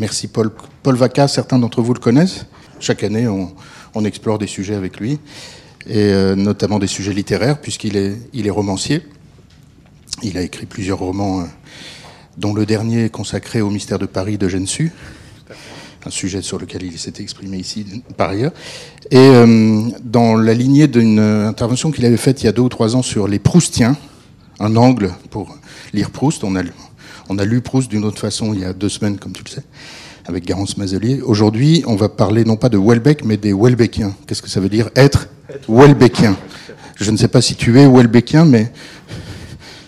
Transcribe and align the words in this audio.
merci 0.00 0.26
Paul. 0.26 0.50
Paul 0.82 0.96
Vaca, 0.96 1.28
certains 1.28 1.58
d'entre 1.58 1.82
vous 1.82 1.94
le 1.94 2.00
connaissent. 2.00 2.46
Chaque 2.80 3.04
année, 3.04 3.28
on, 3.28 4.04
explore 4.04 4.38
des 4.38 4.46
sujets 4.46 4.74
avec 4.74 4.98
lui, 4.98 5.18
et 5.86 6.34
notamment 6.34 6.78
des 6.78 6.86
sujets 6.86 7.12
littéraires, 7.12 7.60
puisqu'il 7.60 7.96
est, 7.96 8.50
romancier. 8.50 9.02
Il 10.22 10.38
a 10.38 10.42
écrit 10.42 10.64
plusieurs 10.64 10.98
romans, 10.98 11.46
dont 12.38 12.54
le 12.54 12.64
dernier 12.64 13.10
consacré 13.10 13.60
au 13.60 13.68
mystère 13.68 13.98
de 13.98 14.06
Paris 14.06 14.38
de 14.38 14.48
Gensu 14.48 14.92
un 16.06 16.10
sujet 16.10 16.40
sur 16.40 16.58
lequel 16.58 16.82
il 16.82 16.98
s'était 16.98 17.22
exprimé 17.22 17.58
ici 17.58 17.84
par 18.16 18.30
ailleurs. 18.30 18.52
Et 19.10 19.18
euh, 19.18 19.82
dans 20.02 20.34
la 20.34 20.54
lignée 20.54 20.88
d'une 20.88 21.18
intervention 21.18 21.90
qu'il 21.90 22.06
avait 22.06 22.16
faite 22.16 22.42
il 22.42 22.46
y 22.46 22.48
a 22.48 22.52
deux 22.52 22.62
ou 22.62 22.70
trois 22.70 22.96
ans 22.96 23.02
sur 23.02 23.28
les 23.28 23.38
Proustiens, 23.38 23.98
un 24.60 24.76
angle 24.76 25.12
pour 25.28 25.58
lire 25.92 26.10
Proust, 26.10 26.42
on 26.44 26.56
a, 26.56 26.62
on 27.30 27.38
a 27.38 27.44
lu 27.44 27.60
Proust 27.60 27.88
d'une 27.88 28.04
autre 28.04 28.18
façon 28.18 28.52
il 28.52 28.60
y 28.60 28.64
a 28.64 28.72
deux 28.72 28.88
semaines, 28.88 29.16
comme 29.16 29.32
tu 29.32 29.44
le 29.44 29.48
sais, 29.48 29.62
avec 30.26 30.44
Garance 30.44 30.76
Mazelier. 30.76 31.22
Aujourd'hui, 31.22 31.84
on 31.86 31.94
va 31.94 32.08
parler 32.08 32.44
non 32.44 32.56
pas 32.56 32.68
de 32.68 32.76
Welbeck, 32.76 33.24
mais 33.24 33.36
des 33.36 33.52
Welbeckiens. 33.52 34.14
Qu'est-ce 34.26 34.42
que 34.42 34.50
ça 34.50 34.58
veut 34.58 34.68
dire 34.68 34.90
être, 34.96 35.28
Welbeckien? 35.68 36.36
Je 36.96 37.10
ne 37.10 37.16
sais 37.16 37.28
pas 37.28 37.40
si 37.40 37.54
tu 37.54 37.78
es 37.78 37.86
Welbeckien, 37.86 38.44
mais... 38.44 38.72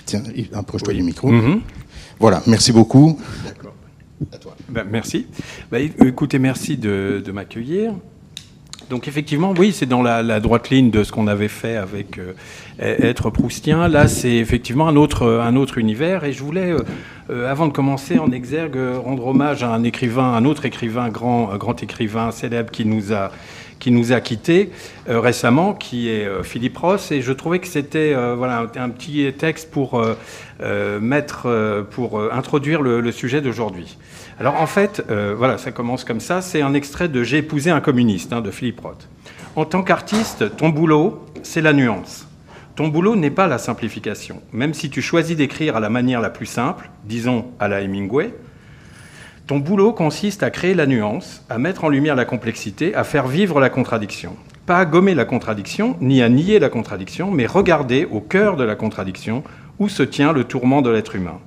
Tiens, 0.07 0.23
approche-toi 0.55 0.95
du 0.95 1.03
micro. 1.03 1.33
Mm-hmm. 1.33 1.61
Voilà, 2.21 2.43
merci 2.47 2.71
beaucoup. 2.71 3.19
Ben, 4.69 4.87
merci. 4.89 5.27
Ben, 5.71 5.91
écoutez, 6.07 6.39
merci 6.39 6.77
de, 6.77 7.23
m'accueillir. 7.33 7.93
Donc 8.93 9.09
effectivement, 9.09 9.55
oui, 9.57 9.73
c'est 9.73 9.87
dans 9.87 10.03
la, 10.03 10.39
droite 10.39 10.69
ligne 10.69 10.91
de 10.91 11.03
ce 11.03 11.13
qu'on 11.13 11.27
avait 11.27 11.49
fait 11.49 11.77
avec 11.77 12.19
euh, 12.19 12.35
être 12.79 13.31
proustien. 13.31 13.89
Là, 13.89 14.07
c'est 14.07 14.35
effectivement 14.35 14.87
un 14.87 14.97
autre, 14.97 15.27
un 15.27 15.57
autre 15.57 15.79
univers. 15.79 16.25
Et 16.25 16.35
je 16.35 16.43
voulais, 16.43 16.73
euh, 16.73 16.81
euh, 17.31 17.51
avant 17.51 17.67
de 17.67 17.73
commencer, 17.73 18.19
en 18.19 18.31
exergue, 18.31 18.77
rendre 19.03 19.29
hommage 19.29 19.63
à 19.63 19.73
un 19.73 19.83
écrivain, 19.83 20.35
un 20.35 20.45
autre 20.45 20.67
écrivain, 20.67 21.09
grand, 21.09 21.57
grand 21.57 21.83
écrivain 21.83 22.33
célèbre 22.33 22.71
qui 22.71 22.85
nous 22.85 23.15
a 23.15 23.31
qui 23.79 23.91
nous 23.91 24.13
a 24.13 24.21
quittés 24.21 24.71
récemment, 25.09 25.75
qui 25.75 26.09
est 26.09 26.29
Philippe 26.45 26.79
Ross, 26.79 27.11
et 27.11 27.21
je 27.21 27.33
trouvais 27.33 27.59
que 27.59 27.67
c'était 27.67 28.15
voilà 28.37 28.71
un, 28.77 28.89
petit 28.91 29.33
texte 29.37 29.73
pour 29.73 30.01
mettre, 31.01 31.85
pour 31.91 32.23
introduire 32.33 32.81
le 32.81 33.11
sujet 33.11 33.41
d'aujourd'hui. 33.41 33.99
Alors 34.43 34.61
en 34.61 34.67
fait, 34.67 35.05
euh, 35.09 35.37
voilà, 35.39 35.57
ça 35.57 35.71
commence 35.71 36.03
comme 36.03 36.19
ça. 36.19 36.43
C'est 36.43 36.63
un 36.63 36.75
extrait 36.75 37.09
de 37.09 37.23
J'ai 37.23 37.39
épousé 37.39 37.71
un 37.71 37.81
communiste 37.81 38.33
hein, 38.33 38.41
de 38.41 38.51
Philippe 38.51 38.81
Roth. 38.81 39.09
En 39.55 39.65
tant 39.65 39.85
qu'artiste, 39.85 40.57
ton 40.57 40.69
boulot, 40.69 41.25
c'est 41.45 41.61
la 41.61 41.73
nuance. 41.73 42.27
Ton 42.75 42.89
boulot 42.89 43.15
n'est 43.15 43.31
pas 43.31 43.47
la 43.47 43.59
simplification. 43.59 44.43
Même 44.53 44.75
si 44.75 44.91
tu 44.91 45.01
choisis 45.01 45.37
d'écrire 45.37 45.77
à 45.77 45.81
la 45.81 45.91
manière 45.91 46.21
la 46.21 46.29
plus 46.29 46.47
simple, 46.47 46.91
disons 47.05 47.53
à 47.61 47.69
la 47.69 47.83
Hemingway, 47.83 48.35
ton 49.47 49.61
boulot 49.61 49.93
consiste 49.93 50.43
à 50.43 50.51
créer 50.51 50.75
la 50.75 50.87
nuance, 50.87 51.45
à 51.49 51.59
mettre 51.59 51.85
en 51.85 51.89
lumière 51.89 52.17
la 52.17 52.25
complexité, 52.25 52.97
à 52.97 53.05
faire 53.05 53.29
vivre 53.29 53.61
la 53.61 53.71
contradiction. 53.71 54.35
Pas 54.67 54.79
à 54.79 54.85
gommer 54.87 55.15
la 55.15 55.25
contradiction, 55.25 55.97
ni 56.01 56.21
à 56.21 56.29
nier 56.29 56.59
la 56.59 56.69
contradiction, 56.69 57.31
mais 57.31 57.47
regarder 57.47 58.09
au 58.11 58.19
cœur 58.19 58.57
de 58.57 58.65
la 58.65 58.75
contradiction 58.75 59.45
où 59.79 59.89
se 59.89 60.03
tient 60.03 60.33
le 60.33 60.43
tourment 60.43 60.83
de 60.83 60.91
l'être 60.91 61.15
humain. 61.15 61.39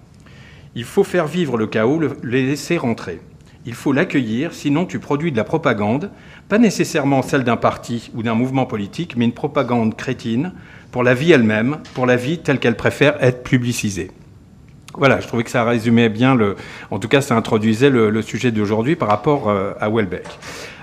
Il 0.75 0.83
faut 0.83 1.03
faire 1.03 1.27
vivre 1.27 1.57
le 1.57 1.67
chaos, 1.67 1.99
le 1.99 2.17
laisser 2.23 2.77
rentrer. 2.77 3.21
Il 3.67 3.73
faut 3.73 3.93
l'accueillir, 3.93 4.53
sinon 4.53 4.85
tu 4.85 4.99
produis 4.99 5.31
de 5.31 5.37
la 5.37 5.43
propagande, 5.43 6.11
pas 6.49 6.59
nécessairement 6.59 7.23
celle 7.23 7.43
d'un 7.43 7.57
parti 7.57 8.11
ou 8.13 8.21
d'un 8.21 8.35
mouvement 8.35 8.67
politique, 8.67 9.15
mais 9.17 9.25
une 9.25 9.31
propagande 9.31 9.95
crétine 9.95 10.53
pour 10.91 11.01
la 11.01 11.15
vie 11.15 11.31
elle-même, 11.31 11.79
pour 11.95 12.05
la 12.05 12.15
vie 12.15 12.37
telle 12.37 12.59
qu'elle 12.59 12.75
préfère 12.75 13.21
être 13.23 13.43
publicisée. 13.43 14.11
Voilà, 14.93 15.19
je 15.19 15.27
trouvais 15.27 15.43
que 15.43 15.49
ça 15.49 15.63
résumait 15.63 16.09
bien, 16.09 16.35
le, 16.35 16.55
en 16.91 16.99
tout 16.99 17.07
cas 17.07 17.21
ça 17.21 17.35
introduisait 17.35 17.89
le, 17.89 18.21
sujet 18.21 18.51
d'aujourd'hui 18.51 18.95
par 18.95 19.09
rapport 19.09 19.49
euh, 19.49 19.73
à 19.81 19.89
Welbeck. 19.89 20.27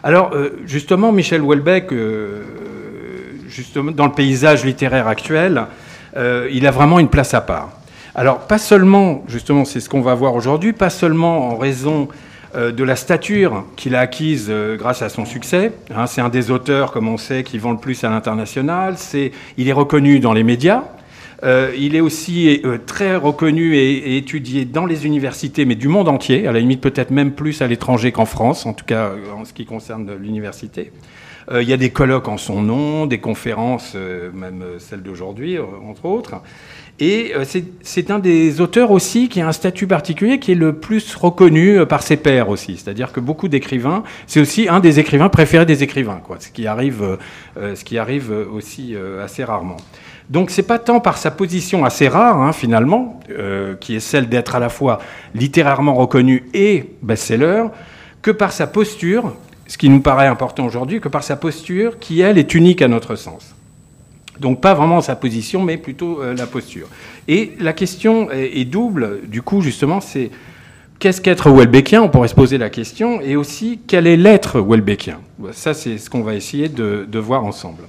Alors 0.02 0.32
euh, 0.34 0.60
justement, 0.66 1.12
Michel 1.12 1.42
Welbeck, 1.42 1.92
euh, 1.92 2.42
dans 3.94 4.06
le 4.06 4.12
paysage 4.12 4.64
littéraire 4.64 5.06
actuel, 5.06 5.67
il 6.50 6.67
a 6.67 6.70
vraiment 6.70 6.98
une 6.98 7.08
place 7.08 7.33
à 7.33 7.40
part. 7.40 7.70
Alors, 8.14 8.40
pas 8.40 8.58
seulement, 8.58 9.24
justement, 9.27 9.64
c'est 9.64 9.80
ce 9.80 9.89
qu'on 9.89 10.02
va 10.02 10.14
voir 10.14 10.34
aujourd'hui, 10.34 10.74
pas 10.74 10.90
seulement 10.90 11.48
en 11.48 11.56
raison 11.56 12.08
euh, 12.55 12.70
de 12.70 12.84
la 12.84 12.95
stature 12.95 13.64
qu'il 13.74 13.95
a 13.95 14.00
acquise 14.00 14.48
euh, 14.50 14.77
grâce 14.77 15.00
à 15.00 15.08
son 15.08 15.24
succès. 15.24 15.73
Hein, 15.95 16.06
c'est 16.06 16.20
un 16.20 16.28
des 16.28 16.50
auteurs, 16.50 16.92
comme 16.92 17.08
on 17.08 17.17
sait, 17.17 17.42
qui 17.42 17.56
vend 17.56 17.73
le 17.73 17.78
plus 17.78 18.05
à 18.05 18.11
l'international. 18.11 18.96
il 19.56 19.68
est 19.68 19.73
reconnu 19.73 20.20
dans 20.20 20.34
les 20.34 20.42
médias. 20.42 20.84
Euh, 21.42 21.73
il 21.77 21.96
est 21.96 22.02
aussi 22.02 22.62
très 22.86 23.17
reconnu 23.17 23.77
et, 23.77 24.18
étudié 24.18 24.67
dans 24.67 24.84
les 24.84 25.06
universités, 25.06 25.64
mais 25.64 25.74
du 25.74 25.89
monde 25.89 26.08
entier, 26.08 26.46
à 26.46 26.52
la 26.52 26.61
limite 26.61 26.83
peut-être 26.83 27.11
même 27.11 27.33
plus 27.33 27.62
à 27.62 27.67
l'étranger 27.67 28.12
qu'en 28.12 28.27
France, 28.27 28.67
en 28.67 28.74
tout 28.74 28.84
cas 28.84 29.12
en 29.34 29.46
ce 29.46 29.55
qui 29.55 29.64
concerne 29.64 30.14
l'université. 30.20 30.92
il 31.52 31.68
y 31.68 31.73
a 31.73 31.77
des 31.77 31.90
colloques 31.90 32.29
en 32.29 32.36
son 32.36 32.62
nom, 32.62 33.06
des 33.06 33.18
conférences, 33.18 33.96
même 34.34 34.62
celles 34.79 35.02
d'aujourd'hui, 35.02 35.58
entre 35.58 36.05
autres. 36.05 36.36
Et 37.05 37.33
euh, 37.35 37.45
c'est 37.83 38.13
un 38.13 38.20
des 38.20 38.61
auteurs 38.61 38.92
aussi 38.92 39.29
qui 39.29 39.40
a 39.40 39.48
un 39.48 39.52
statut 39.52 39.89
particulier 39.89 40.39
qui 40.39 40.52
est 40.52 40.55
le 40.55 40.74
plus 40.74 41.17
reconnu 41.17 41.80
euh, 41.80 41.85
par 41.85 42.01
ses 42.05 42.17
pairs 42.17 42.48
aussi. 42.48 42.77
C'est-à-dire 42.77 43.11
que 43.11 43.18
beaucoup 43.18 43.48
d'écrivains, 43.48 44.05
c'est 44.29 44.39
aussi 44.39 44.68
un 44.68 44.79
des 44.79 45.01
écrivains 45.01 45.29
préférés 45.29 45.67
des 45.67 45.83
écrivains, 45.83 46.20
quoi, 46.24 46.36
ce, 46.39 46.51
qui 46.51 46.68
arrive, 46.68 47.18
euh, 47.57 47.74
ce 47.74 47.83
qui 47.83 47.98
arrive 47.98 48.33
aussi 48.55 48.95
assez 49.20 49.42
rarement. 49.42 49.79
Donc 50.30 50.51
c'est 50.51 50.62
pas 50.62 50.79
tant 50.79 51.01
par 51.01 51.18
sa 51.18 51.33
position 51.33 51.85
assez 51.85 52.07
rare 52.07 52.41
hein, 52.41 52.52
finalement, 52.52 53.20
qui 53.80 53.96
est 53.96 54.01
celle 54.01 54.29
d'être 54.29 54.55
à 54.55 54.61
la 54.61 54.68
fois 54.68 55.01
littérairement 55.35 55.95
reconnu 55.95 56.45
et 56.55 56.85
best-seller, 57.02 57.64
que 58.23 58.30
par 58.30 58.52
sa 58.52 58.68
posture, 58.68 59.35
ce 59.67 59.77
qui 59.77 59.89
nous 59.89 60.01
paraît 60.01 60.29
important 60.29 60.64
aujourd'hui, 60.64 61.01
que 61.01 61.08
par 61.08 61.24
sa 61.24 61.35
posture 61.35 61.98
qui 61.98 62.20
elle 62.20 62.39
est 62.39 62.55
unique 62.55 62.80
à 62.80 62.86
notre 62.86 63.17
sens. 63.17 63.57
Donc 64.42 64.61
pas 64.61 64.75
vraiment 64.75 65.01
sa 65.01 65.17
position, 65.17 65.63
mais 65.63 65.79
plutôt 65.79 66.20
euh, 66.20 66.35
la 66.35 66.47
posture. 66.47 66.89
Et 67.29 67.53
la 67.61 67.73
question 67.73 68.30
est, 68.30 68.64
double, 68.64 69.20
du 69.29 69.41
coup, 69.41 69.63
justement, 69.63 70.01
c'est 70.01 70.30
qu'est-ce 70.98 71.20
qu'être 71.20 71.51
Welbeckien? 71.51 72.03
On 72.03 72.08
pourrait 72.08 72.29
se 72.29 72.35
poser 72.35 72.58
la 72.58 72.69
question. 72.69 73.20
Et 73.20 73.36
aussi, 73.36 73.80
quel 73.86 74.07
est 74.07 74.17
l'être 74.17 74.61
Welbeckien? 74.61 75.20
Ça, 75.53 75.73
c'est 75.73 75.97
ce 75.97 76.11
qu'on 76.11 76.23
va 76.23 76.35
essayer 76.35 76.69
de, 76.69 77.07
de 77.08 77.19
voir 77.19 77.45
ensemble. 77.45 77.85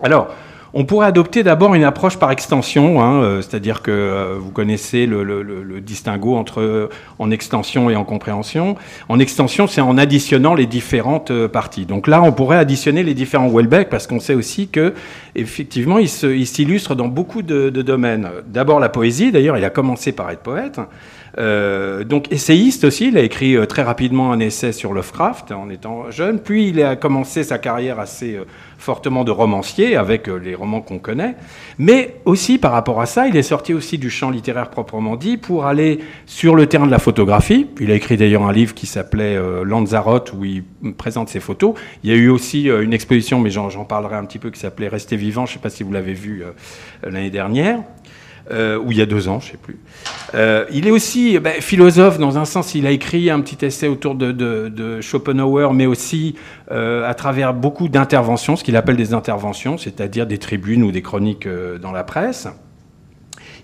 Alors, 0.00 0.28
on 0.76 0.84
pourrait 0.84 1.06
adopter 1.06 1.44
d'abord 1.44 1.74
une 1.74 1.84
approche 1.84 2.18
par 2.18 2.32
extension, 2.32 3.00
hein, 3.00 3.22
euh, 3.22 3.42
c'est-à-dire 3.42 3.80
que 3.80 3.92
euh, 3.92 4.36
vous 4.38 4.50
connaissez 4.50 5.06
le, 5.06 5.80
distinguo 5.80 6.34
entre 6.36 6.60
euh, 6.60 6.88
en 7.20 7.30
extension 7.30 7.90
et 7.90 7.96
en 7.96 8.04
compréhension. 8.04 8.74
En 9.08 9.20
extension, 9.20 9.68
c'est 9.68 9.80
en 9.80 9.96
additionnant 9.96 10.54
les 10.54 10.66
différentes 10.66 11.46
parties. 11.46 11.86
Donc 11.86 12.08
là, 12.08 12.22
on 12.22 12.32
pourrait 12.32 12.58
additionner 12.58 13.04
les 13.04 13.14
différents 13.14 13.48
Welbeck 13.48 13.88
parce 13.88 14.08
qu'on 14.08 14.18
sait 14.18 14.34
aussi 14.34 14.66
que 14.66 14.94
effectivement, 15.36 15.98
il 15.98 16.08
s'illustre 16.08 16.96
dans 16.96 17.08
beaucoup 17.08 17.42
de, 17.42 17.70
domaines. 17.70 18.28
D'abord 18.48 18.80
la 18.80 18.88
poésie, 18.88 19.30
d'ailleurs, 19.30 19.56
il 19.56 19.64
a 19.64 19.70
commencé 19.70 20.12
par 20.12 20.30
être 20.30 20.40
poète. 20.40 20.80
Donc 21.36 22.32
essayiste 22.32 22.84
aussi, 22.84 23.08
il 23.08 23.18
a 23.18 23.22
écrit 23.22 23.56
très 23.66 23.82
rapidement 23.82 24.32
un 24.32 24.38
essai 24.38 24.72
sur 24.72 24.92
Lovecraft 24.92 25.52
en 25.52 25.68
étant 25.68 26.10
jeune, 26.10 26.38
puis 26.38 26.68
il 26.68 26.82
a 26.82 26.94
commencé 26.96 27.42
sa 27.42 27.58
carrière 27.58 27.98
assez 27.98 28.38
fortement 28.84 29.24
de 29.24 29.30
romancier 29.30 29.96
avec 29.96 30.28
les 30.28 30.54
romans 30.54 30.82
qu'on 30.82 30.98
connaît, 30.98 31.34
mais 31.78 32.16
aussi 32.26 32.58
par 32.58 32.72
rapport 32.72 33.00
à 33.00 33.06
ça, 33.06 33.26
il 33.26 33.36
est 33.36 33.42
sorti 33.42 33.72
aussi 33.72 33.96
du 33.96 34.10
champ 34.10 34.30
littéraire 34.30 34.68
proprement 34.68 35.16
dit 35.16 35.38
pour 35.38 35.64
aller 35.64 36.00
sur 36.26 36.54
le 36.54 36.66
terrain 36.66 36.86
de 36.86 36.90
la 36.90 36.98
photographie. 36.98 37.66
Il 37.80 37.90
a 37.90 37.94
écrit 37.94 38.16
d'ailleurs 38.16 38.42
un 38.42 38.52
livre 38.52 38.74
qui 38.74 38.86
s'appelait 38.86 39.38
Lanzarote 39.64 40.32
où 40.34 40.44
il 40.44 40.64
présente 40.96 41.30
ses 41.30 41.40
photos. 41.40 41.74
Il 42.02 42.10
y 42.10 42.12
a 42.12 42.16
eu 42.16 42.28
aussi 42.28 42.68
une 42.68 42.92
exposition, 42.92 43.40
mais 43.40 43.50
j'en 43.50 43.84
parlerai 43.84 44.16
un 44.16 44.24
petit 44.24 44.38
peu, 44.38 44.50
qui 44.50 44.60
s'appelait 44.60 44.88
Rester 44.88 45.16
vivant, 45.16 45.46
je 45.46 45.52
ne 45.52 45.54
sais 45.54 45.62
pas 45.62 45.70
si 45.70 45.82
vous 45.82 45.92
l'avez 45.92 46.12
vu 46.12 46.44
l'année 47.02 47.30
dernière. 47.30 47.80
Euh, 48.50 48.78
ou 48.78 48.92
il 48.92 48.98
y 48.98 49.02
a 49.02 49.06
deux 49.06 49.28
ans, 49.28 49.40
je 49.40 49.46
ne 49.46 49.50
sais 49.52 49.56
plus. 49.56 49.78
Euh, 50.34 50.66
il 50.70 50.86
est 50.86 50.90
aussi 50.90 51.38
ben, 51.38 51.54
philosophe 51.60 52.18
dans 52.18 52.36
un 52.36 52.44
sens. 52.44 52.74
Il 52.74 52.86
a 52.86 52.90
écrit 52.90 53.30
un 53.30 53.40
petit 53.40 53.64
essai 53.64 53.88
autour 53.88 54.14
de, 54.14 55.00
Schopenhauer, 55.00 55.72
mais 55.72 55.86
aussi 55.86 56.34
euh, 56.70 57.08
à 57.08 57.14
travers 57.14 57.54
beaucoup 57.54 57.88
d'interventions, 57.88 58.56
ce 58.56 58.64
qu'il 58.64 58.76
appelle 58.76 58.96
des 58.96 59.14
interventions, 59.14 59.78
c'est-à-dire 59.78 60.26
des 60.26 60.38
tribunes 60.38 60.82
ou 60.82 60.92
des 60.92 61.00
chroniques 61.00 61.48
dans 61.80 61.92
la 61.92 62.04
presse. 62.04 62.48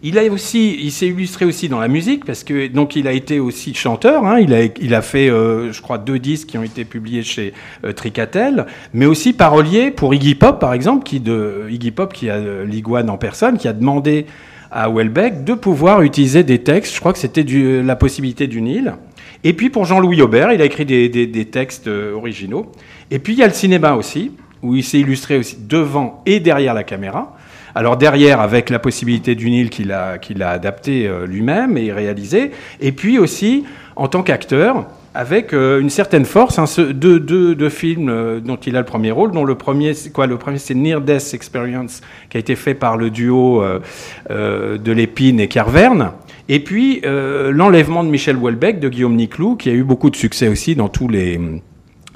Il 0.03 0.19
a 0.19 0.25
aussi, 0.33 0.79
il 0.83 0.93
s'est 0.93 1.09
illustré 1.09 1.45
aussi 1.45 1.69
dans 1.69 1.79
la 1.79 1.89
musique 1.89 2.25
parce 2.25 2.43
que 2.43 2.69
donc 2.69 2.97
il 2.97 3.07
a 3.07 3.13
été 3.13 3.39
aussi 3.39 3.75
chanteur. 3.75 4.25
Hein. 4.25 4.39
il 4.41 4.55
a, 4.55 4.65
il 4.65 4.95
a 4.95 5.03
fait, 5.03 5.27
je 5.29 5.81
crois, 5.83 5.99
deux 5.99 6.19
disques 6.19 6.49
qui 6.49 6.57
ont 6.57 6.63
été 6.63 6.87
publiés 6.87 7.23
chez 7.23 7.53
Tricatel, 7.97 8.65
mais 8.95 9.05
aussi 9.05 9.35
parolier 9.35 9.91
pour 9.91 10.15
Iggy 10.15 10.37
Pop, 10.37 10.59
par 10.59 10.73
exemple, 10.73 11.05
qui 11.05 11.21
de 11.21 11.67
Iggy 11.69 11.91
Pop 11.91 12.15
qui 12.15 12.31
a 12.31 12.65
l'iguane 12.65 13.11
en 13.11 13.19
personne, 13.19 13.59
qui 13.59 13.69
a 13.69 13.75
demandé 13.75 14.25
à 14.71 14.89
Welbeck 14.89 15.45
de 15.45 15.55
pouvoir 15.55 16.03
utiliser 16.03 16.45
des 16.45 16.59
textes. 16.59 16.95
Je 16.95 17.01
crois 17.01 17.13
que 17.13 17.19
c'était 17.19 17.45
la 17.45 17.97
possibilité 17.97 18.47
du 18.47 18.61
Nil. 18.63 18.95
Et 19.43 19.53
puis 19.53 19.71
pour 19.71 19.85
Jean-Louis 19.85 20.21
Aubert, 20.23 20.53
il 20.53 20.61
a 20.61 20.65
écrit 20.65 20.85
des, 20.85 21.45
textes 21.47 21.89
euh, 21.89 22.15
originaux. 22.15 22.71
Et 23.11 23.19
puis 23.19 23.33
il 23.33 23.39
y 23.39 23.43
a 23.43 23.47
le 23.47 23.55
cinéma 23.55 23.95
aussi, 23.95 24.33
où 24.63 24.75
il 24.75 24.85
s'est 24.85 25.01
illustré 25.01 25.39
aussi 25.39 25.57
devant 25.59 26.23
et 26.27 26.41
derrière 26.41 26.75
la 26.75 26.85
caméra. 26.85 27.37
Alors 27.75 27.97
derrière, 27.97 28.41
avec 28.41 28.69
la 28.69 28.79
possibilité 28.79 29.35
du 29.35 29.49
Nil 29.49 29.71
qu'il 29.71 29.93
a, 29.93 30.19
qu'il 30.19 30.43
a 30.43 30.51
adapté 30.51 31.07
euh, 31.07 31.27
lui-même 31.27 31.79
et 31.79 31.93
réalisé. 31.93 32.51
Et 32.81 32.93
puis 32.93 33.19
aussi, 33.19 33.65
en 33.97 34.09
tant 34.09 34.23
qu'acteur, 34.23 34.87
avec 35.15 35.53
euh, 35.53 35.81
une 35.81 35.91
certaine 35.91 36.25
force. 36.25 36.59
Hein, 36.59 36.65
deux, 36.93 37.69
films 37.69 38.09
euh, 38.09 38.41
dont 38.41 38.57
il 38.57 38.77
a 38.77 38.81
le 38.81 38.85
premier 38.85 39.11
rôle, 39.11 39.33
dont 39.33 39.45
le 39.45 39.55
premier, 39.55 39.93
quoi, 40.13 40.27
le 40.27 40.39
premier 40.39 40.59
c'est 40.59 40.75
Near 40.75 41.01
Death 41.01 41.35
Experience, 41.35 42.01
qui 42.29 42.37
a 42.37 42.41
été 42.41 42.57
fait 42.57 42.75
par 42.75 42.97
le 42.97 43.11
duo 43.11 43.63
euh, 43.63 44.79
de 44.79 44.93
Lépine 44.93 45.41
et 45.41 45.49
Carverne. 45.49 46.13
Et 46.49 46.59
puis 46.59 47.01
l'enlèvement 47.05 48.03
de 48.03 48.09
Michel 48.09 48.37
Houellebecq 48.37 48.81
de 48.81 48.89
Guillaume 48.89 49.15
Niclou, 49.15 49.55
qui 49.55 49.71
a 49.71 49.73
eu 49.73 49.85
beaucoup 49.85 50.11
de 50.11 50.17
succès 50.17 50.49
aussi 50.49 50.75
dans 50.75 50.89
tous 50.89 51.07
les 51.07 51.39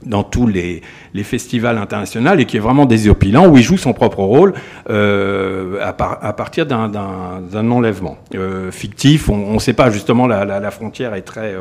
dans 0.05 0.23
tous 0.23 0.47
les, 0.47 0.83
festivals 1.23 1.79
internationaux 1.79 2.35
et 2.35 2.45
qui 2.45 2.57
est 2.57 2.61
vraiment 2.61 2.85
désopilant, 2.85 3.49
où 3.49 3.57
il 3.57 3.63
joue 3.63 3.79
son 3.79 3.93
propre 3.93 4.23
rôle 4.23 4.53
euh, 4.91 5.79
à, 5.81 6.33
partir 6.33 6.67
d'un 6.67 7.71
enlèvement 7.71 8.19
fictif. 8.71 9.29
On 9.29 9.55
ne 9.55 9.59
sait 9.59 9.73
pas, 9.73 9.91
justement, 9.91 10.27
la, 10.27 10.71
frontière 10.71 11.15
est 11.15 11.23
très, 11.23 11.55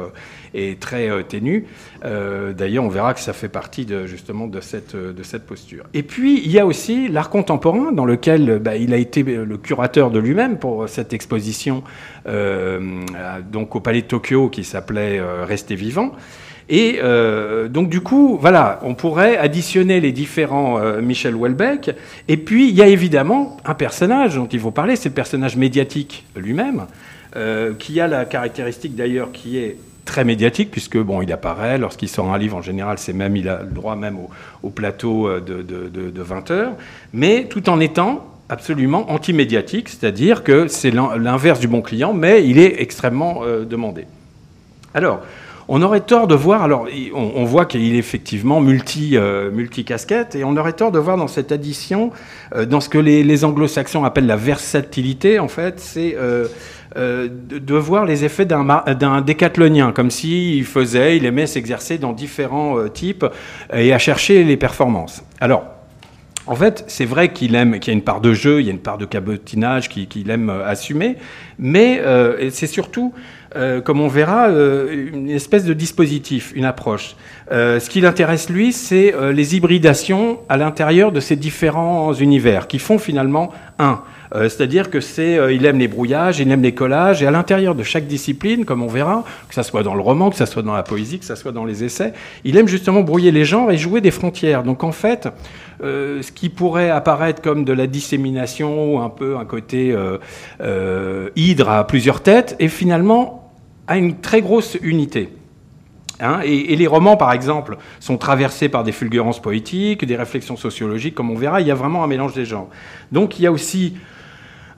euh, 0.55 0.71
est 0.71 0.79
très 0.79 1.09
ténue. 1.23 1.65
D'ailleurs, 2.03 2.83
on 2.83 2.89
verra 2.89 3.13
que 3.13 3.19
ça 3.19 3.33
fait 3.33 3.50
partie 3.50 3.88
justement 4.05 4.47
de 4.47 4.61
cette, 4.61 4.95
de 4.95 5.23
cette 5.23 5.45
posture. 5.45 5.83
Et 5.94 6.03
puis, 6.03 6.41
il 6.44 6.51
y 6.51 6.59
a 6.59 6.65
aussi 6.65 7.07
l'art 7.07 7.29
contemporain, 7.29 7.91
dans 7.91 8.05
lequel 8.05 8.59
bah, 8.59 8.75
il 8.75 8.94
a 8.94 8.97
été 8.97 9.23
le 9.23 9.57
curateur 9.57 10.11
de 10.11 10.19
lui-même 10.19 10.57
pour 10.57 10.88
cette 10.89 11.13
exposition 11.13 11.83
donc 12.25 13.75
au 13.75 13.79
Palais 13.79 14.01
de 14.01 14.07
Tokyo 14.07 14.50
qui 14.50 14.63
s'appelait 14.63 15.21
Rester 15.44 15.75
vivant. 15.75 16.13
Et 16.69 17.00
euh, 17.03 17.67
donc 17.67 17.89
du 17.89 18.01
coup, 18.01 18.38
voilà, 18.39 18.79
on 18.83 18.95
pourrait 18.95 19.38
additionner 19.38 20.00
les 20.00 20.11
différents 20.11 20.79
euh, 20.79 21.01
Michel 21.01 21.35
Houellebecq. 21.35 21.91
Et 22.27 22.38
puis 22.38 22.69
il 22.69 22.75
y 22.75 22.81
a 22.81 22.88
évidemment 22.88 23.57
un 23.65 23.73
personnage 23.73 24.35
dont 24.35 24.47
il 24.47 24.59
faut 24.59 24.71
parler, 24.71 24.95
c'est 24.95 25.09
le 25.09 25.15
personnage 25.15 25.57
médiatique 25.57 26.25
lui-même, 26.35 26.85
euh, 27.35 27.73
qui 27.77 28.00
a 28.00 28.07
la 28.07 28.25
caractéristique 28.25 28.95
d'ailleurs 28.95 29.31
qui 29.31 29.57
est 29.57 29.77
très 30.05 30.23
médiatique 30.23 30.71
puisque 30.71 30.97
bon, 30.97 31.21
il 31.21 31.31
apparaît 31.31 31.77
lorsqu'il 31.77 32.09
sort 32.09 32.33
un 32.33 32.38
livre 32.38 32.57
en 32.57 32.61
général, 32.61 32.97
c'est 32.97 33.13
même 33.13 33.35
il 33.35 33.50
a 33.50 33.63
le 33.63 33.71
droit 33.71 33.95
même 33.95 34.17
au, 34.61 34.69
plateau 34.69 35.39
de, 35.39 35.61
de, 35.61 36.21
20 36.21 36.51
heures, 36.51 36.73
mais 37.13 37.45
tout 37.50 37.69
en 37.69 37.79
étant 37.79 38.27
absolument 38.50 39.09
anti-médiatique, 39.11 39.89
c'est-à-dire 39.89 40.44
que 40.44 40.67
c'est 40.67 40.91
l'inverse 40.91 41.59
du 41.59 41.67
bon 41.67 41.81
client, 41.81 42.13
mais 42.13 42.47
il 42.47 42.59
est 42.59 42.81
extrêmement 42.81 43.41
demandé. 43.67 44.05
Alors, 44.94 45.21
on 45.68 45.81
aurait 45.81 46.01
tort 46.01 46.27
de 46.27 46.36
voir, 46.36 46.63
alors 46.63 46.88
on, 47.13 47.44
voit 47.45 47.65
qu'il 47.65 47.95
est 47.95 47.98
effectivement 47.98 48.60
multi, 48.60 49.15
euh, 49.15 49.51
multi-casquette, 49.51 50.36
et 50.36 50.44
on 50.44 50.57
aurait 50.57 50.74
tort 50.74 50.92
de 50.92 51.00
voir 51.00 51.18
dans 51.18 51.27
cette 51.27 51.51
addition, 51.51 52.12
euh, 52.56 52.65
dans 52.65 52.81
ce 52.81 52.89
que 52.89 52.98
les, 52.98 53.45
anglo-saxons 53.45 54.04
appellent 54.04 54.27
la 54.27 54.36
versatilité, 54.36 55.39
en 55.39 55.48
fait, 55.48 55.80
c'est 55.80 56.15
euh, 56.18 56.48
de, 56.95 57.75
voir 57.75 58.06
les 58.06 58.25
effets 58.25 58.45
d'un 58.45 59.21
décathlonien, 59.21 59.92
comme 59.92 60.12
s'il 60.12 60.65
faisait, 60.65 61.18
il 61.18 61.25
aimait 61.25 61.48
s'exercer 61.48 61.98
dans 61.98 62.13
différents 62.13 62.88
types 62.89 63.25
et 63.74 63.94
à 63.94 63.98
chercher 63.98 64.44
les 64.44 64.57
performances. 64.57 65.24
Alors, 65.39 65.65
en 66.45 66.56
fait, 66.56 66.83
c'est 66.88 67.06
vrai 67.06 67.31
qu'il 67.31 67.56
aime, 67.56 67.80
qu'il 67.80 67.94
y 67.94 67.95
a 67.95 67.98
une 67.98 68.04
part 68.04 68.21
de 68.21 68.33
jeu, 68.33 68.60
il 68.60 68.68
y 68.68 68.69
a 68.69 68.71
une 68.71 68.80
part 68.80 68.98
de 68.98 69.06
cabotinage 69.06 69.89
qu'il 69.89 70.30
aime 70.30 70.50
assumer, 70.50 71.15
mais 71.57 72.00
c'est 72.51 72.68
surtout 72.68 73.13
euh, 73.55 73.81
comme 73.81 74.01
on 74.01 74.07
verra, 74.07 74.47
euh, 74.47 75.09
une 75.13 75.29
espèce 75.29 75.63
de 75.65 75.73
dispositif, 75.73 76.53
une 76.55 76.65
approche. 76.65 77.15
Euh, 77.51 77.79
ce 77.79 77.89
qui 77.89 78.01
l'intéresse, 78.01 78.50
lui, 78.50 78.73
c'est 78.73 79.13
les 79.31 79.55
hybridations 79.55 80.39
à 80.50 80.57
l'intérieur 80.57 81.11
de 81.11 81.19
ces 81.19 81.35
différents 81.35 82.13
univers, 82.13 82.67
qui 82.67 82.79
font 82.79 82.97
finalement 82.97 83.51
un. 83.79 84.01
C'est-à-dire 84.35 84.89
que 84.89 85.00
c'est, 85.00 85.38
il 85.53 85.63
aime 85.63 85.77
les 85.77 85.88
brouillages, 85.88 86.39
il 86.39 86.50
aime 86.50 86.63
les 86.63 86.73
collages, 86.73 87.21
et 87.21 87.27
à 87.27 87.31
l'intérieur 87.31 87.75
de 87.75 87.83
chaque 87.83 88.07
discipline, 88.07 88.65
comme 88.65 88.81
on 88.81 88.88
verra, 88.88 89.23
que 89.47 89.53
ce 89.53 89.61
soit 89.61 89.83
dans 89.83 89.94
le 89.94 90.01
roman, 90.01 90.31
que 90.31 90.35
ce 90.35 90.47
soit 90.47 90.63
dans 90.63 90.73
la 90.73 90.81
poésie, 90.81 91.19
que 91.19 91.25
ce 91.25 91.35
soit 91.35 91.51
dans 91.51 91.65
les 91.65 91.83
essais, 91.83 92.13
il 92.44 92.57
aime 92.57 92.67
justement 92.67 93.01
brouiller 93.01 93.29
les 93.29 93.45
genres 93.45 93.69
et 93.69 93.77
jouer 93.77 94.01
des 94.01 94.09
frontières. 94.09 94.63
Donc 94.63 94.83
en 94.83 94.91
fait, 94.91 95.29
ce 95.83 96.31
qui 96.31 96.50
pourrait 96.50 96.89
apparaître 96.89 97.44
comme 97.44 97.63
de 97.63 97.73
la 97.73 97.85
dissémination, 97.85 98.95
ou 98.95 99.00
un 99.00 99.09
peu 99.09 99.38
un 99.38 99.45
côté 99.45 99.95
hydre 101.35 101.69
à 101.69 101.85
plusieurs 101.85 102.21
têtes, 102.23 102.55
est 102.57 102.69
finalement 102.69 103.42
a 103.88 103.97
une 103.97 104.19
très 104.19 104.41
grosse 104.41 104.77
unité. 104.81 105.30
Hein, 106.19 106.39
et, 106.44 106.75
les 106.75 106.88
romans, 106.88 107.18
par 107.18 107.33
exemple, 107.33 107.77
sont 108.00 108.18
traversés 108.18 108.69
par 108.69 108.83
des 108.83 108.91
fulgurances 108.91 109.41
poétiques, 109.41 110.06
des 110.06 110.15
réflexions 110.15 110.56
sociologiques, 110.56 111.15
comme 111.15 111.31
on 111.31 111.35
verra. 111.35 111.59
Il 111.59 111.68
y 111.68 111.71
a 111.71 111.75
vraiment 111.75 112.03
un 112.03 112.07
mélange 112.07 112.33
des 112.33 112.45
genres. 112.45 112.69
Donc 113.12 113.39
il 113.39 113.44
y 113.44 113.47
a 113.47 113.51
aussi 113.51 113.95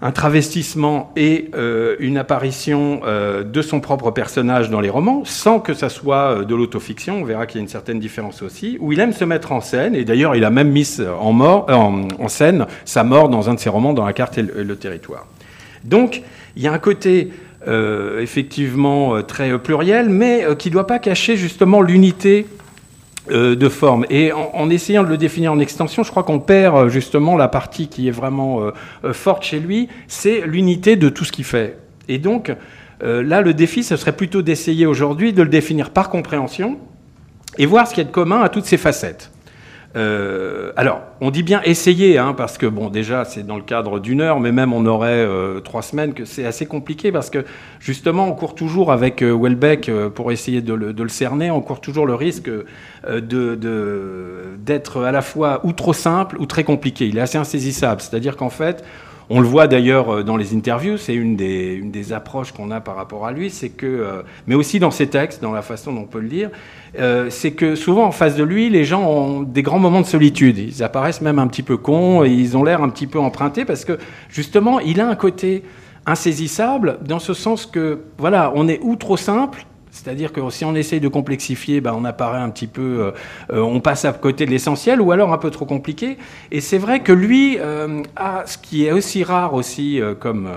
un 0.01 0.11
travestissement 0.11 1.11
et 1.15 1.49
euh, 1.55 1.95
une 1.99 2.17
apparition 2.17 3.01
euh, 3.05 3.43
de 3.43 3.61
son 3.61 3.79
propre 3.79 4.11
personnage 4.11 4.69
dans 4.69 4.81
les 4.81 4.89
romans, 4.89 5.23
sans 5.23 5.59
que 5.59 5.73
ça 5.73 5.89
soit 5.89 6.39
euh, 6.39 6.45
de 6.45 6.55
l'autofiction. 6.55 7.21
On 7.21 7.25
verra 7.25 7.45
qu'il 7.45 7.59
y 7.59 7.61
a 7.61 7.63
une 7.63 7.69
certaine 7.69 7.99
différence 7.99 8.41
aussi, 8.41 8.77
où 8.79 8.91
il 8.91 8.99
aime 8.99 9.13
se 9.13 9.23
mettre 9.23 9.51
en 9.51 9.61
scène. 9.61 9.95
Et 9.95 10.03
d'ailleurs, 10.03 10.35
il 10.35 10.43
a 10.43 10.49
même 10.49 10.69
mis 10.69 10.99
en, 11.09 12.27
scène 12.27 12.65
sa 12.85 13.03
mort 13.03 13.29
dans 13.29 13.49
un 13.49 13.53
de 13.53 13.59
ses 13.59 13.69
romans, 13.69 13.93
dans 13.93 14.05
La 14.05 14.13
carte 14.13 14.37
et 14.37 14.43
le 14.43 14.75
territoire. 14.75 15.27
Donc, 15.83 16.23
il 16.55 16.63
y 16.63 16.67
a 16.67 16.73
un 16.73 16.79
côté 16.79 17.31
euh, 17.67 18.21
effectivement 18.21 19.15
euh, 19.15 19.21
très 19.23 19.57
pluriel, 19.57 20.09
mais 20.09 20.43
euh, 20.43 20.53
qui 20.53 20.69
ne 20.69 20.73
doit 20.73 20.85
pas 20.85 20.99
cacher 20.99 21.35
justement 21.35 21.81
l'unité 21.81 22.47
de 23.27 23.69
forme. 23.69 24.05
Et 24.11 24.31
en, 24.31 24.69
essayant 24.69 25.03
de 25.03 25.09
le 25.09 25.17
définir 25.17 25.51
en 25.51 25.57
extension, 25.57 26.03
je 26.03 26.11
crois 26.11 26.21
qu'on 26.21 26.39
perd 26.39 26.89
justement 26.89 27.35
la 27.37 27.47
partie 27.47 27.87
qui 27.87 28.07
est 28.07 28.11
vraiment 28.11 28.69
forte 29.13 29.41
chez 29.41 29.59
lui, 29.59 29.89
c'est 30.07 30.41
l'unité 30.45 30.95
de 30.95 31.09
tout 31.09 31.25
ce 31.25 31.31
qu'il 31.31 31.43
fait. 31.43 31.79
Et 32.07 32.19
donc, 32.19 32.53
là, 33.01 33.41
le 33.41 33.55
défi, 33.55 33.83
ce 33.83 33.95
serait 33.95 34.15
plutôt 34.15 34.43
d'essayer 34.43 34.85
aujourd'hui 34.85 35.33
de 35.33 35.41
le 35.41 35.49
définir 35.49 35.89
par 35.89 36.11
compréhension 36.11 36.77
et 37.57 37.65
voir 37.65 37.87
ce 37.87 37.95
qu'il 37.95 38.03
y 38.03 38.05
a 38.05 38.07
de 38.07 38.13
commun 38.13 38.41
à 38.41 38.49
toutes 38.49 38.65
ces 38.65 38.77
facettes. 38.77 39.31
Euh, 39.95 40.73
alors, 40.75 41.01
on 41.21 41.31
dit 41.31 41.43
bien 41.43 41.61
essayer, 41.63 42.17
hein, 42.17 42.33
parce 42.33 42.57
que 42.57 42.65
bon, 42.65 42.89
déjà, 42.89 43.23
c'est 43.23 43.43
dans 43.43 43.55
le 43.55 43.61
cadre 43.61 43.99
d'une 43.99 44.19
heure, 44.19 44.41
mais 44.41 44.51
même 44.51 44.73
on 44.73 44.85
aurait 44.85 45.11
euh, 45.11 45.61
trois 45.61 45.81
semaines, 45.81 46.13
que 46.13 46.25
c'est 46.25 46.45
assez 46.45 46.65
compliqué, 46.65 47.13
parce 47.13 47.29
que 47.29 47.45
justement, 47.79 48.27
on 48.27 48.33
court 48.33 48.55
toujours 48.55 48.91
avec 48.91 49.21
euh, 49.21 49.33
Welbeck 49.33 49.89
pour 50.13 50.33
essayer 50.33 50.61
de 50.61 50.73
le, 50.73 51.07
cerner, 51.07 51.49
on 51.49 51.61
court 51.61 51.79
toujours 51.79 52.05
le 52.05 52.15
risque 52.15 52.49
d'être 54.65 55.03
à 55.03 55.11
la 55.11 55.21
fois 55.21 55.61
ou 55.63 55.71
trop 55.71 55.93
simple 55.93 56.37
ou 56.39 56.45
très 56.45 56.63
compliqué. 56.65 57.07
Il 57.07 57.17
est 57.17 57.21
assez 57.21 57.37
insaisissable, 57.37 58.01
c'est-à-dire 58.01 58.35
qu'en 58.35 58.49
fait, 58.49 58.83
on 59.29 59.39
le 59.39 59.47
voit 59.47 59.67
d'ailleurs 59.67 60.23
dans 60.23 60.37
les 60.37 60.55
interviews, 60.55 60.97
c'est 60.97 61.15
une 61.15 61.35
des, 61.35 62.13
approches 62.13 62.51
qu'on 62.51 62.69
a 62.71 62.81
par 62.81 62.95
rapport 62.95 63.25
à 63.25 63.31
lui, 63.31 63.49
c'est 63.49 63.69
que, 63.69 64.23
mais 64.45 64.53
aussi 64.55 64.79
dans 64.79 64.91
ses 64.91 65.07
textes, 65.07 65.41
dans 65.41 65.51
la 65.51 65.63
façon 65.63 65.91
dont 65.91 66.01
on 66.01 66.05
peut 66.05 66.19
le 66.19 66.27
lire, 66.27 66.49
euh, 66.99 67.29
c'est 67.29 67.51
que 67.51 67.75
souvent 67.75 68.05
en 68.05 68.11
face 68.11 68.35
de 68.35 68.43
lui, 68.43 68.69
les 68.69 68.85
gens 68.85 69.03
ont 69.03 69.41
des 69.41 69.63
grands 69.63 69.79
moments 69.79 70.01
de 70.01 70.05
solitude. 70.05 70.57
Ils 70.57 70.83
apparaissent 70.83 71.21
même 71.21 71.39
un 71.39 71.47
petit 71.47 71.63
peu 71.63 71.77
cons 71.77 72.23
et 72.23 72.29
ils 72.29 72.55
ont 72.55 72.63
l'air 72.63 72.81
un 72.81 72.89
petit 72.89 73.07
peu 73.07 73.19
empruntés 73.19 73.65
parce 73.65 73.85
que 73.85 73.97
justement, 74.29 74.79
il 74.79 75.01
a 75.01 75.07
un 75.07 75.15
côté 75.15 75.63
insaisissable 76.05 76.99
dans 77.01 77.19
ce 77.19 77.33
sens 77.33 77.65
que, 77.65 77.99
voilà, 78.17 78.51
on 78.55 78.67
est 78.67 78.79
ou 78.81 78.95
trop 78.95 79.17
simple, 79.17 79.65
c'est-à-dire 79.95 80.33
que 80.33 80.41
si 80.49 80.65
on 80.65 80.75
essaye 80.75 80.99
de 80.99 81.07
complexifier, 81.07 81.79
ben, 81.79 81.93
on 81.95 82.03
apparaît 82.03 82.41
un 82.41 82.49
petit 82.49 82.67
peu, 82.67 82.81
euh, 82.81 83.11
euh, 83.53 83.61
on 83.61 83.79
passe 83.79 84.03
à 84.03 84.11
côté 84.11 84.45
de 84.45 84.51
l'essentiel, 84.51 84.99
ou 84.99 85.13
alors 85.13 85.31
un 85.31 85.37
peu 85.37 85.49
trop 85.49 85.65
compliqué. 85.65 86.17
Et 86.51 86.59
c'est 86.59 86.77
vrai 86.77 86.99
que 86.99 87.13
lui 87.13 87.57
a 88.15 88.43
ce 88.45 88.57
qui 88.57 88.85
est 88.85 88.91
aussi 88.91 89.23
rare 89.23 89.53
aussi 89.53 90.01
comme, 90.19 90.49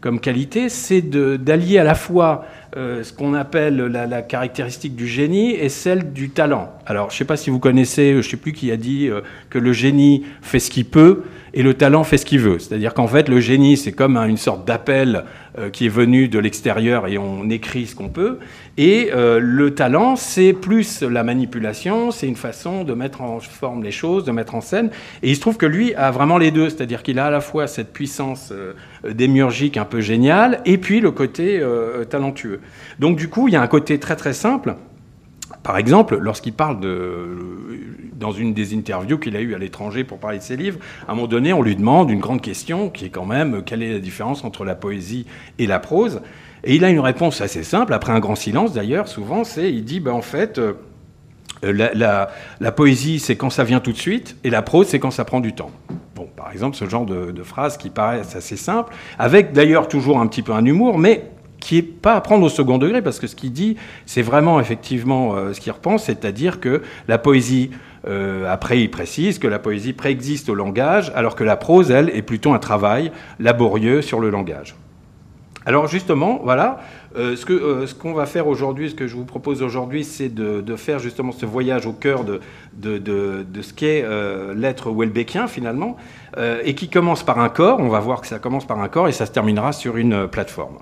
comme 0.00 0.18
qualité, 0.18 0.70
c'est 0.70 1.02
d'allier 1.02 1.78
à 1.78 1.84
la 1.84 1.94
fois 1.94 2.46
euh, 2.76 3.02
ce 3.02 3.12
qu'on 3.12 3.32
appelle 3.32 3.78
la, 3.78 4.20
caractéristique 4.20 4.94
du 4.96 5.06
génie 5.06 5.52
et 5.52 5.70
celle 5.70 6.12
du 6.12 6.28
talent. 6.28 6.74
Alors, 6.84 7.08
je 7.08 7.14
ne 7.14 7.18
sais 7.18 7.24
pas 7.24 7.38
si 7.38 7.48
vous 7.48 7.58
connaissez, 7.58 8.10
je 8.12 8.16
ne 8.18 8.22
sais 8.22 8.36
plus 8.36 8.52
qui 8.52 8.70
a 8.70 8.76
dit 8.76 9.08
euh, 9.08 9.22
que 9.48 9.58
le 9.58 9.72
génie 9.72 10.24
fait 10.42 10.58
ce 10.58 10.70
qu'il 10.70 10.84
peut 10.84 11.22
et 11.54 11.62
le 11.62 11.72
talent 11.72 12.04
fait 12.04 12.18
ce 12.18 12.26
qu'il 12.26 12.40
veut. 12.40 12.58
C'est-à-dire 12.58 12.92
qu'en 12.92 13.06
fait, 13.06 13.30
le 13.30 13.40
génie, 13.40 13.78
c'est 13.78 13.92
comme 13.92 14.18
une 14.18 14.36
sorte 14.36 14.66
d'appel 14.66 15.16
euh, 15.16 15.22
qui 15.72 15.86
est 15.86 15.90
venu 15.90 16.28
de 16.28 16.38
l'extérieur 16.38 17.06
et 17.06 17.18
on 17.18 17.48
écrit 17.50 17.86
ce 17.86 17.94
qu'on 17.94 18.08
peut. 18.08 18.38
Et 18.76 19.10
le 19.14 19.74
talent, 19.74 20.16
c'est 20.16 20.52
plus 20.52 21.02
la 21.02 21.24
manipulation, 21.24 22.10
c'est 22.10 22.26
une 22.26 22.36
façon 22.36 22.84
de 22.84 22.92
mettre 22.94 23.22
en 23.22 23.40
forme 23.40 23.82
les 23.82 23.90
choses, 23.90 24.24
de 24.24 24.32
mettre 24.32 24.54
en 24.54 24.60
scène. 24.60 24.90
Et 25.22 25.30
il 25.30 25.36
se 25.36 25.40
trouve 25.40 25.56
que 25.56 25.66
lui 25.66 25.94
a 25.94 26.10
vraiment 26.10 26.38
les 26.38 26.50
deux, 26.50 26.68
c'est-à-dire 26.68 27.02
qu'il 27.02 27.18
a 27.18 27.26
à 27.26 27.30
la 27.30 27.40
fois 27.40 27.66
cette 27.66 27.92
puissance 27.92 28.52
démiurgique 29.08 29.76
un 29.76 29.84
peu 29.84 30.00
géniale 30.00 30.60
et 30.64 30.78
puis 30.78 31.00
le 31.00 31.10
côté 31.10 31.62
talentueux. 32.10 32.60
Donc 32.98 33.16
du 33.16 33.28
coup, 33.28 33.48
il 33.48 33.54
y 33.54 33.56
a 33.56 33.62
un 33.62 33.66
côté 33.66 33.98
très 33.98 34.16
très 34.16 34.34
simple. 34.34 34.74
Par 35.66 35.78
exemple, 35.78 36.16
lorsqu'il 36.20 36.52
parle 36.52 36.78
de, 36.78 37.26
dans 38.12 38.30
une 38.30 38.54
des 38.54 38.72
interviews 38.72 39.18
qu'il 39.18 39.34
a 39.34 39.40
eues 39.40 39.52
à 39.52 39.58
l'étranger 39.58 40.04
pour 40.04 40.18
parler 40.18 40.38
de 40.38 40.42
ses 40.44 40.56
livres, 40.56 40.78
à 41.08 41.10
un 41.10 41.14
moment 41.16 41.26
donné, 41.26 41.52
on 41.52 41.60
lui 41.60 41.74
demande 41.74 42.08
une 42.08 42.20
grande 42.20 42.40
question 42.40 42.88
qui 42.88 43.06
est 43.06 43.10
quand 43.10 43.26
même 43.26 43.64
quelle 43.64 43.82
est 43.82 43.92
la 43.92 43.98
différence 43.98 44.44
entre 44.44 44.64
la 44.64 44.76
poésie 44.76 45.26
et 45.58 45.66
la 45.66 45.80
prose? 45.80 46.20
Et 46.62 46.76
il 46.76 46.84
a 46.84 46.88
une 46.88 47.00
réponse 47.00 47.40
assez 47.40 47.64
simple, 47.64 47.94
après 47.94 48.12
un 48.12 48.20
grand 48.20 48.36
silence 48.36 48.74
d'ailleurs, 48.74 49.08
souvent, 49.08 49.42
c'est 49.42 49.72
il 49.72 49.82
dit 49.82 49.98
ben, 49.98 50.12
en 50.12 50.22
fait, 50.22 50.60
euh, 50.60 50.74
la, 51.64 52.70
poésie 52.70 53.18
c'est 53.18 53.34
quand 53.34 53.50
ça 53.50 53.64
vient 53.64 53.80
tout 53.80 53.92
de 53.92 53.98
suite 53.98 54.36
et 54.44 54.50
la 54.50 54.62
prose 54.62 54.86
c'est 54.86 55.00
quand 55.00 55.10
ça 55.10 55.24
prend 55.24 55.40
du 55.40 55.52
temps. 55.52 55.72
Bon, 56.14 56.28
par 56.36 56.52
exemple, 56.52 56.76
ce 56.76 56.88
genre 56.88 57.06
de, 57.06 57.32
de 57.32 57.42
phrase 57.42 57.76
qui 57.76 57.90
paraît 57.90 58.20
assez 58.20 58.56
simple, 58.56 58.94
avec 59.18 59.52
d'ailleurs 59.52 59.88
toujours 59.88 60.20
un 60.20 60.28
petit 60.28 60.42
peu 60.42 60.52
un 60.52 60.64
humour, 60.64 60.96
mais 60.96 61.24
qui 61.66 61.78
est 61.78 61.82
pas 61.82 62.14
à 62.14 62.20
prendre 62.20 62.44
au 62.44 62.48
second 62.48 62.78
degré, 62.78 63.02
parce 63.02 63.18
que 63.18 63.26
ce 63.26 63.34
qu'il 63.34 63.52
dit, 63.52 63.76
c'est 64.06 64.22
vraiment 64.22 64.60
effectivement 64.60 65.34
ce 65.52 65.60
qu'il 65.60 65.72
repense, 65.72 66.04
c'est-à-dire 66.04 66.60
que 66.60 66.82
la 67.08 67.18
poésie 67.18 67.70
après, 68.48 68.80
il 68.80 68.88
précise 68.88 69.40
que 69.40 69.48
la 69.48 69.58
poésie 69.58 69.92
préexiste 69.92 70.48
au 70.48 70.54
langage, 70.54 71.10
alors 71.16 71.34
que 71.34 71.42
la 71.42 71.56
prose, 71.56 71.90
elle, 71.90 72.08
est 72.10 72.22
plutôt 72.22 72.52
un 72.52 72.60
travail 72.60 73.10
laborieux 73.40 74.00
sur 74.00 74.20
le 74.20 74.30
langage. 74.30 74.76
Alors 75.66 75.88
justement, 75.88 76.40
voilà, 76.44 76.78
euh, 77.16 77.34
euh, 77.50 77.86
ce 77.88 77.94
qu'on 77.94 78.12
va 78.12 78.26
faire 78.26 78.46
aujourd'hui, 78.46 78.90
ce 78.90 78.94
que 78.94 79.08
je 79.08 79.16
vous 79.16 79.24
propose 79.24 79.62
aujourd'hui, 79.62 80.04
c'est 80.04 80.28
de, 80.28 80.76
faire 80.76 81.00
justement 81.00 81.32
ce 81.32 81.44
voyage 81.44 81.86
au 81.86 81.92
cœur 81.92 82.22
de, 82.24 82.40
ce 82.80 83.72
qu'est 83.72 84.04
euh, 84.04 84.54
l'être 84.54 84.92
Welbeckien 84.92 85.48
finalement, 85.48 85.96
et 86.64 86.74
qui 86.74 86.88
commence 86.88 87.24
par 87.24 87.40
un 87.40 87.48
corps, 87.48 87.80
on 87.80 87.88
va 87.88 87.98
voir 87.98 88.20
que 88.20 88.26
ça 88.26 88.38
commence 88.38 88.66
par 88.66 88.78
un 88.78 88.88
corps 88.88 89.08
et 89.08 89.12
ça 89.12 89.26
se 89.26 89.32
terminera 89.32 89.72
sur 89.72 89.96
une 89.96 90.28
plateforme. 90.28 90.76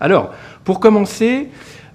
Alors, 0.00 0.30
pour 0.64 0.80
commencer, 0.80 1.48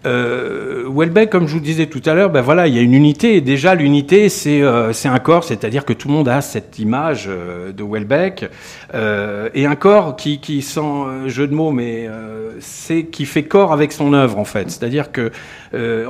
euh, 0.05 0.87
Welbeck, 0.87 1.31
comme 1.31 1.47
je 1.47 1.53
vous 1.53 1.59
disais 1.59 1.87
tout 1.87 2.01
à 2.05 2.13
l'heure, 2.13 2.29
ben 2.29 2.41
il 2.67 2.75
y 2.75 2.79
a 2.79 2.81
une 2.81 2.93
unité. 2.93 3.41
Déjà, 3.41 3.73
l'unité, 3.73 4.29
c'est 4.29 4.61
euh, 4.61 4.91
un 5.05 5.19
corps, 5.19 5.43
c'est-à-dire 5.43 5.85
que 5.85 5.93
tout 5.93 6.07
le 6.07 6.13
monde 6.13 6.29
a 6.29 6.41
cette 6.41 6.77
image 6.77 7.25
euh, 7.27 7.71
de 7.71 7.83
Welbeck. 7.83 8.45
Euh, 8.93 9.49
et 9.55 9.65
un 9.65 9.75
corps 9.75 10.15
qui, 10.15 10.39
qui 10.39 10.61
sans 10.61 11.27
jeu 11.27 11.47
de 11.47 11.55
mots, 11.55 11.71
mais 11.71 12.07
c'est 12.59 13.05
qui 13.05 13.25
fait 13.25 13.43
corps 13.43 13.73
avec 13.73 13.91
son 13.91 14.13
œuvre, 14.13 14.37
en 14.37 14.45
fait. 14.45 14.69
C'est-à-dire 14.69 15.11
que, 15.11 15.31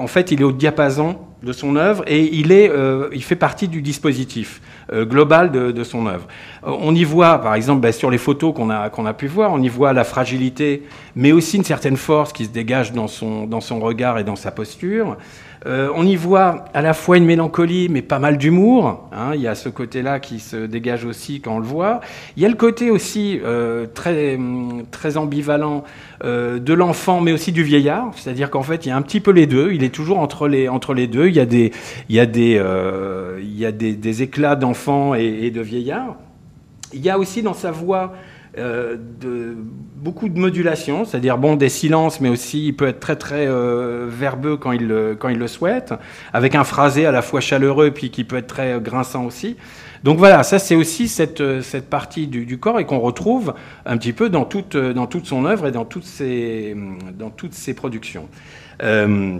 fait, 0.08 0.32
il 0.32 0.42
est 0.42 0.46
au 0.46 0.52
diapason 0.52 1.18
de 1.46 1.54
son 1.54 1.75
œuvre 1.75 2.04
et 2.08 2.24
il, 2.36 2.52
est, 2.52 2.72
il 3.14 3.24
fait 3.24 3.36
partie 3.36 3.68
du 3.68 3.82
dispositif. 3.82 4.62
Euh, 4.94 5.04
global 5.04 5.50
de, 5.52 5.84
son 5.84 6.06
œuvre. 6.06 6.28
Euh, 6.64 6.70
on 6.80 6.94
y 6.94 7.04
voit, 7.04 7.42
par 7.42 7.56
exemple, 7.56 7.82
ben, 7.82 7.92
sur 7.92 8.12
les 8.12 8.20
photos 8.20 8.54
qu'on 8.54 8.70
a, 8.70 8.92
a 8.92 9.14
pu 9.14 9.25
voir, 9.25 9.52
on 9.52 9.60
y 9.60 9.68
voit 9.68 9.94
la 9.94 10.04
fragilité, 10.04 10.84
mais 11.16 11.32
aussi 11.32 11.58
une 11.58 11.64
certaine 11.64 11.98
force 11.98 12.32
qui 12.32 12.46
se 12.46 12.52
dégage 12.52 12.94
dans 12.94 13.08
son, 13.08 13.48
dans 13.48 13.62
son 13.62 13.80
regard 13.80 14.20
et 14.20 14.24
dans 14.24 14.36
sa 14.36 14.52
posture. 14.52 15.18
Euh, 15.65 15.89
on 15.95 16.05
y 16.05 16.15
voit 16.15 16.65
à 16.74 16.81
la 16.81 16.93
fois 16.93 17.17
une 17.17 17.25
mélancolie, 17.25 17.89
mais 17.89 18.01
pas 18.01 18.19
mal 18.19 18.38
d'humour. 18.38 19.10
Hein. 19.12 19.31
Il 19.34 19.41
y 19.41 19.48
a 19.48 19.55
ce 19.55 19.69
côté-là 19.69 20.19
qui 20.19 20.39
se 20.39 20.57
dégage 20.67 21.05
aussi 21.05 21.41
quand 21.41 21.55
on 21.55 21.60
le 21.60 21.65
voit. 21.65 22.01
Il 22.38 22.43
y 22.43 22.45
a 22.45 22.50
le 22.50 22.55
côté 22.55 22.91
aussi 22.91 23.39
euh, 23.43 23.88
très, 23.91 24.38
très 24.91 25.17
ambivalent 25.17 25.84
euh, 26.24 26.60
de 26.60 26.74
l'enfant, 26.74 27.19
mais 27.19 27.31
aussi 27.31 27.51
du 27.51 27.63
vieillard. 27.63 28.12
C'est-à-dire 28.15 28.51
qu'en 28.51 28.63
fait, 28.63 28.86
il 28.86 28.89
y 28.89 28.91
a 28.91 28.98
un 28.98 29.01
petit 29.01 29.19
peu 29.19 29.31
les 29.31 29.48
deux. 29.48 29.72
Il 29.74 29.84
est 29.84 29.93
toujours 29.93 30.19
entre 30.19 30.48
les, 30.48 30.69
entre 30.69 30.93
les 30.93 31.07
deux. 31.07 31.27
Il 31.27 31.36
y 31.36 31.39
a 31.39 31.45
des, 31.45 31.72
il 32.10 32.15
y 32.15 32.19
a 32.19 32.27
des, 32.27 32.62
il 33.41 33.57
y 33.57 33.65
a 33.65 33.72
des, 33.72 34.22
éclats 34.22 34.55
d'enfant 34.55 35.15
et, 35.15 35.25
et 35.25 35.51
de 35.51 35.62
vieillard. 35.62 36.15
Il 36.93 37.01
y 37.03 37.10
a 37.10 37.17
aussi 37.17 37.41
dans 37.41 37.53
sa 37.53 37.72
voix 37.72 38.13
euh, 38.58 38.98
beaucoup 39.96 40.30
de 40.30 40.40
modulation, 40.40 41.06
c'est-à-dire 41.06 41.38
bon 41.38 41.56
des 41.56 41.70
silences, 41.70 42.22
mais 42.22 42.30
aussi 42.30 42.68
il 42.68 42.74
peut 42.74 42.88
être 42.88 43.00
très 43.00 43.16
très 43.16 43.48
euh, 43.48 44.06
verbeux 44.08 44.58
quand 44.58 44.72
il, 44.72 44.88
le, 44.88 45.16
quand 45.16 45.30
il 45.30 45.38
le 45.38 45.48
souhaite, 45.48 45.94
avec 46.34 46.56
un 46.56 46.64
phrasé 46.64 47.06
à 47.06 47.12
la 47.12 47.22
fois 47.22 47.42
chaleureux 47.42 47.92
puis 47.92 48.12
qui 48.12 48.24
peut 48.24 48.38
être 48.38 48.48
très 48.48 48.80
grinçant 48.80 49.26
aussi. 49.26 49.58
Donc 50.04 50.20
voilà, 50.20 50.44
ça 50.44 50.60
c'est 50.60 50.76
aussi 50.76 51.08
cette, 51.08 51.62
cette 51.62 51.90
partie 51.90 52.28
du, 52.28 52.60
corps 52.60 52.80
et 52.80 52.86
qu'on 52.86 53.00
retrouve 53.00 53.56
un 53.86 53.98
petit 53.98 54.14
peu 54.14 54.30
dans 54.30 54.46
toute, 54.46 54.78
dans 54.78 55.08
toute 55.08 55.26
son 55.26 55.46
œuvre 55.46 55.68
et 55.68 55.72
dans 55.72 55.86
toutes 55.86 56.06
ses, 56.06 56.76
dans 57.18 57.32
toutes 57.32 57.54
ses 57.54 57.74
productions. 57.74 58.30
Euh, 58.84 59.40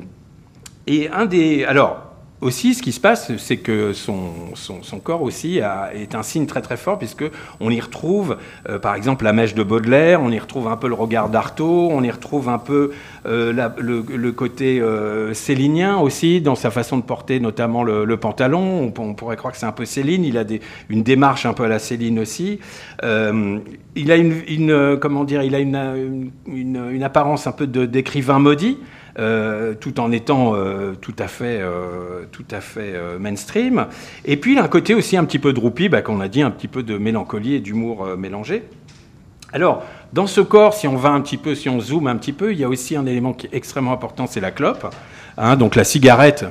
et 0.88 1.10
un 1.10 1.26
des, 1.26 1.66
alors 1.66 2.15
aussi, 2.46 2.76
ce 2.76 2.84
qui 2.84 2.92
se 2.92 3.00
passe, 3.00 3.36
c'est 3.38 3.58
que 3.58 3.92
son, 3.94 4.30
son, 4.54 5.00
corps 5.00 5.24
aussi 5.24 5.58
est 5.58 6.14
un 6.14 6.22
signe 6.22 6.46
très 6.46 6.62
très 6.62 6.78
fort, 6.78 7.00
puisque 7.00 7.26
on 7.60 7.72
y 7.72 7.82
retrouve, 7.82 8.38
euh, 8.70 8.78
par 8.78 8.94
exemple, 8.94 9.26
la 9.26 9.34
mèche 9.34 9.56
de 9.56 9.64
Baudelaire, 9.64 10.22
on 10.22 10.30
y 10.30 10.38
retrouve 10.38 10.68
un 10.68 10.78
peu 10.78 10.88
le 10.88 10.94
regard 10.94 11.30
d'Artaud, 11.30 11.90
on 11.92 12.04
y 12.04 12.12
retrouve 12.12 12.48
un 12.48 12.60
peu 12.60 12.92
euh, 13.26 13.52
le, 13.80 14.32
côté 14.32 14.80
euh, 14.80 15.34
célinien 15.34 15.98
aussi, 15.98 16.40
dans 16.40 16.54
sa 16.54 16.70
façon 16.70 16.98
de 16.98 17.02
porter 17.02 17.40
notamment 17.40 17.84
le, 17.84 18.18
pantalon. 18.18 18.94
On, 18.98 19.14
pourrait 19.16 19.38
croire 19.38 19.52
que 19.52 19.60
c'est 19.60 19.66
un 19.66 19.72
peu 19.72 19.86
Céline, 19.86 20.24
il 20.24 20.38
a 20.38 20.44
une 20.90 21.02
démarche 21.02 21.48
un 21.48 21.54
peu 21.54 21.64
à 21.64 21.68
la 21.68 21.80
Céline 21.80 22.20
aussi. 22.20 22.60
il 23.02 24.12
a 24.12 24.16
une, 24.16 24.98
comment 25.00 25.24
dire, 25.24 25.42
il 25.42 25.56
a 25.56 25.60
une, 25.60 26.32
une, 26.46 26.90
une 26.92 27.04
apparence 27.04 27.48
un 27.48 27.52
peu 27.52 27.66
d'écrivain 27.66 28.38
maudit. 28.38 28.78
Euh, 29.18 29.76
tout 29.76 30.02
en 30.02 30.12
étant 30.12 30.56
euh, 30.56 30.94
tout 31.00 31.16
à 31.20 31.30
fait, 31.30 31.60
euh, 31.62 32.26
tout 32.34 32.44
à 32.52 32.60
fait 32.60 32.94
mainstream. 33.18 33.88
Et 34.26 34.36
puis 34.36 34.54
il 34.54 34.60
a 34.60 34.64
un 34.64 34.68
côté 34.68 34.94
aussi 34.94 35.16
un 35.16 35.24
petit 35.24 35.40
peu 35.40 35.54
de 35.54 35.88
bah, 35.88 36.02
qu'on 36.02 36.20
a 36.20 36.28
dit, 36.28 36.42
un 36.42 36.52
petit 36.52 36.68
peu 36.68 36.84
de 36.84 36.98
mélancolie 36.98 37.56
et 37.56 37.60
d'humour 37.60 38.06
mélangé. 38.18 38.64
Alors, 39.54 39.84
dans 40.12 40.28
ce 40.28 40.42
corps, 40.42 40.74
si 40.74 40.88
on 40.88 40.98
va 40.98 41.10
un 41.10 41.22
petit 41.22 41.38
peu, 41.38 41.56
si 41.56 41.70
on 41.70 41.80
zoome 41.80 42.08
un 42.08 42.18
petit 42.18 42.34
peu, 42.34 42.52
il 42.52 42.60
y 42.60 42.64
a 42.64 42.70
aussi 42.70 42.96
un 42.98 43.06
élément 43.06 43.32
qui 43.32 43.48
est 43.48 43.54
extrêmement 43.54 43.94
important, 43.94 44.28
c'est 44.28 44.42
la 44.42 44.52
clope. 44.52 44.94
Hein. 45.38 45.56
donc 45.56 45.76
la 45.76 45.84
cigarette 45.84 46.46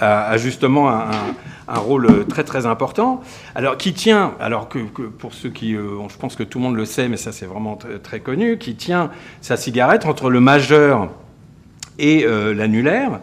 a, 0.00 0.36
justement 0.36 0.90
un, 0.90 1.78
rôle 1.78 2.26
très 2.28 2.44
très 2.44 2.66
important. 2.66 3.20
Alors 3.56 3.76
qui 3.76 3.94
tient, 3.94 4.34
alors 4.38 4.68
que, 4.68 4.78
pour 4.78 5.34
ceux 5.34 5.50
qui, 5.50 5.72
je 5.72 6.16
pense 6.20 6.36
que 6.36 6.44
tout 6.44 6.58
le 6.58 6.64
monde 6.64 6.76
le 6.76 6.84
sait, 6.84 7.08
mais 7.08 7.16
ça 7.16 7.32
c'est 7.32 7.46
vraiment 7.46 7.76
très, 8.02 8.20
connu, 8.20 8.58
qui 8.58 8.76
tient 8.76 9.10
sa 9.40 9.56
cigarette 9.56 10.06
entre 10.06 10.30
le 10.30 10.38
majeur 10.38 11.10
et 11.98 12.24
euh, 12.24 12.54
l'annulaire. 12.54 13.20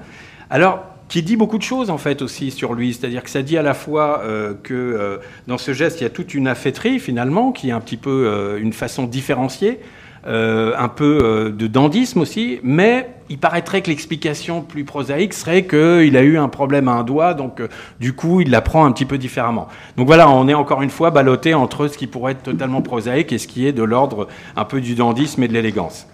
Alors, 0.49 0.83
qui 1.07 1.23
dit 1.23 1.35
beaucoup 1.35 1.57
de 1.57 1.63
choses 1.63 1.89
en 1.89 1.97
fait 1.97 2.21
aussi 2.21 2.51
sur 2.51 2.73
lui, 2.73 2.93
c'est-à-dire 2.93 3.23
que 3.23 3.29
ça 3.29 3.41
dit 3.41 3.57
à 3.57 3.61
la 3.61 3.73
fois 3.73 4.21
euh, 4.23 4.53
que 4.63 4.73
euh, 4.73 5.17
dans 5.47 5.57
ce 5.57 5.73
geste 5.73 5.99
il 5.99 6.03
y 6.03 6.07
a 6.07 6.09
toute 6.09 6.33
une 6.33 6.47
affaîtrie 6.47 6.99
finalement, 6.99 7.51
qui 7.51 7.69
est 7.69 7.73
un 7.73 7.81
petit 7.81 7.97
peu 7.97 8.57
une 8.61 8.73
façon 8.73 9.05
différenciée, 9.05 9.79
un 10.25 10.87
peu 10.87 11.51
de 11.53 11.67
dandisme 11.67 12.21
aussi, 12.21 12.59
mais 12.63 13.09
il 13.29 13.39
paraîtrait 13.39 13.81
que 13.81 13.89
l'explication 13.89 14.61
plus 14.61 14.83
prosaïque 14.83 15.33
serait 15.33 15.65
qu'il 15.65 16.15
a 16.15 16.21
eu 16.21 16.37
un 16.37 16.47
problème 16.47 16.87
à 16.87 16.91
un 16.91 17.03
doigt, 17.03 17.33
donc 17.33 17.61
du 17.99 18.13
coup 18.13 18.39
il 18.39 18.51
l'apprend 18.51 18.85
un 18.85 18.91
petit 18.91 19.05
peu 19.05 19.17
différemment. 19.17 19.67
Donc 19.97 20.07
voilà, 20.07 20.29
on 20.29 20.47
est 20.47 20.53
encore 20.53 20.81
une 20.81 20.91
fois 20.91 21.09
ballotté 21.09 21.55
entre 21.55 21.87
ce 21.87 21.97
qui 21.97 22.07
pourrait 22.07 22.33
être 22.33 22.43
totalement 22.43 22.81
prosaïque 22.81 23.33
et 23.33 23.37
ce 23.37 23.47
qui 23.47 23.65
est 23.65 23.73
de 23.73 23.83
l'ordre 23.83 24.27
un 24.55 24.63
peu 24.63 24.79
du 24.79 24.95
dandisme 24.95 25.43
et 25.43 25.47
de 25.47 25.53
l'élégance. 25.53 26.07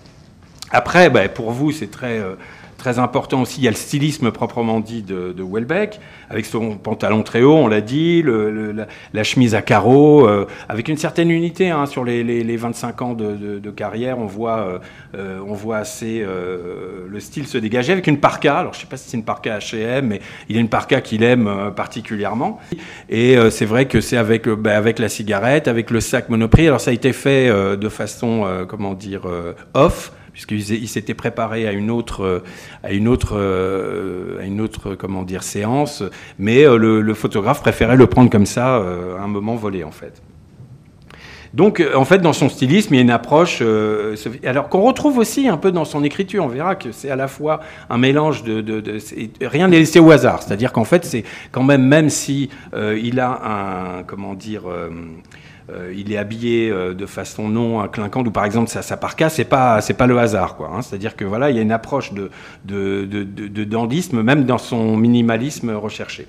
Après, 0.72 1.10
ben, 1.10 1.30
pour 1.30 1.52
vous, 1.52 1.72
c'est 1.72 1.90
très, 1.90 2.20
euh, 2.20 2.36
très 2.78 3.00
important 3.00 3.42
aussi, 3.42 3.62
il 3.62 3.64
y 3.64 3.68
a 3.68 3.72
le 3.72 3.78
stylisme 3.78 4.32
proprement 4.32 4.82
dit 4.82 5.02
de, 5.02 5.32
de 5.32 5.44
Welbeck, 5.44 6.00
avec 6.30 6.46
son 6.46 6.76
pantalon 6.76 7.24
très 7.24 7.42
haut, 7.42 7.56
on 7.56 7.68
l'a 7.68 7.80
dit, 7.80 8.22
la, 9.14 9.24
chemise 9.24 9.56
à 9.56 9.62
carreaux, 9.62 10.28
euh, 10.28 10.46
avec 10.68 10.90
une 10.90 10.98
certaine 10.98 11.32
unité 11.32 11.70
hein, 11.70 11.86
sur 11.86 12.04
les, 12.04 12.22
les, 12.22 12.44
les, 12.44 12.58
25 12.58 13.02
ans 13.02 13.14
de, 13.14 13.72
carrière, 13.72 14.20
on 14.20 14.26
voit, 14.26 14.82
euh, 15.16 15.40
on 15.48 15.54
voit 15.54 15.78
assez 15.78 16.26
le 16.26 17.20
style 17.20 17.48
se 17.48 17.58
dégager 17.58 17.94
avec 17.94 18.08
une 18.08 18.20
parka. 18.20 18.58
Alors 18.58 18.74
je 18.74 18.80
ne 18.80 18.82
sais 18.82 18.88
pas 18.88 18.98
si 18.98 19.10
c'est 19.10 19.18
une 19.18 19.24
parka 19.24 19.58
H&M, 19.58 20.06
mais 20.06 20.22
il 20.50 20.58
a 20.58 20.60
une 20.60 20.70
parka 20.70 21.00
qu'il 21.02 21.24
aime 21.24 21.72
particulièrement. 21.76 22.60
Et 23.10 23.38
c'est 23.52 23.66
vrai 23.66 23.88
que 23.88 24.02
c'est 24.02 24.18
avec, 24.18 24.48
ben, 24.48 24.72
avec 24.72 25.00
la 25.00 25.10
cigarette, 25.10 25.68
avec 25.68 25.92
le 25.92 26.02
sac 26.02 26.30
Monoprix. 26.30 26.68
Alors 26.68 26.82
ça 26.82 26.92
a 26.92 26.94
été 26.94 27.14
fait 27.14 27.50
de 27.50 27.90
façon, 27.90 28.66
comment 28.68 28.94
dire, 28.94 29.22
off 29.74 30.12
puisqu'il 30.38 30.88
s'était 30.88 31.16
préparé 31.16 31.68
à 31.68 31.72
une 31.72 31.90
autre, 31.90 32.44
à 32.84 32.92
une 32.92 33.08
autre, 33.08 33.36
à 34.40 34.46
une 34.46 34.62
autre 34.62 34.94
comment 34.94 35.24
dire, 35.24 35.42
séance, 35.42 36.04
mais 36.38 36.64
euh, 36.64 36.78
le, 36.78 37.14
photographe 37.14 37.62
préférait 37.62 37.96
le 37.96 38.08
prendre 38.08 38.30
comme 38.30 38.46
ça, 38.46 38.78
euh, 38.78 39.18
à 39.18 39.22
un 39.22 39.28
moment 39.28 39.56
volé 39.56 39.84
en 39.84 39.92
fait. 39.92 40.22
Donc, 41.54 41.80
euh, 41.80 41.96
en 41.96 42.06
fait, 42.06 42.20
dans 42.20 42.34
son 42.34 42.50
stylisme, 42.50 42.94
il 42.94 42.98
y 42.98 43.00
a 43.00 43.04
une 43.04 43.10
approche, 43.10 43.64
alors 44.44 44.70
qu'on 44.70 44.82
retrouve 44.82 45.18
aussi 45.18 45.48
un 45.48 45.58
peu 45.58 45.72
dans 45.72 45.86
son 45.86 46.04
écriture. 46.04 46.44
On 46.44 46.50
verra 46.50 46.76
que 46.76 46.92
c'est 46.92 47.10
à 47.10 47.16
la 47.16 47.28
fois 47.28 47.62
un 47.90 47.98
mélange 47.98 48.44
de, 48.44 49.00
rien 49.42 49.68
n'est 49.70 49.80
laissé 49.80 50.00
au 50.00 50.12
hasard. 50.12 50.44
C'est-à-dire 50.44 50.72
qu'en 50.72 50.84
fait, 50.84 51.06
c'est 51.06 51.24
quand 51.52 51.64
même, 51.64 51.84
même 51.84 52.10
si 52.10 52.50
il 52.76 53.20
a 53.20 53.98
un, 54.00 54.04
comment 54.04 54.34
dire. 54.34 54.64
Euh, 54.68 54.90
il 55.94 56.12
est 56.12 56.18
habillé 56.18 56.70
euh, 56.70 56.94
de 56.94 57.06
façon 57.06 57.50
non 57.50 57.88
clinquante, 57.88 58.28
ou 58.28 58.32
par 58.32 58.46
exemple 58.46 58.70
sa, 58.70 58.82
sa 58.82 58.98
parka, 58.98 59.30
c'est 59.30 59.46
pas 59.46 59.82
c'est 59.82 59.94
pas 59.94 60.08
le 60.08 60.18
hasard, 60.18 60.56
quoi. 60.56 60.72
Hein. 60.74 60.82
C'est-à-dire 60.82 61.16
que 61.16 61.26
voilà, 61.26 61.50
il 61.50 61.56
y 61.56 61.60
a 61.60 61.62
une 61.62 61.72
approche 61.72 62.14
de 62.14 62.30
de, 62.66 63.06
de, 63.06 63.24
de 63.24 63.64
dandisme, 63.64 64.22
même 64.22 64.46
dans 64.46 64.58
son 64.58 64.96
minimalisme 64.98 65.72
recherché. 65.72 66.28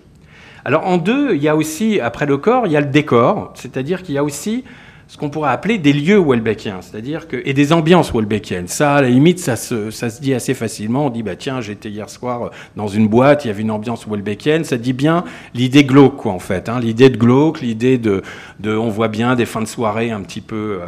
Alors 0.65 0.87
en 0.87 0.97
deux, 0.99 1.35
il 1.35 1.43
y 1.43 1.49
a 1.49 1.57
aussi 1.57 2.01
après 2.01 2.27
le 2.27 2.37
corps, 2.37 2.67
il 2.67 2.73
y 2.73 2.77
a 2.77 2.81
le 2.81 2.89
décor, 2.89 3.53
c'est-à-dire 3.55 4.03
qu'il 4.03 4.15
y 4.15 4.19
a 4.19 4.25
aussi 4.25 4.65
ce 5.09 5.17
qu'on 5.17 5.31
pourrait 5.31 5.51
appeler 5.51 5.79
des 5.79 5.95
lieux 5.95 6.19
Welbeckiens, 6.19 6.83
c'est-à-dire 6.83 7.29
que 7.29 7.41
et 7.47 7.55
des 7.55 7.73
ambiances 7.73 8.13
Welbeckiennes. 8.13 8.69
Ça, 8.69 8.97
à 8.97 9.03
la 9.03 9.09
limite, 9.09 9.39
ça 9.39 9.57
se, 9.57 10.21
dit 10.21 10.35
assez 10.35 10.53
facilement. 10.53 11.07
On 11.07 11.11
dit 11.11 11.23
bah 11.23 11.35
tiens, 11.35 11.63
j'étais 11.63 11.89
hier 11.89 12.11
soir 12.11 12.51
dans 12.77 12.89
une 12.89 13.09
boîte, 13.09 13.47
il 13.47 13.49
y 13.49 13.51
avait 13.51 13.63
une 13.63 13.71
ambiance 13.71 14.07
Welbeckienne. 14.07 14.65
Ça 14.65 14.77
dit 14.77 14.93
bien 14.93 15.25
l'idée 15.55 15.85
glauque, 15.85 16.17
quoi, 16.17 16.33
en 16.33 16.39
fait. 16.39 16.69
Hein, 16.69 16.79
l'idée 16.79 17.09
de 17.09 17.17
glauque, 17.17 17.63
l'idée 17.63 17.97
de, 17.97 18.23
de, 18.61 18.77
on 18.77 18.91
voit 18.91 19.09
bien 19.09 19.35
des 19.35 19.47
fins 19.47 19.63
de 19.63 19.67
soirée 19.67 20.11
un 20.11 20.21
petit 20.21 20.43
peu. 20.43 20.81
Euh, 20.83 20.87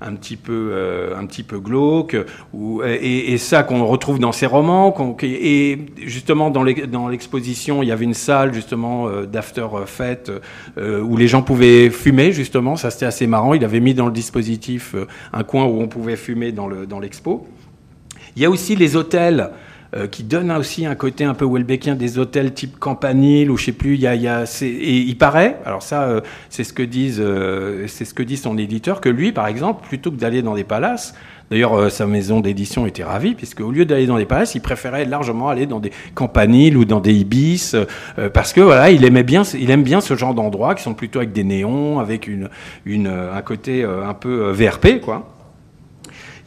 un 0.00 0.14
petit 0.14 0.36
peu, 0.36 0.70
euh, 0.72 1.16
un 1.16 1.26
petit 1.26 1.42
peu 1.42 1.58
glauque, 1.58 2.16
ou, 2.52 2.82
et, 2.82 3.36
ça 3.38 3.62
qu'on 3.62 3.84
retrouve 3.86 4.18
dans 4.18 4.32
ses 4.32 4.46
romans. 4.46 4.94
et 5.22 5.78
justement, 6.04 6.50
dans 6.50 6.62
l'exposition, 7.08 7.82
il 7.82 7.88
y 7.88 7.92
avait 7.92 8.04
une 8.04 8.14
salle 8.14 8.52
justement 8.54 9.08
euh, 9.08 9.26
d'after 9.26 9.66
fête 9.86 10.30
euh, 10.78 11.00
où 11.00 11.16
les 11.16 11.28
gens 11.28 11.42
pouvaient 11.42 11.90
fumer. 11.90 12.32
Justement, 12.32 12.76
ça 12.76 12.90
c'était 12.90 13.06
assez 13.06 13.26
marrant. 13.26 13.54
Il 13.54 13.64
avait 13.64 13.80
mis 13.80 13.94
dans 13.94 14.06
le 14.06 14.12
dispositif 14.12 14.94
un 15.32 15.44
coin 15.44 15.64
où 15.64 15.80
on 15.80 15.88
pouvait 15.88 16.16
fumer 16.16 16.52
dans 16.52 16.68
l'expo. 16.68 17.30
Dans 17.30 17.46
Il 18.36 18.42
y 18.42 18.44
a 18.44 18.50
aussi 18.50 18.76
les 18.76 18.96
hôtels 18.96 19.50
euh, 19.96 20.06
qui 20.06 20.22
donnent 20.22 20.52
aussi 20.52 20.86
un 20.86 20.94
côté 20.94 21.24
un 21.24 21.34
peu 21.34 21.44
Welbeckien, 21.44 21.96
des 21.96 22.20
hôtels 22.20 22.54
type 22.54 22.78
campanile 22.78 23.50
ou 23.50 23.56
je 23.56 23.64
sais 23.64 23.72
plus. 23.72 23.94
Il 23.94 24.00
y 24.00 24.06
a, 24.06 24.14
y 24.14 24.28
a 24.28 24.44
et 24.62 24.98
il 24.98 25.18
paraît, 25.18 25.58
alors 25.64 25.82
ça, 25.82 26.04
euh, 26.04 26.20
c'est 26.48 26.62
ce 26.62 26.72
que 26.72 26.84
disent, 26.84 27.20
euh, 27.20 27.88
c'est 27.88 28.04
ce 28.04 28.14
que 28.14 28.22
dit 28.22 28.36
son 28.36 28.56
éditeur, 28.56 29.00
que 29.00 29.08
lui, 29.08 29.32
par 29.32 29.48
exemple, 29.48 29.84
plutôt 29.84 30.12
que 30.12 30.16
d'aller 30.16 30.42
dans 30.42 30.54
des 30.54 30.64
palaces, 30.64 31.14
D'ailleurs, 31.50 31.90
sa 31.90 32.06
maison 32.06 32.38
d'édition 32.38 32.86
était 32.86 33.02
ravie, 33.02 33.34
puisque 33.34 33.58
au 33.58 33.72
lieu 33.72 33.84
d'aller 33.84 34.06
dans 34.06 34.18
des 34.18 34.24
palaces, 34.24 34.54
il 34.54 34.60
préférait 34.60 35.04
largement 35.04 35.48
aller 35.48 35.66
dans 35.66 35.80
des 35.80 35.90
campaniles 36.14 36.76
ou 36.76 36.84
dans 36.84 37.00
des 37.00 37.12
ibis, 37.12 37.74
parce 38.32 38.52
que 38.52 38.60
voilà, 38.60 38.92
il 38.92 39.04
aimait 39.04 39.24
bien, 39.24 39.42
il 39.58 39.68
aime 39.72 39.82
bien 39.82 40.00
ce 40.00 40.14
genre 40.14 40.32
d'endroits 40.32 40.76
qui 40.76 40.84
sont 40.84 40.94
plutôt 40.94 41.18
avec 41.18 41.32
des 41.32 41.42
néons, 41.42 41.98
avec 41.98 42.28
une, 42.28 42.48
un 42.86 43.42
côté 43.42 43.82
un 43.82 44.14
peu 44.14 44.52
VRP, 44.52 45.00
quoi. 45.00 45.39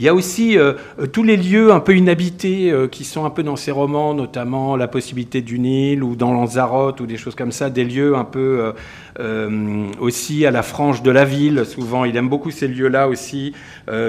Il 0.03 0.07
y 0.07 0.10
a 0.10 0.13
aussi 0.13 0.57
euh, 0.57 0.74
tous 1.13 1.24
les 1.24 1.38
lieux 1.38 1.72
un 1.72 1.79
peu 1.79 1.95
inhabités 1.95 2.69
euh, 2.72 2.89
qui 2.89 3.05
sont 3.05 3.24
un 3.24 3.29
peu 3.29 3.41
dans 3.41 3.55
ses 3.55 3.72
romans, 3.72 4.13
notamment 4.13 4.75
la 4.75 4.89
possibilité 4.89 5.41
du 5.41 5.60
Nil 5.60 6.03
ou 6.03 6.17
dans 6.17 6.33
Lanzarote 6.33 7.00
ou 7.00 7.05
des 7.05 7.15
choses 7.15 7.36
comme 7.36 7.53
ça, 7.53 7.69
des 7.69 7.86
lieux 7.86 8.13
un 8.13 8.25
peu 8.25 8.74
euh, 9.22 9.88
aussi 10.01 10.45
à 10.45 10.51
la 10.51 10.62
frange 10.62 11.03
de 11.03 11.12
la 11.12 11.24
ville. 11.24 11.63
Souvent, 11.65 12.03
il 12.03 12.17
aime 12.17 12.27
beaucoup 12.27 12.51
ces 12.51 12.67
lieux-là 12.67 13.07
aussi, 13.07 13.53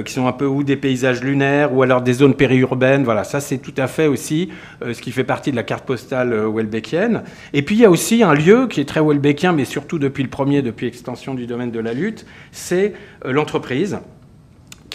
qui 0.04 0.12
sont 0.12 0.26
un 0.26 0.32
peu 0.32 0.46
ou 0.46 0.64
des 0.64 0.76
paysages 0.76 1.22
lunaires 1.22 1.72
ou 1.72 1.84
alors 1.84 2.02
des 2.02 2.14
zones 2.14 2.34
périurbaines. 2.34 3.04
Voilà, 3.04 3.22
ça 3.22 3.38
c'est 3.38 3.58
tout 3.58 3.74
à 3.76 3.86
fait 3.86 4.08
aussi 4.08 4.48
ce 4.82 5.00
qui 5.00 5.12
fait 5.12 5.22
partie 5.22 5.52
de 5.52 5.56
la 5.56 5.62
carte 5.62 5.84
postale 5.84 6.34
welbeckienne. 6.52 7.22
Et 7.52 7.62
puis 7.62 7.76
il 7.76 7.82
y 7.82 7.84
a 7.84 7.90
aussi 7.90 8.24
un 8.24 8.34
lieu 8.34 8.66
qui 8.66 8.80
est 8.80 8.84
très 8.84 9.00
welbeckien, 9.00 9.52
mais 9.52 9.64
surtout 9.64 10.00
depuis 10.00 10.24
le 10.24 10.30
premier, 10.30 10.60
depuis 10.60 10.86
l'extension 10.86 11.34
du 11.34 11.46
domaine 11.46 11.70
de 11.70 11.80
la 11.80 11.92
lutte, 11.92 12.26
c'est 12.50 12.94
l'entreprise 13.24 13.98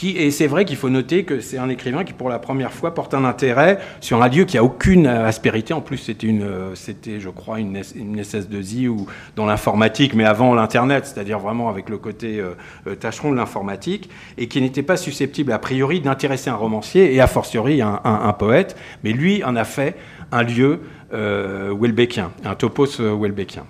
et 0.08 0.32
c'est 0.32 0.48
vrai 0.48 0.66
qu'il 0.66 0.78
faut 0.78 0.90
noter 0.90 1.24
que 1.24 1.40
c'est 1.42 1.58
un 1.58 1.70
écrivain 1.70 2.04
qui, 2.04 2.14
pour 2.14 2.30
la 2.30 2.40
première 2.40 2.72
fois, 2.72 2.94
porte 2.94 3.14
un 3.14 3.26
intérêt 3.26 3.80
sur 4.00 4.22
un 4.22 4.30
lieu 4.30 4.46
qui 4.46 4.58
a 4.58 4.64
aucune 4.64 5.08
aspérité. 5.08 5.74
En 5.74 5.82
plus, 5.82 5.98
c'était, 5.98 6.28
une, 6.28 6.48
c'était 6.76 7.20
je 7.20 7.30
crois, 7.30 7.60
une, 7.60 7.82
une 7.96 8.22
SS2I 8.22 8.88
ou 8.88 9.08
dans 9.36 9.46
l'informatique, 9.46 10.14
mais 10.14 10.26
avant 10.26 10.54
l'Internet, 10.54 11.06
c'est-à-dire 11.06 11.40
vraiment 11.40 11.70
avec 11.70 11.90
le 11.90 11.98
côté 11.98 12.40
euh, 12.40 12.96
tâcheron 12.96 13.32
de 13.32 13.36
l'informatique, 13.36 14.10
et 14.38 14.48
qui 14.48 14.62
n'était 14.62 14.84
pas 14.84 14.98
susceptible, 14.98 15.52
a 15.52 15.60
priori, 15.60 16.00
d'intéresser 16.00 16.50
un 16.50 16.56
romancier 16.56 17.14
et 17.14 17.22
a 17.22 17.28
fortiori 17.28 17.82
un, 17.82 18.36
poète. 18.38 18.78
Mais 19.04 19.12
lui 19.12 19.44
en 19.44 19.56
a 19.56 19.64
fait 19.64 19.96
un 20.32 20.44
lieu 20.44 20.82
euh, 21.14 21.74
Welbeckien, 21.78 22.32
un 22.46 22.56
topos 22.56 23.00
euh, 23.00 23.16
Welbeckien. 23.16 23.66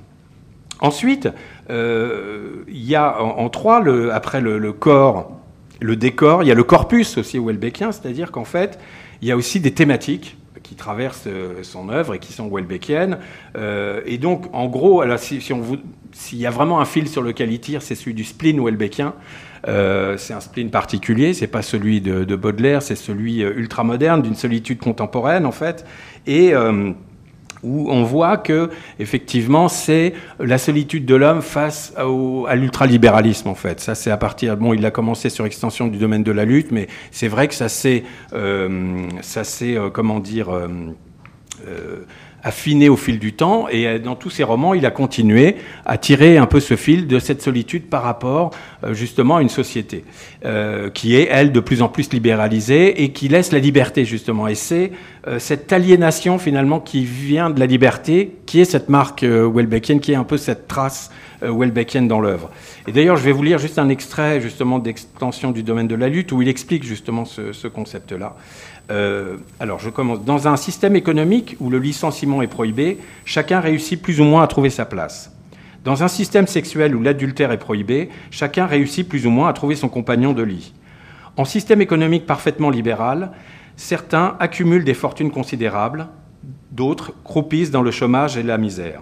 Ensuite, 0.81 1.29
euh, 1.69 2.63
il 2.67 2.86
y 2.86 2.95
a 2.95 3.21
en, 3.21 3.50
trois, 3.50 3.83
après 4.13 4.39
le 4.41 4.71
corps 4.71 5.38
le 5.79 5.95
décor, 5.95 6.43
il 6.43 6.48
y 6.48 6.51
a 6.51 6.55
le 6.55 6.63
corpus 6.63 7.17
aussi 7.17 7.39
Welbeckien, 7.39 7.91
c'est-à-dire 7.91 8.31
qu'en 8.31 8.45
fait, 8.45 8.79
il 9.21 9.27
y 9.27 9.31
a 9.31 9.38
aussi 9.38 9.59
des 9.59 9.71
thématiques 9.71 10.38
qui 10.63 10.75
traversent 10.75 11.24
euh, 11.27 11.63
son 11.63 11.89
œuvre 11.89 12.13
et 12.13 12.19
qui 12.19 12.33
sont 12.33 12.50
Welbeckiennes. 12.50 13.17
Euh, 13.57 14.01
et 14.05 14.17
donc, 14.17 14.45
en 14.53 14.67
gros, 14.67 15.01
alors, 15.01 15.17
si, 15.17 15.41
on 15.51 15.63
s'il 16.12 16.39
y 16.39 16.45
a 16.45 16.51
vraiment 16.51 16.79
un 16.79 16.86
fil 16.86 17.07
sur 17.07 17.21
lequel 17.21 17.51
il 17.51 17.59
tire, 17.59 17.81
c'est 17.81 17.95
celui 17.95 18.13
du 18.13 18.24
spleen 18.24 18.63
Welbeckien. 18.63 19.13
Euh, 19.67 20.15
c'est 20.17 20.33
un 20.33 20.39
spleen 20.39 20.69
particulier, 20.69 21.33
c'est 21.33 21.48
pas 21.48 21.62
celui 21.62 22.01
de, 22.01 22.24
de 22.24 22.36
Baudelaire, 22.36 22.81
c'est 22.81 22.95
celui 22.95 23.41
ultramoderne 23.41 24.21
d'une 24.21 24.36
solitude 24.36 24.79
contemporaine 24.79 25.45
en 25.45 25.51
fait. 25.51 25.86
Et 26.27 26.53
où 27.63 27.89
on 27.91 28.03
voit 28.03 28.37
que 28.37 28.69
effectivement 28.99 29.67
c'est 29.67 30.13
la 30.39 30.57
solitude 30.57 31.05
de 31.05 31.15
l'homme 31.15 31.41
face 31.41 31.93
à 31.97 32.55
l'ultralibéralisme 32.55 33.47
en 33.47 33.55
fait. 33.55 33.79
Ça 33.79 33.95
c'est 33.95 34.11
à 34.11 34.17
partir 34.17 34.57
bon 34.57 34.73
il 34.73 34.85
a 34.85 34.91
commencé 34.91 35.29
sur 35.29 35.45
extension 35.45 35.87
du 35.87 35.97
domaine 35.97 36.23
de 36.23 36.31
la 36.31 36.45
lutte, 36.45 36.71
mais 36.71 36.87
c'est 37.11 37.27
vrai 37.27 37.47
que 37.47 37.53
ça 37.53 37.69
c'est 37.69 38.03
euh, 38.33 39.07
ça 39.21 39.43
c'est 39.43 39.75
euh, 39.75 39.89
comment 39.89 40.19
dire 40.19 40.49
euh, 40.51 40.67
affiné 42.43 42.89
au 42.89 42.96
fil 42.96 43.19
du 43.19 43.34
temps, 43.34 43.67
et 43.69 43.88
euh, 43.88 44.00
dans 44.00 44.15
tous 44.15 44.29
ses 44.29 44.43
romans, 44.43 44.74
il 44.74 44.86
a 44.86 44.91
continué 44.91 45.58
à 45.86 45.98
tirer 45.98 46.38
un 46.38 46.46
peu 46.46 46.60
ce 46.60 46.75
fil 46.75 47.07
de 47.07 47.20
cette 47.20 47.42
solitude 47.42 47.90
par 47.90 48.03
rapport 48.03 48.51
euh, 48.83 48.94
justement 48.94 49.37
à 49.37 49.42
une 49.42 49.50
société 49.50 50.05
euh, 50.46 50.90
qui 50.90 51.16
est, 51.16 51.27
elle, 51.29 51.51
de 51.51 51.59
plus 51.59 51.81
en 51.81 51.90
plus 51.90 52.11
libéralisée 52.11 53.03
et 53.03 53.11
qui 53.11 53.27
laisse 53.27 53.51
la 53.51 53.59
liberté 53.59 54.05
justement. 54.05 54.48
Et 54.48 54.55
c'est 54.55 54.92
cette 55.37 55.72
aliénation 55.74 56.40
finalement 56.40 56.79
qui 56.79 57.03
vient 57.03 57.50
de 57.50 57.59
la 57.59 57.66
liberté, 57.66 58.37
qui 58.46 58.61
est 58.61 58.66
cette 58.66 58.90
marque 58.90 59.24
Welbeckienne, 59.24 60.00
qui 60.00 60.13
est 60.13 60.16
un 60.16 60.24
peu 60.24 60.37
cette 60.37 60.68
trace 60.68 61.11
Welbeckienne 61.42 62.07
dans 62.07 62.20
l'œuvre. 62.20 62.50
Et 62.87 62.92
d'ailleurs, 62.94 63.18
je 63.18 63.24
vais 63.24 63.33
vous 63.33 63.44
lire 63.44 63.59
juste 63.59 63.77
un 63.77 63.90
extrait 63.90 64.42
justement 64.42 64.79
d'extension 64.79 65.51
du 65.51 65.61
domaine 65.61 65.87
de 65.87 65.96
la 65.96 66.07
lutte 66.07 66.31
où 66.31 66.42
il 66.42 66.48
explique 66.48 66.83
justement 66.83 67.25
ce, 67.25 67.51
ce 67.51 67.68
concept-là. 67.68 68.37
Euh, 68.89 69.37
alors, 69.59 69.79
je 69.79 69.89
commence. 69.89 70.23
Dans 70.23 70.47
un 70.47 70.57
système 70.57 70.95
économique 70.95 71.55
où 71.59 71.69
le 71.69 71.79
licenciement 71.79 72.41
est 72.41 72.47
prohibé, 72.47 72.97
chacun 73.25 73.59
réussit 73.59 74.01
plus 74.01 74.19
ou 74.19 74.23
moins 74.23 74.43
à 74.43 74.47
trouver 74.47 74.69
sa 74.69 74.85
place. 74.85 75.31
Dans 75.83 76.03
un 76.03 76.07
système 76.07 76.47
sexuel 76.47 76.95
où 76.95 77.01
l'adultère 77.01 77.51
est 77.51 77.57
prohibé, 77.57 78.09
chacun 78.31 78.65
réussit 78.65 79.07
plus 79.07 79.25
ou 79.25 79.29
moins 79.29 79.47
à 79.47 79.53
trouver 79.53 79.75
son 79.75 79.89
compagnon 79.89 80.33
de 80.33 80.43
lit. 80.43 80.73
En 81.37 81.45
système 81.45 81.81
économique 81.81 82.25
parfaitement 82.25 82.69
libéral, 82.69 83.31
certains 83.77 84.35
accumulent 84.39 84.83
des 84.83 84.93
fortunes 84.93 85.31
considérables, 85.31 86.07
d'autres 86.71 87.13
croupissent 87.23 87.71
dans 87.71 87.81
le 87.81 87.91
chômage 87.91 88.37
et 88.37 88.43
la 88.43 88.57
misère. 88.57 89.01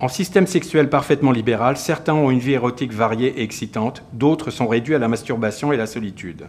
En 0.00 0.08
système 0.08 0.48
sexuel 0.48 0.90
parfaitement 0.90 1.30
libéral, 1.30 1.76
certains 1.76 2.14
ont 2.14 2.32
une 2.32 2.40
vie 2.40 2.54
érotique 2.54 2.92
variée 2.92 3.38
et 3.38 3.42
excitante, 3.44 4.02
d'autres 4.12 4.50
sont 4.50 4.66
réduits 4.66 4.96
à 4.96 4.98
la 4.98 5.06
masturbation 5.06 5.72
et 5.72 5.76
la 5.76 5.86
solitude. 5.86 6.48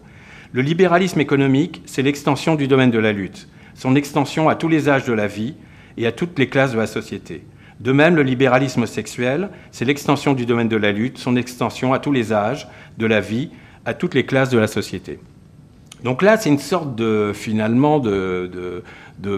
Le 0.54 0.62
libéralisme 0.62 1.20
économique, 1.20 1.82
c'est 1.88 2.04
l'extension 2.04 2.54
du 2.54 2.68
domaine 2.68 2.92
de 2.92 3.00
la 3.00 3.12
lutte, 3.12 3.48
son 3.74 3.96
extension 3.96 4.50
à 4.50 4.56
tous 4.56 4.68
les 4.68 4.88
âges 4.88 5.04
de 5.06 5.13
la 5.13 5.26
vie 5.26 5.56
et 5.98 6.06
à 6.06 6.12
toutes 6.12 6.38
les 6.38 6.48
classes 6.48 6.74
de 6.74 6.78
la 6.78 6.86
société. 6.86 7.44
De 7.80 7.92
même, 7.92 8.16
le 8.16 8.22
libéralisme 8.22 8.86
sexuel, 8.86 9.50
c'est 9.72 9.84
l'extension 9.84 10.34
du 10.34 10.46
domaine 10.46 10.70
de 10.70 10.78
la 10.78 10.92
lutte, 10.92 11.18
son 11.18 11.36
extension 11.38 11.92
à 11.92 11.98
tous 11.98 12.12
les 12.12 12.34
âges 12.34 12.68
de 13.00 13.08
la 13.08 13.20
vie, 13.20 13.50
à 13.86 13.96
toutes 13.96 14.13
les 14.13 14.28
classes 14.28 14.52
de 14.52 14.60
la 14.60 14.68
société. 14.68 15.18
Donc 16.04 16.22
là, 16.22 16.38
c'est 16.38 16.50
une 16.50 16.60
sorte 16.60 16.96
de, 16.96 17.32
finalement, 17.34 17.98
de, 17.98 18.84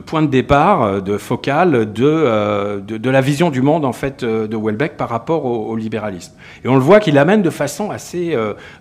point 0.05 0.21
de 0.21 0.27
départ, 0.27 0.81
euh, 0.83 1.01
de 1.01 1.17
focal 1.17 1.75
euh, 1.75 2.79
de, 2.79 2.97
de, 2.97 3.09
la 3.09 3.21
vision 3.21 3.49
du 3.49 3.61
monde 3.61 3.85
en 3.85 3.93
fait 3.93 4.23
euh, 4.23 4.47
de 4.47 4.57
Welbeck 4.57 4.97
par 4.97 5.09
rapport 5.09 5.45
au, 5.45 5.75
libéralisme. 5.75 6.33
Et 6.63 6.67
on 6.67 6.75
le 6.75 6.81
voit 6.81 6.99
qu'il 6.99 7.17
amène 7.17 7.41
de 7.41 7.49
façon 7.49 7.91
assez, 7.91 8.35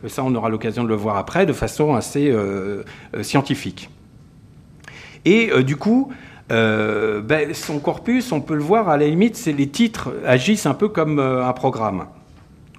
ça 0.06 0.22
on 0.24 0.34
aura 0.34 0.48
l'occasion 0.48 0.84
de 0.84 0.88
le 0.88 0.94
voir 0.94 1.16
après, 1.16 1.44
de 1.44 1.52
façon 1.52 1.94
assez 1.94 2.32
scientifique. 3.22 3.90
Et 5.24 5.50
du 5.64 5.76
coup, 5.76 6.12
ben, 6.48 7.52
son 7.52 7.80
corpus, 7.80 8.30
on 8.30 8.40
peut 8.40 8.54
le 8.54 8.62
voir 8.62 8.88
à 8.88 8.96
la 8.96 9.06
limite, 9.06 9.36
c'est 9.36 9.52
les 9.52 9.68
titres 9.68 10.12
agissent 10.24 10.66
un 10.66 10.74
peu 10.74 10.88
comme 10.88 11.18
un 11.18 11.52
programme. 11.52 12.06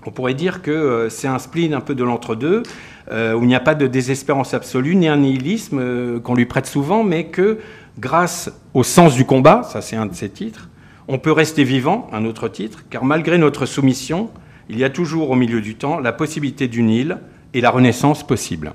On 0.06 0.12
pourrait 0.12 0.34
dire 0.34 0.62
que 0.62 1.08
c'est 1.10 1.28
un 1.28 1.40
spleen 1.40 1.74
un 1.74 1.82
peu 1.82 1.94
de 1.94 2.04
l'entre-deux, 2.04 2.64
où 3.12 3.42
il 3.42 3.48
n'y 3.48 3.56
a 3.56 3.60
pas 3.60 3.76
de 3.76 3.86
désespérance 3.86 4.54
absolue, 4.54 4.96
ni 4.96 5.10
un 5.10 5.18
nihilisme 5.18 6.22
qu'on 6.22 6.36
lui 6.36 6.46
prête 6.46 6.68
souvent, 6.68 7.04
mais 7.04 7.26
que 7.26 7.60
grâce 8.00 8.52
au 8.74 8.84
sens 8.84 9.16
du 9.16 9.26
combat, 9.26 9.64
ça 9.64 9.82
c'est 9.82 9.96
un 9.96 10.06
de 10.06 10.14
ses 10.14 10.30
titres, 10.30 10.70
on 11.08 11.20
peut 11.20 11.32
rester 11.32 11.64
vivant, 11.64 12.10
un 12.12 12.26
autre 12.26 12.48
titre, 12.48 12.84
car 12.90 13.04
malgré 13.06 13.38
notre 13.38 13.66
soumission, 13.66 14.30
il 14.70 14.80
y 14.80 14.84
a 14.84 14.90
toujours 14.90 15.30
au 15.30 15.36
milieu 15.36 15.62
du 15.62 15.76
temps 15.76 16.00
la 16.00 16.14
possibilité 16.14 16.68
d'une 16.68 16.90
île 16.90 17.20
et 17.54 17.62
la 17.62 17.70
renaissance 17.70 18.26
possible. 18.26 18.74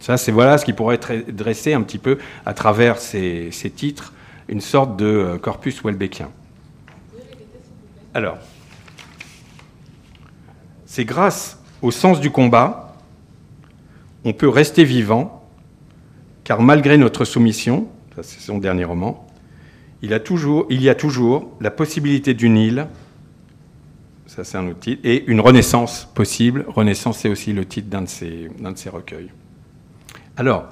Ça, 0.00 0.16
c'est 0.16 0.32
voilà 0.32 0.58
ce 0.58 0.64
qui 0.64 0.72
pourrait 0.72 0.96
être 0.96 1.30
dressé 1.30 1.74
un 1.74 1.82
petit 1.82 1.98
peu 1.98 2.18
à 2.46 2.54
travers 2.54 2.98
ces, 2.98 3.50
titres, 3.74 4.12
une 4.48 4.60
sorte 4.60 4.96
de 4.96 5.04
euh, 5.04 5.38
corpus 5.38 5.82
welbeckien. 5.84 6.28
Alors, 8.14 8.38
c'est 10.86 11.04
grâce 11.04 11.60
au 11.82 11.90
sens 11.90 12.20
du 12.20 12.30
combat, 12.30 12.96
on 14.24 14.32
peut 14.32 14.48
rester 14.48 14.84
vivant, 14.84 15.48
car 16.44 16.60
malgré 16.60 16.96
notre 16.96 17.24
soumission, 17.24 17.88
c'est 18.20 18.40
son 18.40 18.58
dernier 18.58 18.84
roman, 18.84 19.26
il, 20.02 20.10
y 20.10 20.14
a 20.88 20.94
toujours 20.94 21.50
la 21.60 21.70
possibilité 21.70 22.34
d'une 22.34 22.56
île, 22.56 22.86
ça 24.26 24.44
c'est 24.44 24.58
un 24.58 24.66
autre 24.66 24.80
titre, 24.80 25.00
et 25.04 25.24
une 25.26 25.40
renaissance 25.40 26.08
possible. 26.14 26.64
Renaissance, 26.68 27.18
c'est 27.18 27.28
aussi 27.28 27.52
le 27.52 27.64
titre 27.64 27.88
d'un 27.88 28.02
de, 28.02 28.08
ses, 28.08 28.90
recueils. 28.90 29.30
Alors, 30.36 30.66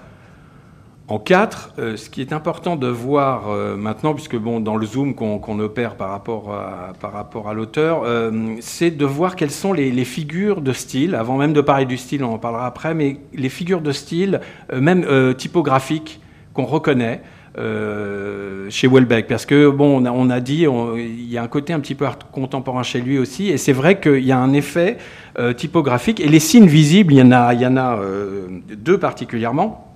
en 1.07 1.19
quatre, 1.19 1.73
euh, 1.79 1.97
ce 1.97 2.11
qui 2.11 2.21
est 2.21 2.33
important 2.33 2.75
de 2.77 2.89
voir 2.89 3.49
euh, 3.49 3.77
maintenant, 3.77 4.15
puisque 4.15 4.37
bon, 4.37 4.61
dans 4.61 4.77
le 4.77 4.87
zoom 4.87 5.15
qu'on 5.15 5.59
opère 5.61 5.97
par 5.97 6.11
rapport 6.11 6.53
à, 6.53 7.55
l'auteur, 7.55 8.03
euh, 8.05 8.57
c'est 8.61 8.91
de 8.91 9.05
voir 9.05 9.37
quelles 9.37 9.51
sont 9.51 9.73
les, 9.73 10.05
figures 10.05 10.61
de 10.61 10.73
style, 10.73 11.15
avant 11.15 11.37
même 11.37 11.53
de 11.53 11.61
parler 11.61 11.85
du 11.85 11.99
style, 11.99 12.25
on 12.25 12.35
en 12.35 12.39
parlera 12.39 12.67
après, 12.67 12.95
mais 12.95 13.19
les 13.33 13.49
figures 13.49 13.81
de 13.81 13.93
style, 13.93 14.41
même 14.73 15.35
typographiques, 15.37 16.21
qu'on 16.55 16.65
reconnaît 16.65 17.23
euh, 17.59 18.69
chez 18.71 18.87
Welbeck. 18.87 19.27
Parce 19.27 19.45
que, 19.45 19.69
bon, 19.69 20.05
on 20.07 20.31
a, 20.31 20.41
dit, 20.41 20.67
il 20.97 21.31
y 21.31 21.37
a 21.37 21.43
un 21.43 21.49
côté 21.49 21.73
un 21.73 21.81
petit 21.81 21.95
peu 21.95 22.07
art 22.07 22.19
contemporain 22.31 22.83
chez 22.83 23.01
lui 23.01 23.19
aussi, 23.19 23.49
et 23.49 23.59
c'est 23.59 23.73
vrai 23.73 23.99
qu'il 24.01 24.25
y 24.25 24.33
a 24.33 24.39
un 24.39 24.53
effet 24.53 24.99
euh, 25.39 25.53
typographique. 25.53 26.21
Et 26.21 26.29
les 26.29 26.39
signes 26.39 26.67
visibles, 26.67 27.13
il 27.13 27.19
y 27.19 27.23
en 27.23 27.33
a, 27.33 27.55
y 27.55 27.67
en 27.67 27.77
a 27.77 27.99
euh, 27.99 28.47
deux 28.77 28.99
particulièrement. 28.99 29.93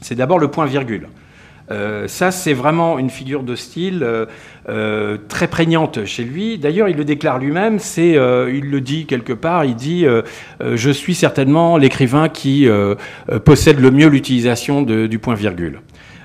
C'est 0.00 0.16
d'abord 0.16 0.38
le 0.38 0.48
point-virgule. 0.48 1.08
Euh, 1.70 2.06
ça, 2.06 2.30
c'est 2.30 2.52
vraiment 2.52 2.98
une 2.98 3.10
figure 3.10 3.42
de 3.42 3.56
style 3.56 4.06
très 5.28 5.48
prégnante 5.48 6.04
chez 6.04 6.24
lui. 6.24 6.58
D'ailleurs, 6.58 6.88
il 6.88 6.96
le 6.96 7.04
déclare 7.04 7.38
lui-même, 7.38 7.78
c'est, 7.78 8.12
il 8.12 8.70
le 8.70 8.80
dit 8.80 9.06
quelque 9.06 9.32
part, 9.32 9.64
il 9.64 9.76
dit 9.76 10.04
Je 10.60 10.90
suis 10.90 11.14
certainement 11.14 11.76
l'écrivain 11.76 12.28
qui 12.28 12.68
possède 13.44 13.80
le 13.80 13.90
mieux 13.90 14.08
l'utilisation 14.08 14.82
du 14.82 15.18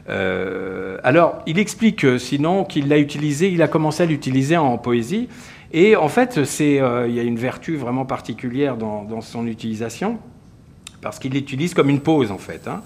point-virgule. 0.06 1.00
alors, 1.04 1.42
il 1.48 1.60
explique 1.60 2.06
sinon 2.20 2.64
qu'il 2.64 2.88
l'a 2.88 2.98
utilisé, 2.98 3.50
il 3.50 3.62
a 3.62 3.68
commencé 3.68 4.04
à 4.04 4.06
l'utiliser 4.06 4.58
en 4.58 4.78
poésie. 4.78 5.28
Et 5.74 5.96
en 5.96 6.10
fait, 6.10 6.44
c'est, 6.44 6.76
il 7.08 7.14
y 7.14 7.20
a 7.20 7.24
une 7.24 7.38
vertu 7.38 7.78
vraiment 7.78 8.06
particulière 8.06 8.76
dans, 8.78 9.22
son 9.22 9.48
utilisation, 9.48 10.20
parce 11.02 11.18
qu'il 11.18 11.34
l'utilise 11.34 11.74
comme 11.74 11.90
une 11.90 12.02
pause, 12.02 12.32
en 12.32 12.38
fait. 12.38 12.68
Hein. 12.68 12.82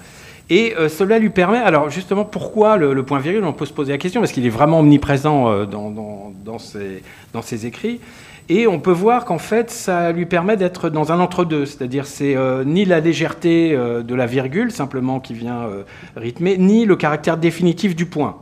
Et 0.50 0.76
euh, 0.78 0.90
cela 0.90 1.18
lui 1.18 1.32
permet, 1.32 1.58
alors 1.58 1.90
justement, 1.90 2.24
pourquoi 2.24 2.78
le, 2.78 3.04
point 3.04 3.20
virgule 3.20 3.44
On 3.46 3.54
peut 3.54 3.66
se 3.66 3.74
poser 3.74 3.94
la 3.94 3.98
question, 3.98 4.22
parce 4.22 4.32
qu'il 4.32 4.46
est 4.46 4.50
vraiment 4.50 4.80
omniprésent 4.80 5.50
euh, 5.50 5.66
dans, 5.66 5.90
dans, 5.90 6.60
ses, 6.60 7.02
dans, 7.34 7.42
ses, 7.42 7.66
écrits? 7.66 8.00
Et 8.48 8.68
on 8.68 8.80
peut 8.80 8.92
voir 8.92 9.26
qu'en 9.26 9.40
fait, 9.40 9.72
ça 9.72 10.12
lui 10.12 10.26
permet 10.26 10.56
d'être 10.56 10.90
dans 10.90 11.12
un 11.12 11.20
entre-deux, 11.20 11.66
c'est-à-dire 11.66 12.06
c'est 12.06 12.36
euh, 12.36 12.64
ni 12.64 12.86
la 12.86 13.00
légèreté 13.00 13.76
de 13.76 14.16
la 14.16 14.26
virgule 14.26 14.72
simplement 14.72 15.20
qui 15.20 15.34
vient 15.34 15.68
rythmer, 16.16 16.58
ni 16.58 16.86
le 16.86 16.96
caractère 16.96 17.38
définitif 17.38 17.96
du 17.96 18.06
point. 18.06 18.38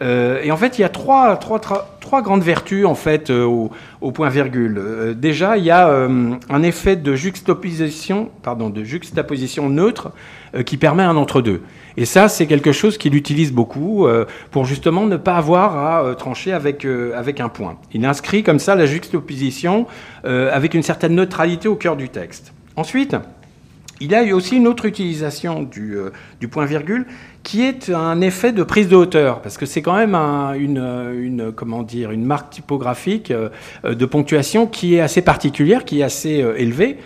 Euh, 0.00 0.40
et 0.42 0.52
en 0.52 0.56
fait, 0.56 0.78
il 0.78 0.82
y 0.82 0.84
a 0.84 0.88
trois, 0.88 1.36
trois, 1.36 1.60
trois 2.00 2.22
grandes 2.22 2.42
vertus 2.42 2.86
en 2.86 2.94
fait 2.94 3.30
euh, 3.30 3.44
au, 3.44 3.70
au 4.00 4.12
point-virgule. 4.12 4.78
Euh, 4.78 5.14
déjà, 5.14 5.56
il 5.56 5.64
y 5.64 5.70
a 5.70 5.88
un 5.88 6.62
effet 6.62 6.96
de 6.96 7.14
juxtaposition, 7.14 8.30
pardon, 8.42 8.70
de 8.70 8.84
juxtaposition 8.84 9.68
neutre 9.68 10.12
qui 10.64 10.76
permet 10.76 11.02
un 11.02 11.16
entre-deux. 11.16 11.62
Et 11.96 12.04
ça, 12.04 12.28
c'est 12.28 12.46
quelque 12.46 12.72
chose 12.72 12.98
qu'il 12.98 13.14
utilise 13.14 13.52
beaucoup 13.52 14.06
pour 14.50 14.64
justement 14.64 15.06
ne 15.06 15.16
pas 15.16 15.36
avoir 15.36 15.76
à 15.76 16.14
trancher 16.14 16.52
avec, 16.52 16.84
avec 16.84 17.40
un 17.40 17.48
point. 17.48 17.76
Il 17.92 18.04
inscrit 18.04 18.42
comme 18.42 18.58
ça 18.58 18.76
la 18.76 18.86
juxtaposition 18.86 19.86
avec 20.24 20.74
une 20.74 20.82
certaine 20.82 21.14
neutralité 21.14 21.66
au 21.66 21.74
cœur 21.74 21.96
du 21.96 22.08
texte. 22.08 22.52
Ensuite, 22.76 23.16
il 24.00 24.14
a 24.14 24.22
eu 24.22 24.32
aussi 24.32 24.56
une 24.56 24.68
autre 24.68 24.84
utilisation 24.84 25.62
du, 25.62 25.98
point-virgule 26.50 27.06
qui 27.42 27.62
est 27.62 27.90
un 27.90 28.20
effet 28.20 28.52
de 28.52 28.62
prise 28.62 28.88
de 28.88 28.96
hauteur, 28.96 29.40
parce 29.40 29.56
que 29.56 29.66
c'est 29.66 29.82
quand 29.82 29.96
même 29.96 30.14
une, 30.14 31.52
comment 31.56 31.82
dire, 31.82 32.10
une 32.10 32.24
marque 32.24 32.50
typographique 32.50 33.30
euh, 33.30 33.48
de 33.84 34.06
ponctuation 34.06 34.66
qui 34.66 34.96
est 34.96 35.00
assez 35.00 35.22
particulière, 35.22 35.84
qui 35.84 36.00
est 36.00 36.02
assez 36.02 36.42
euh, 36.42 36.54
élevée. 36.58 36.98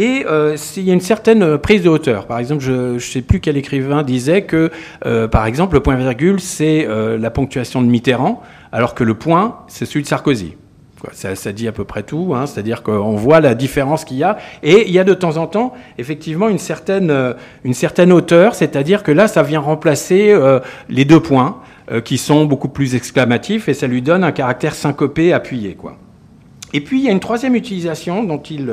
Et 0.00 0.24
euh, 0.26 0.56
il 0.76 0.84
y 0.84 0.90
a 0.90 0.94
une 0.94 1.00
certaine 1.00 1.58
prise 1.58 1.82
de 1.82 1.88
hauteur. 1.88 2.26
Par 2.26 2.38
exemple, 2.38 2.62
je 2.62 2.94
ne 2.94 2.98
sais 2.98 3.22
plus 3.22 3.40
quel 3.40 3.56
écrivain 3.56 4.02
disait 4.02 4.42
que, 4.42 4.70
par 5.26 5.46
exemple, 5.46 5.74
le 5.74 5.80
point-virgule, 5.80 6.40
c'est 6.40 6.86
la 7.18 7.30
ponctuation 7.30 7.82
de 7.82 7.86
Mitterrand, 7.86 8.42
alors 8.72 8.94
que 8.94 9.04
le 9.04 9.14
point, 9.14 9.58
c'est 9.68 9.84
celui 9.84 10.02
de 10.02 10.08
Sarkozy. 10.08 10.54
Ça, 11.12 11.52
dit 11.52 11.66
à 11.66 11.72
peu 11.72 11.84
près 11.84 12.02
tout, 12.02 12.34
hein. 12.34 12.46
c'est-à-dire 12.46 12.82
qu'on 12.82 13.16
voit 13.16 13.40
la 13.40 13.54
différence 13.54 14.04
qu'il 14.04 14.18
y 14.18 14.24
a. 14.24 14.38
Et 14.62 14.86
il 14.86 14.92
y 14.92 14.98
a 14.98 15.04
de 15.04 15.14
temps 15.14 15.36
en 15.38 15.46
temps, 15.46 15.72
effectivement, 15.98 16.48
une 16.48 16.58
certaine, 16.58 17.10
euh, 17.10 17.34
hauteur, 18.10 18.54
c'est-à-dire 18.54 19.02
que 19.02 19.12
là, 19.12 19.26
ça 19.26 19.42
vient 19.42 19.60
remplacer 19.60 20.30
euh, 20.30 20.60
les 20.88 21.04
deux 21.04 21.20
points, 21.20 21.60
euh, 21.90 22.00
qui 22.00 22.18
sont 22.18 22.44
beaucoup 22.44 22.68
plus 22.68 22.94
exclamatifs, 22.94 23.68
et 23.68 23.74
ça 23.74 23.86
lui 23.86 24.02
donne 24.02 24.24
un 24.24 24.32
caractère 24.32 24.74
syncopé, 24.74 25.32
appuyé. 25.32 25.74
Quoi. 25.74 25.96
Et 26.72 26.80
puis, 26.80 27.00
il 27.00 27.04
y 27.04 27.08
a 27.08 27.12
une 27.12 27.20
troisième 27.20 27.54
utilisation 27.54 28.22
dont 28.22 28.38
il, 28.38 28.72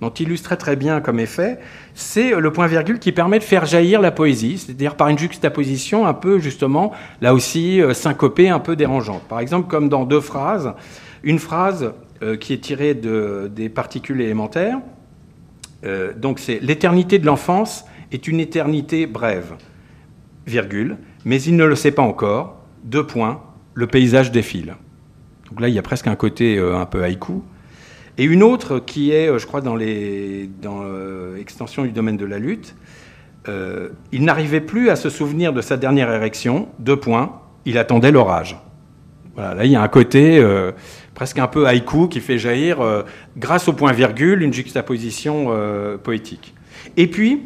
dont 0.00 0.10
il 0.10 0.26
illustre 0.26 0.54
très 0.56 0.76
bien 0.76 1.00
comme 1.00 1.18
effet, 1.18 1.58
c'est 1.94 2.38
le 2.38 2.52
point-virgule 2.52 2.98
qui 2.98 3.12
permet 3.12 3.38
de 3.38 3.44
faire 3.44 3.64
jaillir 3.64 4.00
la 4.00 4.10
poésie, 4.10 4.58
c'est-à-dire 4.58 4.96
par 4.96 5.08
une 5.08 5.18
juxtaposition 5.18 6.06
un 6.06 6.14
peu, 6.14 6.38
justement, 6.38 6.92
là 7.22 7.32
aussi, 7.32 7.80
syncopée, 7.94 8.50
un 8.50 8.58
peu 8.58 8.76
dérangeante. 8.76 9.22
Par 9.22 9.40
exemple, 9.40 9.68
comme 9.68 9.88
dans 9.88 10.04
deux 10.04 10.20
phrases, 10.20 10.74
une 11.22 11.38
phrase 11.38 11.92
euh, 12.22 12.36
qui 12.36 12.52
est 12.52 12.58
tirée 12.58 12.94
de, 12.94 13.48
des 13.54 13.68
particules 13.68 14.20
élémentaires. 14.20 14.80
Euh, 15.84 16.12
donc 16.12 16.40
c'est 16.40 16.58
l'éternité 16.58 17.20
de 17.20 17.26
l'enfance 17.26 17.84
est 18.10 18.26
une 18.26 18.40
éternité 18.40 19.06
brève, 19.06 19.54
virgule, 20.44 20.96
mais 21.24 21.40
il 21.40 21.54
ne 21.54 21.64
le 21.64 21.76
sait 21.76 21.92
pas 21.92 22.02
encore. 22.02 22.56
Deux 22.82 23.06
points, 23.06 23.40
le 23.74 23.86
paysage 23.86 24.32
défile. 24.32 24.74
Donc 25.50 25.60
là, 25.60 25.68
il 25.68 25.74
y 25.74 25.78
a 25.78 25.82
presque 25.82 26.06
un 26.06 26.16
côté 26.16 26.56
euh, 26.56 26.76
un 26.76 26.86
peu 26.86 27.02
haïku. 27.02 27.42
Et 28.16 28.24
une 28.24 28.42
autre 28.42 28.80
qui 28.80 29.12
est, 29.12 29.38
je 29.38 29.46
crois, 29.46 29.60
dans 29.60 29.76
l'extension 29.76 31.84
du 31.84 31.92
domaine 31.92 32.16
de 32.16 32.26
la 32.26 32.40
lutte. 32.40 32.74
il 33.46 34.24
n'arrivait 34.24 34.60
plus 34.60 34.90
à 34.90 34.96
se 34.96 35.08
souvenir 35.08 35.52
de 35.52 35.60
sa 35.60 35.76
dernière 35.76 36.12
érection. 36.12 36.66
Deux 36.80 36.96
points, 36.96 37.40
il 37.64 37.78
attendait 37.78 38.10
l'orage. 38.10 38.58
Voilà, 39.36 39.54
là, 39.54 39.64
il 39.64 39.70
y 39.70 39.76
a 39.76 39.82
un 39.82 39.86
côté 39.86 40.42
presque 41.18 41.40
un 41.40 41.48
peu 41.48 41.66
haïku 41.66 42.06
qui 42.06 42.20
fait 42.20 42.38
jaillir, 42.38 42.80
euh, 42.80 43.02
grâce 43.36 43.66
au 43.66 43.72
point-virgule, 43.72 44.40
une 44.40 44.52
juxtaposition 44.52 45.46
euh, 45.48 45.98
poétique. 45.98 46.54
Et 46.96 47.08
puis, 47.08 47.42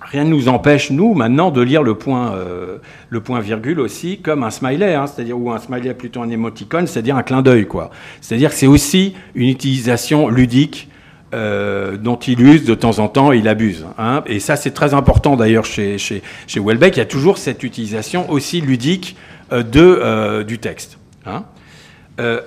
rien 0.00 0.24
ne 0.24 0.30
nous 0.30 0.48
empêche, 0.48 0.90
nous, 0.90 1.14
maintenant, 1.14 1.50
de 1.50 1.60
lire 1.60 1.82
le 1.82 1.94
point, 1.94 2.34
euh, 2.34 2.78
le 3.10 3.20
point 3.20 3.40
virgule 3.40 3.80
aussi 3.80 4.18
comme 4.18 4.42
un 4.42 4.50
smiley, 4.50 4.94
hein, 4.94 5.06
c'est-à-dire, 5.06 5.38
ou 5.38 5.50
un 5.50 5.58
smiley 5.58 5.94
plutôt 5.94 6.22
un 6.22 6.30
émoticône, 6.30 6.86
c'est-à-dire 6.86 7.16
un 7.16 7.22
clin 7.22 7.42
d'œil, 7.42 7.66
quoi. 7.66 7.90
C'est-à-dire 8.20 8.50
que 8.50 8.56
c'est 8.56 8.66
aussi 8.66 9.14
une 9.34 9.48
utilisation 9.48 10.28
ludique 10.28 10.88
dont 11.30 12.16
il 12.16 12.40
use 12.40 12.64
de 12.64 12.74
temps 12.74 13.00
en 13.00 13.08
temps, 13.08 13.32
il 13.32 13.48
abuse. 13.48 13.84
Hein. 13.98 14.22
Et 14.24 14.40
ça, 14.40 14.56
c'est 14.56 14.70
très 14.70 14.94
important 14.94 15.36
d'ailleurs 15.36 15.66
chez, 15.66 15.98
chez, 15.98 16.22
chez 16.46 16.58
Welbeck. 16.58 16.96
Il 16.96 17.00
y 17.00 17.02
a 17.02 17.06
toujours 17.06 17.36
cette 17.36 17.62
utilisation 17.62 18.30
aussi 18.30 18.62
ludique 18.62 19.14
de, 19.52 20.42
du 20.44 20.58
texte. 20.58 20.96
Hein. 21.26 21.44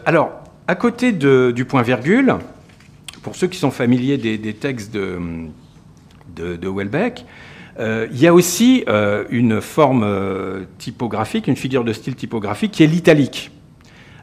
alors, 0.03 0.31
à 0.67 0.73
côté 0.73 1.11
du 1.11 1.65
point-virgule, 1.65 2.37
pour 3.21 3.35
ceux 3.35 3.47
qui 3.47 3.57
sont 3.57 3.71
familiers 3.71 4.17
des, 4.17 4.53
textes 4.53 4.93
de, 4.93 5.19
de, 6.35 6.67
Welbeck, 6.67 7.25
euh, 7.79 8.07
il 8.11 8.19
y 8.19 8.27
a 8.27 8.33
aussi 8.33 8.83
euh, 8.87 9.23
une 9.29 9.61
forme 9.61 10.03
euh, 10.03 10.63
typographique, 10.77 11.47
une 11.47 11.55
figure 11.55 11.83
de 11.83 11.93
style 11.93 12.15
typographique 12.15 12.71
qui 12.71 12.83
est 12.83 12.87
l'italique. 12.87 13.51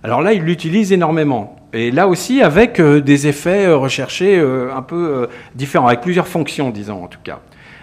Alors 0.03 0.23
là, 0.23 0.33
il 0.33 0.43
l'utilise 0.43 0.93
énormément. 0.93 1.57
Et 1.73 1.91
là 1.91 2.09
aussi, 2.09 2.43
avec 2.43 2.81
des 2.81 3.27
effets 3.27 3.71
recherchés 3.73 4.41
un 4.41 4.81
peu 4.81 5.29
différents, 5.55 5.89
avec 5.89 6.01
plusieurs 6.01 6.29
fonctions, 6.29 6.71
disons 6.71 7.05
en 7.05 7.09
tout 7.09 7.19
cas. 7.23 7.41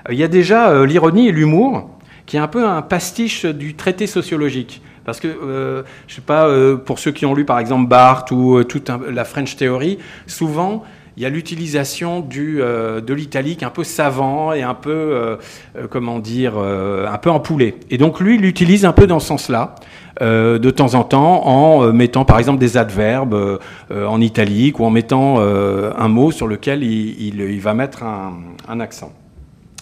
il 0.09 0.15
y 0.15 0.23
a 0.23 0.27
déjà 0.27 0.85
l'ironie 0.85 1.27
et 1.27 1.31
l'humour, 1.31 1.89
qui 2.25 2.37
est 2.37 2.39
un 2.39 2.47
peu 2.47 2.65
un 2.65 2.81
pastiche 2.81 3.45
du 3.45 3.75
traité 3.75 4.07
sociologique. 4.07 4.81
Parce 5.03 5.19
que, 5.19 5.27
euh, 5.27 5.83
je 6.07 6.15
sais 6.15 6.21
pas, 6.21 6.49
pour 6.83 6.97
ceux 6.97 7.11
qui 7.11 7.27
ont 7.27 7.35
lu 7.35 7.45
par 7.45 7.59
exemple 7.59 7.87
Barthes 7.87 8.31
ou 8.31 8.63
toute 8.63 8.89
la 8.89 9.23
French 9.23 9.55
Theory, 9.55 9.99
souvent 10.25 10.83
il 11.17 11.23
y 11.23 11.25
a 11.25 11.29
l'utilisation 11.29 12.19
du 12.19 12.57
de 12.57 13.13
l'italique 13.13 13.63
un 13.63 13.69
peu 13.69 13.83
savant 13.83 14.53
et 14.53 14.63
un 14.63 14.73
peu, 14.73 15.37
comment 15.89 16.19
dire, 16.19 16.57
un 16.57 17.17
peu 17.17 17.29
empoulé. 17.29 17.75
Et 17.89 17.97
donc 17.97 18.19
lui, 18.19 18.35
il 18.35 18.41
l'utilise 18.41 18.85
un 18.85 18.91
peu 18.91 19.07
dans 19.07 19.19
ce 19.19 19.27
sens-là. 19.27 19.75
de 20.19 20.69
temps 20.71 20.93
en 20.93 21.03
temps 21.03 21.45
en 21.45 21.93
mettant 21.93 22.25
par 22.25 22.37
exemple 22.39 22.59
des 22.59 22.75
adverbes 22.77 23.59
en 23.89 24.19
italique 24.19 24.79
ou 24.79 24.85
en 24.85 24.89
mettant 24.89 25.39
un 25.39 26.07
mot 26.07 26.31
sur 26.31 26.47
lequel 26.47 26.83
il, 26.83 27.61
va 27.61 27.73
mettre 27.73 28.03
un, 28.03 28.79
accent. 28.79 29.13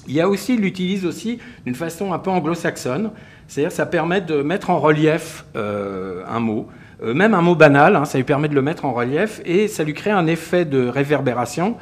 Il 0.07 0.13
y 0.13 0.21
a 0.21 0.27
aussi, 0.27 0.55
il 0.55 0.61
l'utilise 0.61 1.05
aussi 1.05 1.39
d'une 1.65 1.75
façon 1.75 2.11
un 2.13 2.19
peu 2.19 2.29
anglo-saxonne, 2.29 3.11
c'est-à-dire 3.47 3.71
ça 3.71 3.85
permet 3.85 4.21
de 4.21 4.41
mettre 4.41 4.69
en 4.69 4.79
relief 4.79 5.45
euh, 5.55 6.23
un 6.27 6.39
mot, 6.39 6.67
euh, 7.03 7.13
même 7.13 7.33
un 7.33 7.41
mot 7.41 7.55
banal, 7.55 7.95
hein, 7.95 8.05
ça 8.05 8.17
lui 8.17 8.23
permet 8.23 8.47
de 8.47 8.55
le 8.55 8.61
mettre 8.61 8.85
en 8.85 8.93
relief 8.93 9.41
et 9.45 9.67
ça 9.67 9.83
lui 9.83 9.93
crée 9.93 10.11
un 10.11 10.27
effet 10.27 10.65
de 10.65 10.87
réverbération. 10.87 11.75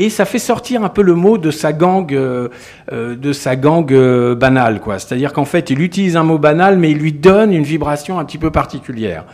Et 0.00 0.10
ça 0.10 0.24
fait 0.24 0.38
sortir 0.38 0.84
un 0.84 0.88
peu 0.88 1.02
le 1.02 1.14
mot 1.14 1.38
de 1.38 1.50
sa 1.50 1.72
gangue, 1.72 2.14
euh, 2.14 2.48
de 2.88 3.32
sa 3.32 3.56
banale, 3.56 4.80
quoi. 4.80 5.00
C'est-à-dire 5.00 5.32
qu'en 5.32 5.44
fait, 5.44 5.70
il 5.70 5.82
utilise 5.82 6.16
un 6.16 6.22
mot 6.22 6.38
banal, 6.38 6.78
mais 6.78 6.92
il 6.92 6.98
lui 6.98 7.12
donne 7.12 7.52
une 7.52 7.64
vibration 7.64 8.20
un 8.20 8.24
petit 8.24 8.38
peu 8.38 8.52
particulière. 8.52 9.24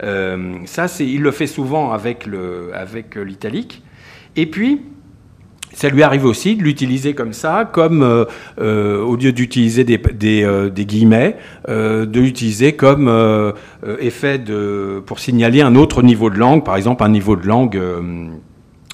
ça, 0.00 0.88
c'est, 0.88 1.06
il 1.06 1.22
le 1.22 1.30
fait 1.30 1.46
souvent 1.46 1.92
avec 1.92 2.26
le, 2.26 2.70
avec 2.74 3.14
l'italique. 3.14 3.84
Et 4.34 4.46
puis, 4.46 4.82
ça 5.74 5.88
lui 5.88 6.02
arrive 6.02 6.24
aussi 6.24 6.56
de 6.56 6.62
l'utiliser 6.62 7.14
comme 7.14 7.32
ça, 7.32 7.68
comme 7.70 8.02
euh, 8.02 8.24
euh, 8.60 9.00
au 9.02 9.16
lieu 9.16 9.32
d'utiliser 9.32 9.84
des, 9.84 9.98
des, 9.98 10.42
euh, 10.42 10.68
guillemets, 10.70 11.36
de 11.68 12.20
l'utiliser 12.20 12.72
comme 12.72 13.08
effet 14.00 14.38
de, 14.38 15.02
pour 15.04 15.18
signaler 15.18 15.60
un 15.60 15.74
autre 15.74 16.02
niveau 16.02 16.30
de 16.30 16.36
langue, 16.36 16.64
par 16.64 16.76
exemple 16.76 17.04
un 17.04 17.08
niveau 17.08 17.36
de 17.36 17.46
langue 17.46 17.80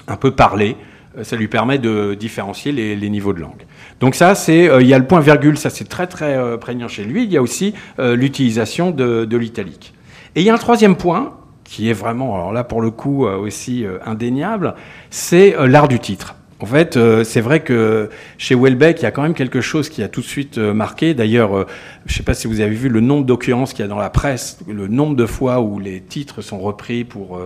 un 0.07 0.15
peu 0.17 0.31
parlé. 0.31 0.75
Ça 1.21 1.37
lui 1.37 1.47
permet 1.47 1.77
de 1.77 2.13
différencier 2.13 2.73
les, 2.73 2.95
les 2.95 3.09
niveaux 3.09 3.31
de 3.31 3.39
langue. 3.39 3.65
Donc 4.01 4.15
ça, 4.15 4.35
c'est 4.35 4.69
il 4.81 4.87
y 4.87 4.93
a 4.93 4.99
le 4.99 5.07
point 5.07 5.21
virgule, 5.21 5.57
ça 5.57 5.69
c'est 5.69 5.87
très 5.87 6.07
très 6.07 6.57
prégnant 6.59 6.89
chez 6.89 7.05
lui. 7.05 7.23
Il 7.23 7.31
y 7.31 7.37
a 7.37 7.41
aussi 7.41 7.73
l'utilisation 7.97 8.91
de, 8.91 9.25
de 9.25 9.37
l'italique. 9.37 9.93
Et 10.35 10.41
il 10.41 10.45
y 10.45 10.49
a 10.49 10.53
un 10.53 10.57
troisième 10.57 10.97
point 10.97 11.37
qui 11.63 11.89
est 11.89 11.93
vraiment, 11.93 12.35
alors 12.35 12.51
là 12.51 12.63
pour 12.63 12.81
le 12.81 12.91
coup 12.91 13.25
aussi 13.25 13.85
indéniable, 14.05 14.75
c'est 15.09 15.55
l'art 15.65 15.87
du 15.87 15.99
titre. 15.99 16.35
En 16.61 16.65
fait, 16.65 16.95
euh, 16.95 17.25
c'est 17.25 17.41
vrai 17.41 17.59
que 17.59 18.09
chez 18.37 18.55
Welbeck, 18.55 19.01
il 19.01 19.03
y 19.03 19.05
a 19.05 19.11
quand 19.11 19.23
même 19.23 19.33
quelque 19.33 19.59
chose 19.59 19.89
qui 19.89 20.01
a 20.01 20.07
tout 20.07 20.21
de 20.21 20.25
suite 20.25 20.57
euh, 20.57 20.73
marqué. 20.73 21.13
D'ailleurs, 21.13 21.57
euh, 21.57 21.65
je 22.05 22.13
ne 22.13 22.17
sais 22.17 22.23
pas 22.23 22.33
si 22.33 22.47
vous 22.47 22.61
avez 22.61 22.75
vu 22.75 22.87
le 22.87 23.01
nombre 23.01 23.25
d'occurrences 23.25 23.73
qu'il 23.73 23.83
y 23.83 23.85
a 23.85 23.89
dans 23.89 23.99
la 23.99 24.09
presse, 24.09 24.59
le 24.65 24.87
nombre 24.87 25.17
de 25.17 25.25
fois 25.25 25.59
où 25.59 25.79
les 25.79 25.99
titres 25.99 26.41
sont 26.41 26.59
repris 26.59 27.03
pour 27.03 27.39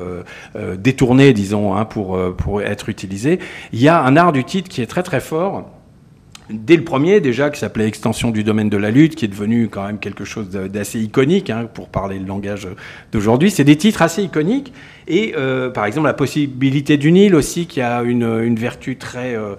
détourner, 0.78 1.34
disons, 1.34 1.76
hein, 1.76 1.86
pour, 1.86 2.20
pour 2.36 2.62
être 2.62 2.90
utilisés. 2.90 3.40
Il 3.74 3.82
y 3.82 3.88
a 3.88 4.02
un 4.02 4.16
art 4.16 4.32
du 4.32 4.44
titre 4.44 4.70
qui 4.70 4.82
est 4.82 4.86
très 4.86 5.04
très 5.04 5.20
fort 5.20 5.66
dès 6.50 6.76
le 6.76 6.84
premier 6.84 7.22
déjà, 7.22 7.50
qui 7.50 7.60
s'appelait 7.60 7.88
Extension 7.88 8.32
du 8.32 8.44
domaine 8.44 8.70
de 8.70 8.78
la 8.78 8.92
lutte, 8.92 9.16
qui 9.16 9.26
est 9.26 9.30
devenu 9.30 9.70
quand 9.70 9.86
même 9.86 10.00
quelque 10.00 10.26
chose 10.26 10.50
d'assez 10.50 11.00
iconique, 11.00 11.50
hein, 11.50 11.68
pour 11.74 11.90
parler 11.90 12.20
le 12.20 12.26
langage 12.26 12.68
d'aujourd'hui. 13.12 13.52
C'est 13.52 13.64
des 13.64 13.78
titres 13.78 14.02
assez 14.02 14.24
iconiques. 14.24 14.74
Et 15.08 15.34
euh, 15.38 15.70
par 15.70 15.86
exemple, 15.86 16.08
la 16.08 16.14
possibilité 16.14 16.98
du 16.98 17.12
Nil 17.12 17.36
aussi, 17.36 17.66
qui 17.66 17.82
a 17.82 18.04
une, 18.04 18.24
une 18.24 18.56
vertu 18.56 18.98
très... 18.98 19.36
Euh, 19.36 19.56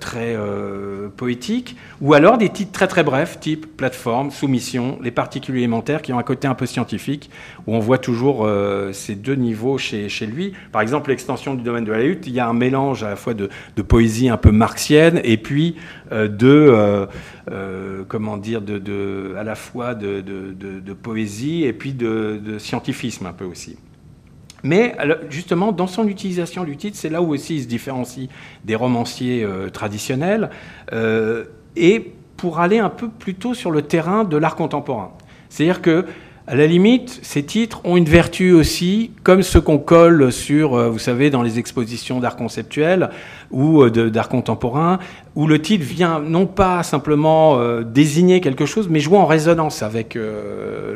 très 0.00 0.34
euh, 0.36 1.08
poétique, 1.08 1.76
ou 2.00 2.14
alors 2.14 2.38
des 2.38 2.48
titres 2.48 2.72
très 2.72 2.88
très 2.88 3.04
brefs, 3.04 3.38
type 3.40 3.76
plateforme, 3.76 4.30
soumission, 4.30 4.98
les 5.02 5.10
particules 5.10 5.56
élémentaires, 5.56 6.02
qui 6.02 6.12
ont 6.12 6.18
un 6.18 6.24
côté 6.24 6.48
un 6.48 6.54
peu 6.54 6.66
scientifique, 6.66 7.30
où 7.66 7.74
on 7.74 7.78
voit 7.78 7.98
toujours 7.98 8.44
euh, 8.44 8.92
ces 8.92 9.14
deux 9.14 9.34
niveaux 9.34 9.78
chez, 9.78 10.08
chez 10.08 10.26
lui. 10.26 10.52
Par 10.72 10.82
exemple, 10.82 11.10
l'extension 11.10 11.54
du 11.54 11.62
domaine 11.62 11.84
de 11.84 11.92
la 11.92 12.02
lutte, 12.02 12.26
il 12.26 12.32
y 12.32 12.40
a 12.40 12.48
un 12.48 12.54
mélange 12.54 13.02
à 13.04 13.10
la 13.10 13.16
fois 13.16 13.34
de, 13.34 13.48
de 13.76 13.82
poésie 13.82 14.28
un 14.28 14.36
peu 14.36 14.50
marxienne, 14.50 15.20
et 15.24 15.36
puis 15.36 15.76
de, 16.10 17.06
comment 18.08 18.36
dire, 18.36 18.62
de, 18.62 19.34
à 19.38 19.44
la 19.44 19.54
fois 19.54 19.94
de, 19.94 20.20
de 20.20 20.92
poésie, 20.92 21.64
et 21.64 21.72
puis 21.72 21.92
de 21.92 22.58
scientifisme 22.58 23.26
un 23.26 23.32
peu 23.32 23.44
aussi. 23.44 23.76
Mais 24.62 24.96
justement, 25.30 25.72
dans 25.72 25.86
son 25.86 26.08
utilisation 26.08 26.64
du 26.64 26.76
titre, 26.76 26.96
c'est 26.96 27.08
là 27.08 27.22
où 27.22 27.32
aussi 27.32 27.56
il 27.56 27.62
se 27.62 27.68
différencie 27.68 28.28
des 28.64 28.74
romanciers 28.74 29.44
euh, 29.44 29.68
traditionnels, 29.70 30.50
euh, 30.92 31.44
et 31.76 32.12
pour 32.36 32.60
aller 32.60 32.78
un 32.78 32.90
peu 32.90 33.08
plutôt 33.08 33.54
sur 33.54 33.70
le 33.70 33.82
terrain 33.82 34.24
de 34.24 34.36
l'art 34.36 34.56
contemporain. 34.56 35.12
C'est-à-dire 35.48 35.82
que 35.82 36.06
à 36.46 36.54
la 36.54 36.66
limite, 36.66 37.20
ces 37.22 37.44
titres 37.44 37.82
ont 37.84 37.98
une 37.98 38.06
vertu 38.06 38.52
aussi, 38.52 39.10
comme 39.22 39.42
ceux 39.42 39.60
qu'on 39.60 39.76
colle 39.76 40.32
sur, 40.32 40.74
euh, 40.74 40.88
vous 40.88 40.98
savez, 40.98 41.28
dans 41.28 41.42
les 41.42 41.58
expositions 41.58 42.20
d'art 42.20 42.36
conceptuel 42.36 43.10
ou 43.50 43.88
d'art 43.90 44.30
contemporain, 44.30 44.98
où 45.36 45.46
le 45.46 45.60
titre 45.60 45.84
vient 45.84 46.20
non 46.20 46.46
pas 46.46 46.82
simplement 46.82 47.58
euh, 47.58 47.82
désigner 47.82 48.40
quelque 48.40 48.66
chose, 48.66 48.88
mais 48.88 49.00
jouer 49.00 49.18
en 49.18 49.26
résonance 49.26 49.82
avec 49.82 50.18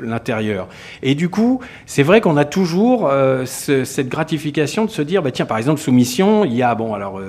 l'intérieur. 0.03 0.69
Et 1.03 1.15
du 1.15 1.29
coup, 1.29 1.61
c'est 1.87 2.03
vrai 2.03 2.21
qu'on 2.21 2.37
a 2.37 2.45
toujours 2.45 3.11
cette 3.45 4.09
gratification 4.09 4.85
de 4.85 4.91
se 4.91 5.03
dire, 5.03 5.23
bah, 5.23 5.31
tiens, 5.31 5.47
par 5.47 5.59
exemple, 5.59 5.81
Soumission, 5.81 6.45
il 6.45 6.55
y 6.55 6.63
a, 6.63 6.75
bon, 6.75 6.95
alors, 6.95 7.21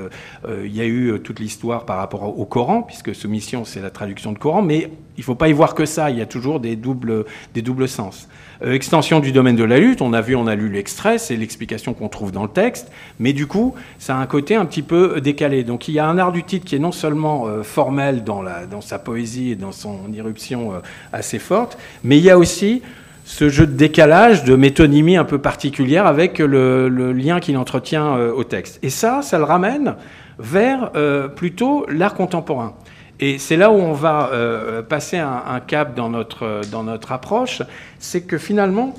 il 0.48 0.76
y 0.76 0.82
a 0.82 0.86
eu 0.86 1.20
toute 1.24 1.40
l'histoire 1.40 1.86
par 1.86 1.98
rapport 1.98 2.40
au 2.40 2.46
Coran, 2.46 2.82
puisque 2.82 3.14
Soumission, 3.14 3.66
c'est 3.66 3.82
la 3.82 3.90
traduction 3.90 4.32
de 4.32 4.38
Coran, 4.38 4.62
mais 4.62 4.90
il 5.18 5.20
ne 5.20 5.24
faut 5.24 5.36
pas 5.36 5.48
y 5.48 5.54
voir 5.54 5.76
que 5.76 5.86
ça, 5.86 6.10
il 6.10 6.18
y 6.18 6.22
a 6.22 6.26
toujours 6.26 6.60
des 6.60 6.76
doubles, 6.76 7.26
des 7.54 7.62
doubles 7.62 7.88
sens. 7.88 8.28
Euh, 8.64 8.74
extension 8.74 9.20
du 9.20 9.32
domaine 9.32 9.56
de 9.56 9.64
la 9.64 9.78
lutte, 9.78 10.02
on 10.02 10.14
a 10.14 10.22
vu, 10.22 10.36
on 10.36 10.48
a 10.48 10.56
lu 10.56 10.70
l'extrait, 10.70 11.18
c'est 11.18 11.36
l'explication 11.36 11.94
qu'on 11.94 12.10
trouve 12.10 12.32
dans 12.32 12.44
le 12.44 12.50
texte, 12.50 12.92
mais 13.20 13.34
du 13.34 13.46
coup, 13.46 13.76
ça 14.00 14.16
a 14.16 14.20
un 14.20 14.26
côté 14.26 14.56
un 14.56 14.66
petit 14.66 14.82
peu 14.82 15.22
décalé. 15.22 15.64
Donc 15.64 15.88
il 15.88 15.94
y 15.94 16.00
a 16.00 16.08
un 16.08 16.18
art 16.18 16.32
du 16.32 16.44
titre 16.44 16.66
qui 16.66 16.76
est 16.76 16.80
non 16.80 16.92
seulement 16.92 17.03
euh, 17.06 17.64
formel 17.64 18.24
dans, 18.24 18.42
la, 18.42 18.66
dans 18.66 18.82
sa 18.82 19.00
poésie 19.00 19.52
et 19.52 19.56
dans 19.56 19.72
son 19.72 20.12
irruption 20.14 20.74
euh, 20.74 20.80
assez 21.12 21.40
forte, 21.40 21.78
mais 22.04 22.18
il 22.18 22.24
y 22.24 22.30
a 22.30 22.38
aussi 22.38 22.82
ce 23.26 23.50
jeu 23.50 23.66
de 23.66 23.74
décalage, 23.74 24.44
de 24.44 24.56
métonymie 24.56 25.16
un 25.16 25.24
peu 25.24 25.38
particulière 25.38 26.06
avec 26.06 26.40
le, 26.40 26.90
lien 27.14 27.40
qu'il 27.40 27.58
entretient 27.58 28.18
au 28.18 28.44
texte. 28.44 28.80
Et 28.84 28.90
ça, 28.90 29.22
ça 29.22 29.38
le 29.38 29.46
ramène 29.46 29.96
vers 30.40 30.92
plutôt 31.34 31.86
l'art 31.88 32.16
contemporain. 32.16 32.74
Et 33.20 33.38
c'est 33.38 33.56
là 33.56 33.72
où 33.72 33.76
on 33.76 33.94
va 33.94 34.32
euh, 34.34 34.82
passer 34.82 35.18
un, 35.18 35.62
cap 35.66 35.96
dans 35.96 36.10
notre, 36.10 36.62
dans 36.72 36.84
notre 36.84 37.12
approche, 37.12 37.62
c'est 38.00 38.22
que 38.22 38.38
finalement, 38.38 38.94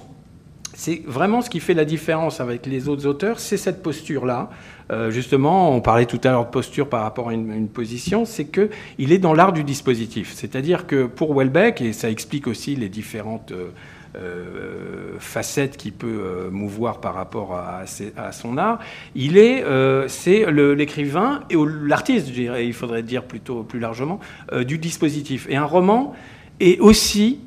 c'est 0.75 1.03
vraiment 1.07 1.41
ce 1.41 1.49
qui 1.49 1.61
fait 1.61 1.75
la 1.75 1.85
différence 1.85 2.41
avec 2.41 2.67
les 2.67 2.89
autres 2.89 3.07
auteurs, 3.07 3.39
c'est 3.39 3.57
cette 3.57 3.83
posture-là. 3.83 4.51
Euh, 4.91 5.11
justement, 5.11 5.75
on 5.75 5.81
parlait 5.81 6.05
tout 6.05 6.21
à 6.25 6.31
l'heure 6.31 6.47
de 6.47 6.51
posture 6.51 6.89
par 6.89 7.03
rapport 7.03 7.29
à 7.29 7.33
une, 7.33 7.69
position, 7.69 8.25
c'est 8.25 8.47
qu'il 8.47 9.13
est 9.13 9.19
dans 9.19 9.33
l'art 9.33 9.53
du 9.53 9.65
dispositif. 9.65 10.33
C'est-à-dire 10.35 10.87
que 10.87 11.07
pour 11.07 11.35
Welbeck, 11.35 11.81
et 11.81 11.93
ça 11.93 12.11
explique 12.11 12.47
aussi 12.47 12.77
les 12.77 12.89
différentes... 12.89 13.53
Euh, 13.53 13.71
euh, 14.17 15.17
facette 15.19 15.77
qui 15.77 15.91
peut 15.91 16.49
mouvoir 16.53 17.01
par 17.01 17.15
rapport 17.15 17.57
à, 17.57 17.83
son 18.31 18.59
art, 18.59 18.79
il 19.17 19.37
est, 19.37 19.65
c'est 20.07 20.53
l'écrivain 20.53 21.41
et 21.51 21.57
l'artiste, 21.85 22.29
il 22.29 22.73
faudrait 22.75 23.03
dire 23.03 23.25
plutôt 23.25 23.65
plus 23.65 23.81
largement, 23.81 24.21
du 24.57 24.79
dispositif. 24.79 25.49
Et 25.51 25.57
un 25.57 25.65
roman 25.65 26.15
est 26.61 26.79
aussi 26.79 27.41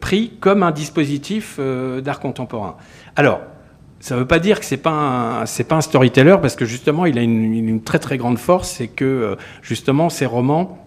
pris 0.00 0.32
comme 0.40 0.62
un 0.62 0.72
dispositif 0.72 1.58
d'art 1.58 2.20
contemporain. 2.20 2.76
Alors, 3.16 3.40
ça 4.00 4.14
ne 4.14 4.20
veut 4.20 4.26
pas 4.26 4.40
dire 4.40 4.60
que 4.60 4.66
c'est 4.66 4.76
pas 4.76 5.44
c'est 5.46 5.64
pas 5.64 5.76
un 5.76 5.80
storyteller 5.80 6.36
parce 6.42 6.56
que 6.56 6.64
justement 6.66 7.06
il 7.06 7.18
a 7.18 7.22
une, 7.22 7.82
très 7.82 7.98
très 7.98 8.18
grande 8.18 8.38
force, 8.38 8.68
c'est 8.68 8.88
que 8.88 9.36
justement 9.62 10.10
ces 10.10 10.26
romans 10.26 10.82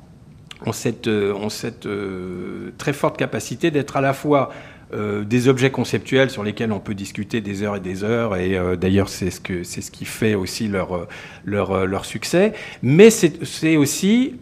ont 0.65 0.71
cette, 0.71 1.07
euh, 1.07 1.33
ont 1.33 1.49
cette 1.49 1.85
euh, 1.85 2.71
très 2.77 2.93
forte 2.93 3.17
capacité 3.17 3.71
d'être 3.71 3.97
à 3.97 4.01
la 4.01 4.13
fois 4.13 4.51
euh, 4.95 5.23
des 5.23 5.47
objets 5.47 5.71
conceptuels 5.71 6.29
sur 6.29 6.43
lesquels 6.43 6.71
on 6.71 6.79
peut 6.79 6.93
discuter 6.93 7.41
des 7.41 7.63
heures 7.63 7.75
et 7.75 7.79
des 7.79 8.03
heures, 8.03 8.35
et 8.35 8.57
d'ailleurs 8.77 9.09
c'est 9.09 9.29
ce, 9.29 9.39
que, 9.39 9.63
c'est 9.63 9.81
ce 9.81 9.91
qui 9.91 10.05
fait 10.05 10.35
aussi 10.35 10.67
leur, 10.67 11.07
leur, 11.43 11.85
leur 11.85 12.05
succès, 12.05 12.53
mais 12.81 13.09
c'est, 13.09 13.77
aussi 13.77 14.35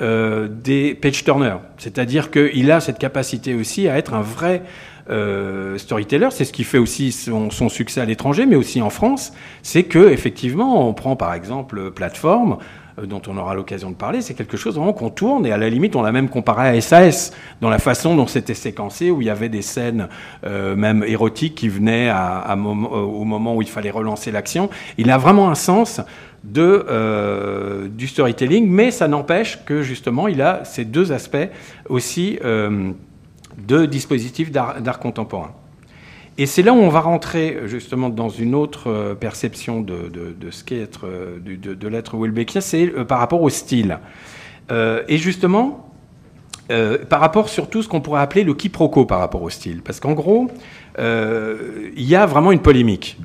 des 0.64 0.96
page-turners, 0.96 1.58
c'est-à-dire 1.78 2.32
qu'il 2.32 2.72
a 2.72 2.80
cette 2.80 3.00
capacité 3.00 3.54
aussi 3.54 3.88
à 3.88 3.98
être 3.98 4.14
un 4.14 4.22
vrai 4.22 4.64
storyteller, 5.78 6.30
c'est 6.32 6.46
ce 6.46 6.54
qui 6.54 6.64
fait 6.64 6.78
aussi 6.78 7.12
son, 7.12 7.50
son 7.50 7.70
succès 7.70 8.02
à 8.02 8.06
l'étranger, 8.06 8.46
mais 8.46 8.56
aussi 8.56 8.82
en 8.82 8.90
France, 8.90 9.34
c'est 9.62 9.84
que 9.84 10.10
effectivement, 10.10 10.88
on 10.88 10.94
prend 10.94 11.16
par 11.16 11.34
exemple 11.34 11.92
plateforme, 11.92 12.54
euh, 12.54 12.83
dont 13.02 13.22
on 13.28 13.38
aura 13.38 13.56
l'occasion 13.56 13.90
de 13.90 13.96
parler, 13.96 14.22
c'est 14.22 14.34
quelque 14.34 14.58
chose 14.58 14.76
vraiment 14.76 14.94
qu'on 14.94 15.10
tourne 15.10 15.46
et 15.46 15.52
à 15.52 15.58
la 15.58 15.70
limite 15.70 15.96
on 15.96 16.02
l'a 16.02 16.12
même 16.12 16.30
comparé 16.30 16.70
à 16.70 16.82
SAS 16.82 17.32
dans 17.62 17.70
la 17.70 17.80
façon 17.80 18.16
dont 18.16 18.28
c'était 18.28 18.54
séquencé, 18.54 19.12
où 19.12 19.22
il 19.22 19.28
y 19.28 19.30
avait 19.30 19.50
des 19.50 19.62
scènes 19.62 20.10
euh, 20.46 20.76
même 20.76 21.04
érotiques 21.06 21.56
qui 21.56 21.70
venaient 21.70 22.10
euh, 22.10 22.54
au 22.56 23.24
moment 23.24 23.56
où 23.56 23.62
il 23.62 23.68
fallait 23.68 23.92
relancer 23.92 24.32
l'action. 24.32 24.70
Il 24.98 25.10
a 25.10 25.18
vraiment 25.18 25.50
un 25.50 25.56
sens 25.56 26.02
du 26.44 28.08
storytelling, 28.08 28.68
mais 28.68 28.92
ça 28.92 29.08
n'empêche 29.08 29.64
que 29.66 29.82
justement 29.82 30.28
il 30.28 30.42
a 30.42 30.66
ces 30.66 30.84
deux 30.84 31.14
aspects 31.14 31.50
aussi 31.88 32.38
de 32.42 33.86
dispositifs 33.86 34.52
d'art 34.52 35.00
contemporain. 35.00 35.52
Et 36.38 36.48
c'est 36.48 36.64
là 36.64 36.74
où 36.74 36.78
on 36.78 36.90
va 36.90 37.02
rentrer 37.02 37.60
justement 37.66 38.10
dans 38.10 38.30
une 38.30 38.56
autre 38.56 38.90
euh, 38.90 39.14
perception 39.14 39.82
de, 39.82 40.10
ce 40.50 40.64
qu'est 40.64 40.80
être, 40.80 41.06
euh, 41.06 41.38
de, 41.40 41.76
de 41.76 41.88
l'être 41.88 42.18
Welbeckien, 42.18 42.62
c'est 42.62 42.92
euh, 42.98 43.06
par 43.06 43.20
rapport 43.20 43.42
au 43.42 43.50
style. 43.50 44.00
et 44.72 45.18
justement, 45.18 45.90
par 47.10 47.20
rapport 47.20 47.50
surtout 47.50 47.84
ce 47.84 47.88
qu'on 47.88 48.02
pourrait 48.02 48.22
appeler 48.22 48.44
le 48.44 48.56
quiproquo 48.56 49.06
par 49.06 49.20
rapport 49.20 49.44
au 49.44 49.50
style. 49.52 49.82
Parce 49.84 50.00
qu'en 50.00 50.14
gros, 50.14 50.50
il 50.98 52.04
y 52.04 52.16
a 52.16 52.26
vraiment 52.26 52.52
une 52.52 52.62
polémique 52.62 53.18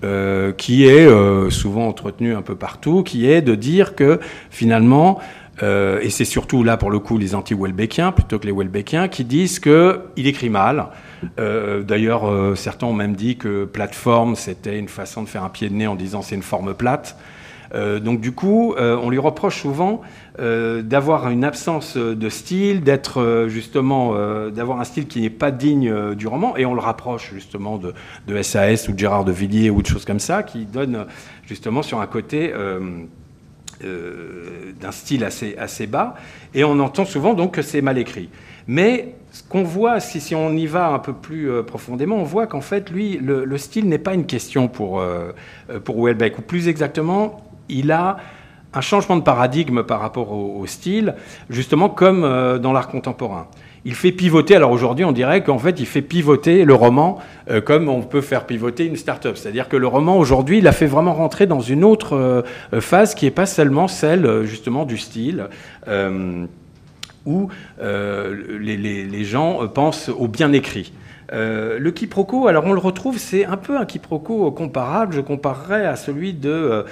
qui 0.58 0.84
est 0.84 1.08
souvent 1.50 1.86
entretenue 1.86 2.34
un 2.34 2.42
peu 2.42 2.56
partout, 2.56 3.02
qui 3.02 3.30
est 3.30 3.40
de 3.40 3.54
dire 3.54 3.94
que 3.94 4.20
finalement, 4.50 5.20
et 5.62 6.10
c'est 6.10 6.26
surtout 6.26 6.64
là 6.64 6.76
pour 6.76 6.90
le 6.90 6.98
coup 6.98 7.16
les 7.16 7.34
anti-Welbeckiens 7.34 8.12
plutôt 8.12 8.38
que 8.38 8.46
les 8.46 8.52
Welbeckiens 8.52 9.08
qui 9.08 9.24
disent 9.24 9.60
qu'il 9.60 10.26
écrit 10.26 10.50
mal, 10.50 10.88
euh, 11.38 11.82
d'ailleurs, 11.82 12.28
euh, 12.28 12.54
certains 12.54 12.86
ont 12.86 12.92
même 12.92 13.14
dit 13.14 13.36
que 13.36 13.64
plateforme, 13.64 14.36
c'était 14.36 14.78
une 14.78 14.88
façon 14.88 15.22
de 15.22 15.28
faire 15.28 15.44
un 15.44 15.48
pied 15.48 15.68
de 15.68 15.74
nez 15.74 15.86
en 15.86 15.94
disant 15.94 16.22
c'est 16.22 16.34
une 16.34 16.42
forme 16.42 16.74
plate. 16.74 17.16
Euh, 17.74 18.00
donc 18.00 18.20
du 18.20 18.32
coup, 18.32 18.74
on 18.78 19.10
lui 19.10 19.18
reproche 19.18 19.60
souvent 19.60 20.00
d'avoir 20.38 21.28
une 21.30 21.44
absence 21.44 21.96
de 21.96 22.28
style, 22.28 22.82
d'être 22.82 23.46
justement, 23.48 24.14
d'avoir 24.50 24.80
un 24.80 24.84
style 24.84 25.08
qui 25.08 25.20
n'est 25.20 25.30
pas 25.30 25.50
digne 25.50 26.14
du 26.14 26.28
roman, 26.28 26.56
et 26.56 26.64
on 26.64 26.74
le 26.74 26.80
rapproche 26.80 27.32
justement 27.34 27.76
de, 27.76 27.92
de, 28.28 28.42
SAS 28.42 28.88
ou 28.88 28.92
de 28.92 28.98
Gérard 28.98 29.24
de 29.24 29.32
Villiers 29.32 29.70
ou 29.70 29.82
de 29.82 29.86
choses 29.86 30.04
comme 30.04 30.20
ça, 30.20 30.44
qui 30.44 30.64
donnent 30.64 31.06
justement 31.44 31.82
sur 31.82 32.00
un 32.00 32.06
côté 32.06 32.54
d'un 33.82 34.92
style 34.92 35.24
assez, 35.24 35.56
assez 35.58 35.88
bas, 35.88 36.14
et 36.54 36.62
on 36.62 36.78
entend 36.78 37.04
souvent 37.04 37.34
donc 37.34 37.54
que 37.54 37.62
c'est 37.62 37.82
mal 37.82 37.98
écrit. 37.98 38.28
Mais 38.68 39.16
ce 39.30 39.42
qu'on 39.42 39.62
voit, 39.62 40.00
si, 40.00 40.34
on 40.34 40.52
y 40.56 40.66
va 40.66 40.88
un 40.88 40.98
peu 40.98 41.12
plus 41.12 41.50
euh, 41.50 41.62
profondément, 41.62 42.16
on 42.16 42.24
voit 42.24 42.46
qu'en 42.46 42.60
fait, 42.60 42.90
lui, 42.90 43.18
le, 43.18 43.58
style 43.58 43.88
n'est 43.88 43.98
pas 43.98 44.14
une 44.14 44.26
question 44.26 44.68
pour, 44.68 45.00
euh, 45.00 45.32
euh, 45.70 45.80
pour 45.80 45.98
ou 45.98 46.08
plus 46.46 46.68
exactement, 46.68 47.40
il 47.68 47.92
a 47.92 48.16
un 48.74 48.80
changement 48.80 49.16
de 49.16 49.22
paradigme 49.22 49.82
par 49.82 50.00
rapport 50.00 50.32
au, 50.32 50.66
style, 50.66 51.14
justement 51.48 51.88
comme 51.88 52.20
dans 52.60 52.72
l'art 52.72 52.88
contemporain. 52.88 53.48
il 53.84 53.94
fait 53.94 54.12
pivoter. 54.12 54.56
Alors 54.56 54.70
aujourd'hui, 54.70 55.04
on 55.04 55.12
dirait 55.12 55.42
qu'en 55.42 55.58
fait, 55.58 55.80
il 55.80 55.86
fait 55.86 56.02
pivoter 56.02 56.64
le 56.64 56.74
roman 56.74 57.18
euh, 57.50 57.62
comme 57.62 57.88
on 57.88 58.02
peut 58.02 58.20
faire 58.20 58.44
pivoter 58.44 58.84
une 58.84 58.96
start-up. 58.96 59.36
C'est-à-dire 59.36 59.68
que 59.68 59.76
le 59.76 59.86
roman 59.86 60.18
aujourd'hui, 60.18 60.58
il 60.58 60.66
a 60.66 60.72
fait 60.72 60.86
vraiment 60.86 61.14
rentrer 61.14 61.46
dans 61.46 61.60
une 61.60 61.84
autre 61.84 62.14
euh, 62.14 62.42
phase 62.80 63.14
qui 63.14 63.24
n'est 63.24 63.30
pas 63.30 63.46
seulement 63.46 63.88
celle 63.88 64.44
justement 64.44 64.84
du 64.84 64.98
style. 64.98 65.48
Où 67.28 67.48
les, 67.78 69.24
gens 69.24 69.68
pensent 69.68 70.08
au 70.08 70.26
bien 70.28 70.52
écrit. 70.52 70.92
Le 71.30 71.90
quiproquo, 71.90 72.48
alors 72.48 72.64
on 72.66 72.72
le 72.72 72.78
retrouve, 72.78 73.18
c'est 73.18 73.44
un 73.44 73.56
peu 73.56 73.76
un 73.76 73.84
quiproquo 73.84 74.50
comparable, 74.50 75.14
je 75.14 75.20
comparerais 75.20 75.86
à 75.86 75.96
celui 75.96 76.32
de, 76.32 76.84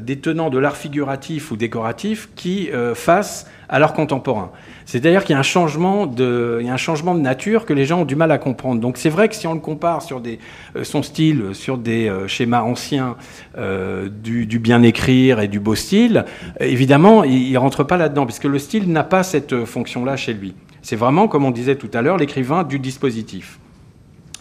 des 0.00 0.18
tenants 0.18 0.50
de 0.50 0.58
l'art 0.58 0.76
figuratif 0.76 1.50
ou 1.50 1.56
décoratif 1.56 2.30
qui 2.34 2.70
face 2.94 3.46
à 3.68 3.78
l'art 3.78 3.94
contemporain. 3.94 4.50
C'est-à-dire 4.84 5.24
qu'il 5.24 5.32
y 5.32 5.36
a 5.36 5.38
un 5.38 5.42
changement 5.42 6.06
de, 6.06 6.60
y 6.62 6.68
a 6.68 6.74
un 6.74 6.76
changement 6.76 7.14
de 7.14 7.20
nature 7.20 7.64
que 7.64 7.72
les 7.72 7.86
gens 7.86 8.02
ont 8.02 8.04
du 8.04 8.16
mal 8.16 8.30
à 8.30 8.38
comprendre. 8.38 8.80
Donc 8.80 8.98
c'est 8.98 9.08
vrai 9.08 9.28
que 9.28 9.34
si 9.34 9.46
on 9.46 9.54
le 9.54 9.60
compare 9.60 10.02
sur 10.02 10.20
des, 10.20 10.38
euh, 10.76 10.84
son 10.84 11.02
style, 11.02 11.54
sur 11.54 11.78
des 11.78 12.08
euh, 12.08 12.28
schémas 12.28 12.62
anciens 12.62 13.16
euh, 13.56 14.08
du, 14.10 14.58
bien 14.58 14.82
écrire 14.82 15.40
et 15.40 15.48
du 15.48 15.60
beau 15.60 15.74
style, 15.74 16.26
évidemment, 16.60 17.24
il, 17.24 17.52
ne 17.52 17.58
rentre 17.58 17.84
pas 17.84 17.96
là-dedans 17.96 18.26
puisque 18.26 18.44
le 18.44 18.58
style 18.58 18.92
n'a 18.92 19.04
pas 19.04 19.22
cette 19.22 19.64
fonction-là 19.64 20.16
chez 20.16 20.34
lui. 20.34 20.54
C'est 20.82 20.96
vraiment, 20.96 21.28
comme 21.28 21.44
on 21.44 21.50
disait 21.50 21.76
tout 21.76 21.90
à 21.94 22.02
l'heure, 22.02 22.16
l'écrivain 22.16 22.64
du 22.64 22.78
dispositif. 22.78 23.58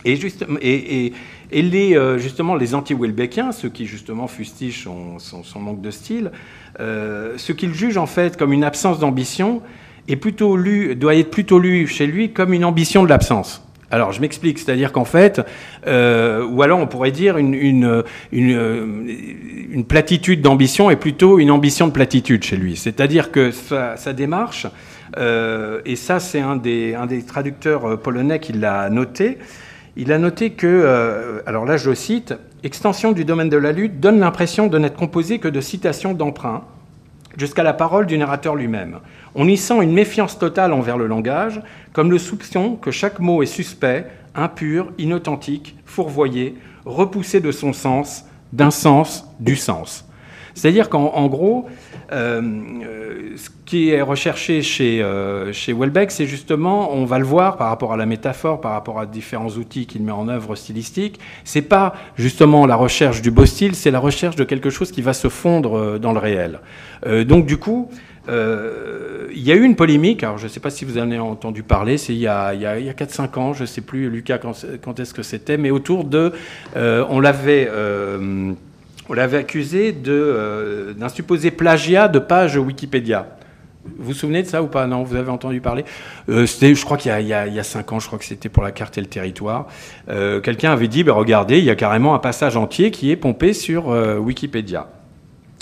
Et, 0.04 0.16
les, 1.52 2.18
justement, 2.18 2.56
les 2.56 2.74
anti-Welbeckiens, 2.74 3.52
ceux 3.52 3.70
qui 3.70 3.86
justement 3.86 4.28
fustigent 4.28 4.88
son, 5.20 5.60
manque 5.60 5.82
de 5.82 5.92
style, 5.92 6.32
ce 6.80 7.52
qu'ils 7.52 7.76
jugent 7.76 7.98
en 7.98 8.08
fait 8.08 8.36
comme 8.36 8.52
une 8.52 8.64
absence 8.64 8.98
d'ambition, 8.98 9.62
est 10.08 10.16
plutôt 10.16 10.58
lu, 10.58 10.96
doit 10.96 11.16
être 11.16 11.30
plutôt 11.30 11.60
lu 11.60 11.88
chez 11.88 12.08
lui 12.08 12.32
comme 12.32 12.54
une 12.54 12.66
ambition 12.66 13.04
de 13.04 13.10
l'absence. 13.10 13.64
Alors, 13.92 14.14
je 14.14 14.22
m'explique, 14.22 14.58
c'est-à-dire 14.58 14.94
qu'en 14.94 15.04
fait, 15.04 15.42
euh, 15.86 16.46
ou 16.46 16.62
alors 16.62 16.80
on 16.80 16.88
pourrait 16.88 17.12
dire 17.12 17.38
une, 17.38 18.04
euh, 18.34 19.84
platitude 19.88 20.42
d'ambition 20.42 20.90
est 20.90 20.96
plutôt 20.96 21.40
une 21.40 21.52
ambition 21.52 21.88
de 21.88 21.92
platitude 21.92 22.42
chez 22.44 22.56
lui. 22.56 22.78
C'est-à-dire 22.78 23.32
que 23.32 23.52
sa, 23.52 24.14
démarche, 24.14 24.66
euh, 24.66 24.70
et 25.17 25.95
ça 25.95 26.19
c'est 26.19 26.41
un 26.41 26.56
des, 26.56 26.95
traducteurs 27.28 28.00
polonais 28.00 28.39
qui 28.39 28.54
l'a 28.54 28.89
noté, 28.89 29.38
il 29.97 30.12
a 30.13 30.17
noté 30.17 30.52
que, 30.52 30.67
euh, 30.67 31.41
alors 31.45 31.65
là 31.65 31.78
je 31.78 31.93
cite, 31.93 32.34
Extension 32.63 33.12
du 33.12 33.26
domaine 33.26 33.50
de 33.50 33.58
la 33.58 33.71
lutte 33.71 34.00
donne 34.00 34.19
l'impression 34.19 34.67
de 34.67 34.78
n'être 34.78 34.95
composée 34.95 35.39
que 35.39 35.47
de 35.47 35.60
citations 35.62 36.13
d'emprunt, 36.13 36.62
jusqu'à 37.36 37.63
la 37.63 37.74
parole 37.74 38.06
du 38.06 38.17
narrateur 38.19 38.56
lui-même. 38.56 39.00
On 39.34 39.47
y 39.47 39.58
sent 39.58 39.82
une 39.82 39.93
méfiance 39.93 40.38
totale 40.38 40.71
envers 40.71 40.97
le 40.97 41.08
langage, 41.08 41.60
comme 41.91 42.12
le 42.12 42.19
soupçon 42.19 42.76
que 42.76 42.91
chaque 42.91 43.19
mot 43.19 43.41
est 43.41 43.47
suspect, 43.47 44.06
impur, 44.36 44.91
inauthentique, 45.00 45.76
fourvoyé, 45.86 46.56
repoussé 46.86 47.39
de 47.39 47.52
son 47.52 47.74
sens, 47.74 48.26
d'un 48.54 48.71
sens, 48.71 49.28
du 49.39 49.56
sens. 49.56 50.08
C'est-à-dire 50.54 50.89
qu'en 50.89 51.28
gros, 51.28 51.67
euh, 52.12 53.36
ce 53.36 53.50
qui 53.65 53.89
est 53.89 54.02
recherché 54.02 54.62
chez, 54.62 55.02
euh, 55.02 55.54
chez 55.54 55.74
Welbeck, 55.74 56.12
c'est 56.12 56.26
justement, 56.26 56.93
on 56.93 57.06
va 57.06 57.19
le 57.19 57.26
voir 57.26 57.58
par 57.58 57.69
rapport 57.69 57.93
à 57.93 57.97
la 57.97 58.06
métaphore, 58.06 58.62
par 58.62 58.74
rapport 58.74 59.00
à 59.00 59.06
différents 59.06 59.50
outils 59.50 59.86
qu'il 59.86 60.04
met 60.04 60.12
en 60.12 60.28
œuvre 60.28 60.56
stylistiques, 60.56 61.19
c'est 61.43 61.62
pas 61.62 61.93
justement 62.15 62.65
la 62.65 62.76
recherche 62.76 63.21
du 63.21 63.32
beau 63.32 63.45
style, 63.45 63.76
c'est 63.76 63.91
la 63.91 64.00
recherche 64.00 64.36
de 64.36 64.43
quelque 64.43 64.69
chose 64.69 64.91
qui 64.91 65.02
va 65.02 65.13
se 65.13 65.30
fondre 65.30 65.78
euh, 65.78 66.00
dans 66.00 66.13
le 66.13 66.19
réel. 66.19 66.60
donc 67.26 67.45
du 67.45 67.58
coup, 67.58 67.89
euh, 68.30 69.28
il 69.34 69.41
y 69.41 69.52
a 69.52 69.56
eu 69.56 69.63
une 69.63 69.76
polémique, 69.76 70.24
alors 70.24 70.38
je 70.38 70.43
ne 70.43 70.50
sais 70.50 70.60
pas 70.60 70.69
si 70.69 70.86
vous 70.86 70.97
en 70.97 71.02
avez 71.02 71.19
entendu 71.19 71.63
parler, 71.63 71.97
c'est 71.97 72.13
il 72.13 72.19
y 72.19 72.28
a, 72.28 72.47
a, 72.47 72.52
a 72.52 72.93
4-5 72.93 73.39
ans, 73.39 73.54
je 73.54 73.62
ne 73.62 73.65
sais 73.65 73.82
plus, 73.82 74.10
Lucas, 74.10 74.38
quand, 74.38 75.00
est-ce 75.00 75.13
que 75.13 75.24
c'était, 75.24 75.58
mais 75.58 75.71
autour 75.71 76.04
de. 76.04 76.32
Euh, 76.76 77.06
on 77.10 77.19
l'avait. 77.19 77.69
Euh, 79.12 79.13
on 79.13 79.13
l'avait 79.13 79.38
accusé 79.38 79.91
d'un 79.91 81.10
supposé 81.10 81.52
plagiat 81.52 82.08
de 82.08 82.19
page 82.19 82.56
Wikipédia. 82.56 83.28
Vous 83.84 84.06
vous 84.06 84.13
souvenez 84.13 84.43
de 84.43 84.47
ça 84.47 84.62
ou 84.62 84.67
pas? 84.67 84.88
Non, 84.88 85.04
vous 85.04 85.15
avez 85.15 85.32
entendu 85.32 85.60
parler? 85.60 85.84
C'était, 86.45 86.76
je 86.76 86.86
crois 86.86 86.97
qu'il 86.97 87.12
y, 87.12 87.34
a, 87.34 87.47
il 87.47 87.54
y 87.54 87.60
a 87.60 87.63
cinq 87.63 87.91
ans, 87.91 88.00
je 88.00 88.06
crois 88.06 88.19
que 88.19 88.26
c'était 88.26 88.50
pour 88.50 88.62
la 88.63 88.71
carte 88.71 88.97
et 88.97 89.02
le 89.02 89.08
territoire. 89.08 89.67
quelqu'un 90.43 90.71
avait 90.71 90.88
dit, 90.88 91.04
ben, 91.04 91.13
regardez, 91.13 91.58
il 91.58 91.65
y 91.65 91.71
a 91.71 91.76
carrément 91.76 92.13
un 92.13 92.19
passage 92.19 92.58
entier 92.58 92.91
qui 92.91 93.10
est 93.10 93.15
pompé 93.15 93.54
sur 93.54 93.88
Wikipédia. 93.88 94.88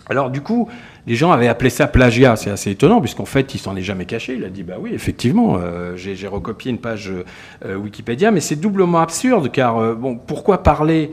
Alors 0.09 0.31
du 0.31 0.41
coup, 0.41 0.67
les 1.07 1.15
gens 1.15 1.31
avaient 1.31 1.47
appelé 1.47 1.69
ça 1.69 1.87
plagiat. 1.87 2.35
C'est 2.35 2.49
assez 2.49 2.71
étonnant, 2.71 2.99
puisqu'en 2.99 3.25
fait, 3.25 3.55
il 3.55 3.59
s'en 3.59 3.75
est 3.75 3.81
jamais 3.81 4.05
caché. 4.05 4.35
Il 4.35 4.43
a 4.43 4.49
dit, 4.49 4.63
bah 4.63 4.75
oui, 4.79 4.91
effectivement, 4.93 5.57
euh, 5.57 5.95
j'ai 5.95 6.27
recopié 6.27 6.71
une 6.71 6.79
page 6.79 7.11
euh, 7.65 7.75
Wikipédia, 7.75 8.31
mais 8.31 8.41
c'est 8.41 8.57
doublement 8.57 8.99
absurde, 8.99 9.51
car 9.51 9.77
euh, 9.77 9.95
bon, 9.95 10.17
pourquoi 10.17 10.61
parler 10.61 11.11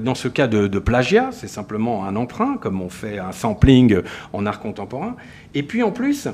dans 0.00 0.14
ce 0.14 0.28
cas 0.28 0.46
de, 0.46 0.78
plagiat 0.78 1.30
C'est 1.32 1.48
simplement 1.48 2.06
un 2.06 2.16
emprunt, 2.16 2.56
comme 2.60 2.80
on 2.80 2.88
fait 2.88 3.18
un 3.18 3.32
sampling 3.32 3.98
en 4.32 4.46
art 4.46 4.60
contemporain. 4.60 5.16
Et 5.54 5.62
puis 5.62 5.82
en 5.82 5.90
plus, 5.90 6.28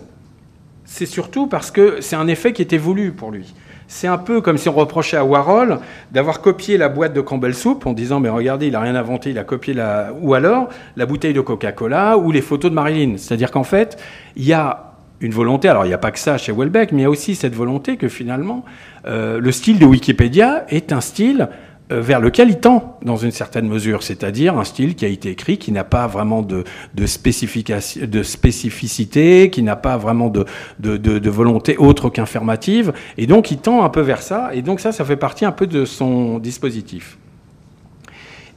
c'est 0.84 1.06
surtout 1.06 1.46
parce 1.46 1.70
que 1.70 2.00
c'est 2.00 2.16
un 2.16 2.26
effet 2.26 2.52
qui 2.52 2.62
était 2.62 2.78
voulu 2.78 3.12
pour 3.12 3.30
lui. 3.30 3.54
C'est 3.86 4.06
un 4.06 4.18
peu 4.18 4.40
comme 4.40 4.56
si 4.56 4.68
on 4.68 4.72
reprochait 4.72 5.16
à 5.16 5.24
Warhol 5.24 5.80
d'avoir 6.12 6.40
copié 6.40 6.78
la 6.78 6.88
boîte 6.88 7.12
de 7.12 7.20
Campbell 7.20 7.54
Soup 7.54 7.86
en 7.86 7.92
disant 7.92 8.20
mais 8.20 8.28
regardez, 8.28 8.66
il 8.66 8.72
n'a 8.72 8.80
rien 8.80 8.94
inventé, 8.94 9.30
il 9.30 9.38
a 9.38 9.44
copié 9.44 9.74
la 9.74 10.12
ou 10.20 10.34
alors 10.34 10.68
la 10.96 11.06
bouteille 11.06 11.32
de 11.32 11.40
Coca-Cola 11.40 12.16
ou 12.16 12.30
les 12.30 12.40
photos 12.40 12.70
de 12.70 12.76
Marilyn. 12.76 13.16
C'est-à-dire 13.18 13.50
qu'en 13.50 13.64
fait, 13.64 14.00
il 14.36 14.44
y 14.44 14.52
a 14.52 14.94
une 15.20 15.32
volonté, 15.32 15.68
alors 15.68 15.84
il 15.84 15.88
n'y 15.88 15.94
a 15.94 15.98
pas 15.98 16.12
que 16.12 16.18
ça 16.18 16.38
chez 16.38 16.52
Welbeck, 16.52 16.92
mais 16.92 17.00
il 17.00 17.02
y 17.02 17.06
a 17.06 17.10
aussi 17.10 17.34
cette 17.34 17.54
volonté 17.54 17.96
que 17.96 18.08
finalement, 18.08 18.64
euh, 19.06 19.40
le 19.40 19.52
style 19.52 19.78
de 19.78 19.84
Wikipédia 19.84 20.64
est 20.68 20.92
un 20.92 21.00
style 21.00 21.42
euh, 21.42 21.69
vers 21.90 22.20
lequel 22.20 22.50
il 22.50 22.60
tend 22.60 22.98
dans 23.02 23.16
une 23.16 23.30
certaine 23.30 23.68
mesure, 23.68 24.02
c'est-à-dire 24.02 24.58
un 24.58 24.64
style 24.64 24.94
qui 24.94 25.04
a 25.04 25.08
été 25.08 25.30
écrit, 25.30 25.58
qui 25.58 25.72
n'a 25.72 25.84
pas 25.84 26.06
vraiment 26.06 26.42
de, 26.42 26.64
spécificité, 27.06 29.50
qui 29.50 29.62
n'a 29.62 29.76
pas 29.76 29.96
vraiment 29.96 30.28
de, 30.28 30.44
de, 30.78 30.96
de 30.96 31.30
volonté 31.30 31.76
autre 31.76 32.08
qu'informative, 32.08 32.92
et 33.18 33.26
donc 33.26 33.50
il 33.50 33.58
tend 33.58 33.84
un 33.84 33.88
peu 33.88 34.00
vers 34.00 34.22
ça, 34.22 34.50
et 34.54 34.62
donc 34.62 34.80
ça, 34.80 34.92
ça 34.92 35.04
fait 35.04 35.16
partie 35.16 35.44
un 35.44 35.52
peu 35.52 35.66
de 35.66 35.84
son 35.84 36.38
dispositif. 36.38 37.18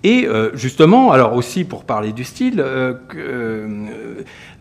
Et 0.04 0.28
euh, 0.28 0.52
justement, 0.54 1.14
alors 1.14 1.34
aussi 1.34 1.64
pour 1.64 1.86
parler 1.86 2.12
du 2.12 2.26
style, 2.26 2.60
euh, 2.60 2.94
euh, 3.16 3.88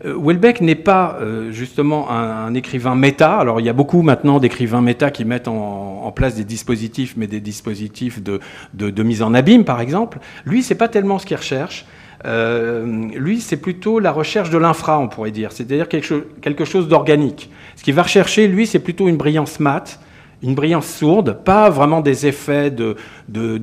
Welbeck 0.05 0.61
n'est 0.61 0.75
pas 0.75 1.19
justement 1.51 2.09
un, 2.09 2.53
écrivain 2.53 2.95
méta. 2.95 3.37
Alors 3.37 3.59
il 3.59 3.65
y 3.65 3.69
a 3.69 3.73
beaucoup 3.73 4.01
maintenant 4.01 4.39
d'écrivains 4.39 4.81
méta 4.81 5.11
qui 5.11 5.25
mettent 5.25 5.49
en, 5.49 6.11
place 6.15 6.35
des 6.35 6.43
dispositifs, 6.43 7.15
mais 7.17 7.25
des 7.25 7.39
dispositifs 7.39 8.21
de, 8.21 9.03
mise 9.03 9.21
en 9.21 9.33
abîme, 9.33 9.65
par 9.65 9.81
exemple. 9.81 10.19
Lui, 10.45 10.61
c'est 10.61 10.75
pas 10.75 10.87
tellement 10.87 11.17
ce 11.17 11.25
qu'il 11.25 11.37
recherche. 11.37 11.85
lui, 12.23 13.41
c'est 13.41 13.57
plutôt 13.57 13.99
la 13.99 14.11
recherche 14.11 14.49
de 14.49 14.57
l'infra, 14.57 14.99
on 14.99 15.07
pourrait 15.07 15.31
dire, 15.31 15.51
c'est-à-dire 15.51 15.89
quelque, 15.89 16.27
quelque 16.41 16.65
chose 16.65 16.87
d'organique. 16.87 17.49
Ce 17.75 17.83
qu'il 17.83 17.95
va 17.95 18.03
rechercher, 18.03 18.47
lui, 18.47 18.67
c'est 18.67 18.79
plutôt 18.79 19.07
une 19.07 19.17
brillance 19.17 19.59
mat, 19.59 19.99
une 20.43 20.55
brillance 20.55 20.87
sourde, 20.87 21.39
pas 21.43 21.69
vraiment 21.69 22.01
des 22.01 22.27
effets 22.27 22.69
de, 22.69 22.95
de, 23.29 23.57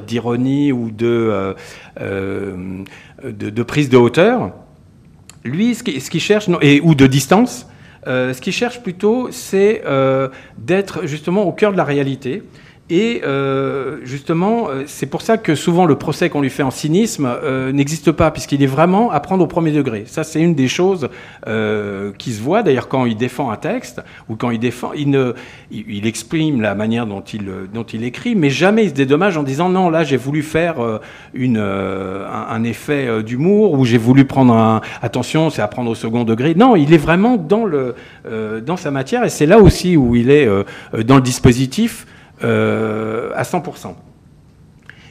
d'ironie 0.00 0.72
ou 0.72 0.90
de, 0.90 1.06
euh, 1.06 1.54
euh, 2.00 2.82
de, 3.22 3.62
prise 3.62 3.90
de 3.90 3.98
hauteur. 3.98 4.52
Lui, 5.44 5.74
ce 5.74 5.82
qu'il 5.82 6.20
cherche, 6.20 6.48
et, 6.62 6.80
ou 6.80 6.94
de 6.94 7.06
distance, 7.06 7.68
euh, 8.06 8.32
ce 8.32 8.40
qu'il 8.40 8.54
cherche 8.54 8.82
plutôt, 8.82 9.28
c'est 9.30 9.82
d'être 10.56 11.06
justement 11.06 11.42
au 11.42 11.52
cœur 11.52 11.72
de 11.72 11.76
la 11.76 11.84
réalité 11.84 12.42
et 12.90 13.22
euh, 13.24 13.98
justement, 14.02 14.68
euh, 14.68 14.82
c'est 14.86 15.06
pour 15.06 15.22
ça 15.22 15.38
que 15.38 15.54
souvent 15.54 15.86
le 15.86 15.94
procès 15.94 16.28
qu'on 16.28 16.40
lui 16.40 16.50
fait 16.50 16.64
en 16.64 16.72
cynisme 16.72 17.24
euh, 17.26 17.70
n'existe 17.70 18.10
pas, 18.10 18.32
puisqu'il 18.32 18.64
est 18.64 18.66
vraiment 18.66 19.12
à 19.12 19.20
prendre 19.20 19.44
au 19.44 19.46
premier 19.46 19.70
degré. 19.70 20.02
Ça, 20.06 20.24
c'est 20.24 20.40
une 20.40 20.56
des 20.56 20.66
choses 20.66 21.08
qui 22.18 22.32
se 22.32 22.40
voit 22.42 22.62
d'ailleurs 22.62 22.88
quand 22.88 23.06
il 23.06 23.16
défend 23.16 23.50
un 23.50 23.56
texte 23.56 24.02
ou 24.28 24.34
quand 24.34 24.50
il 24.50 24.58
défend, 24.58 24.92
il, 24.92 26.06
exprime 26.06 26.60
la 26.60 26.74
manière 26.74 27.06
dont 27.06 27.22
il, 27.22 28.04
écrit, 28.04 28.34
mais 28.34 28.50
jamais 28.50 28.84
il 28.84 28.90
se 28.90 28.94
dédommage 28.94 29.36
en 29.36 29.42
disant 29.42 29.68
non, 29.68 29.90
là 29.90 30.02
j'ai 30.04 30.16
voulu 30.16 30.42
faire 30.42 30.76
un, 31.34 32.64
effet 32.64 33.22
d'humour 33.22 33.72
ou 33.72 33.84
j'ai 33.84 33.98
voulu 33.98 34.24
prendre 34.24 34.54
un 34.54 34.80
attention, 35.02 35.50
c'est 35.50 35.62
à 35.62 35.68
prendre 35.68 35.90
au 35.90 35.94
second 35.94 36.24
degré. 36.24 36.54
Non, 36.54 36.76
il 36.76 36.92
est 36.92 36.98
vraiment 36.98 37.36
dans 37.36 38.76
sa 38.76 38.90
matière 38.90 39.24
et 39.24 39.30
c'est 39.30 39.46
là 39.46 39.58
aussi 39.58 39.96
où 39.96 40.16
il 40.16 40.30
est 40.30 40.48
dans 41.04 41.16
le 41.16 41.22
dispositif. 41.22 42.06
Euh, 42.42 43.30
à 43.34 43.42
100%. 43.42 43.94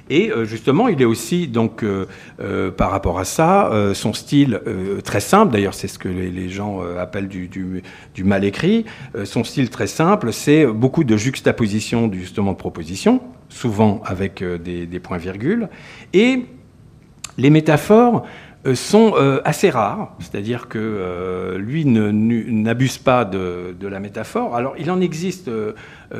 Et 0.09 0.31
euh, 0.31 0.45
justement, 0.45 0.87
il 0.87 0.99
est 0.99 1.05
aussi, 1.05 1.47
donc, 1.47 1.83
euh, 1.83 2.71
par 2.71 2.89
rapport 2.89 3.19
à 3.19 3.25
ça, 3.25 3.71
son 3.93 4.13
style 4.13 4.59
très 5.03 5.19
simple, 5.19 5.51
d'ailleurs 5.51 5.75
c'est 5.75 5.87
ce 5.87 5.99
que 5.99 6.09
les, 6.09 6.49
gens 6.49 6.81
appellent 6.99 7.27
du, 7.27 7.83
mal 8.23 8.43
écrit, 8.43 8.85
son 9.25 9.43
style 9.43 9.69
très 9.69 9.85
simple, 9.85 10.33
c'est 10.33 10.65
beaucoup 10.65 11.03
de 11.03 11.15
juxtaposition 11.15 12.11
justement 12.11 12.53
de 12.53 12.57
propositions, 12.57 13.21
souvent 13.49 14.01
avec 14.05 14.43
des, 14.43 14.87
des 14.87 14.99
points-virgules, 14.99 15.69
et 16.13 16.45
les 17.37 17.49
métaphores 17.51 18.25
sont 18.73 19.13
assez 19.45 19.69
rares, 19.69 20.15
c'est-à-dire 20.19 20.67
que 20.67 21.55
lui 21.57 21.85
n'abuse 21.85 22.97
pas 22.97 23.25
de, 23.25 23.75
la 23.81 23.99
métaphore. 23.99 24.55
Alors 24.55 24.75
il 24.77 24.91
en 24.91 24.99
existe 25.01 25.49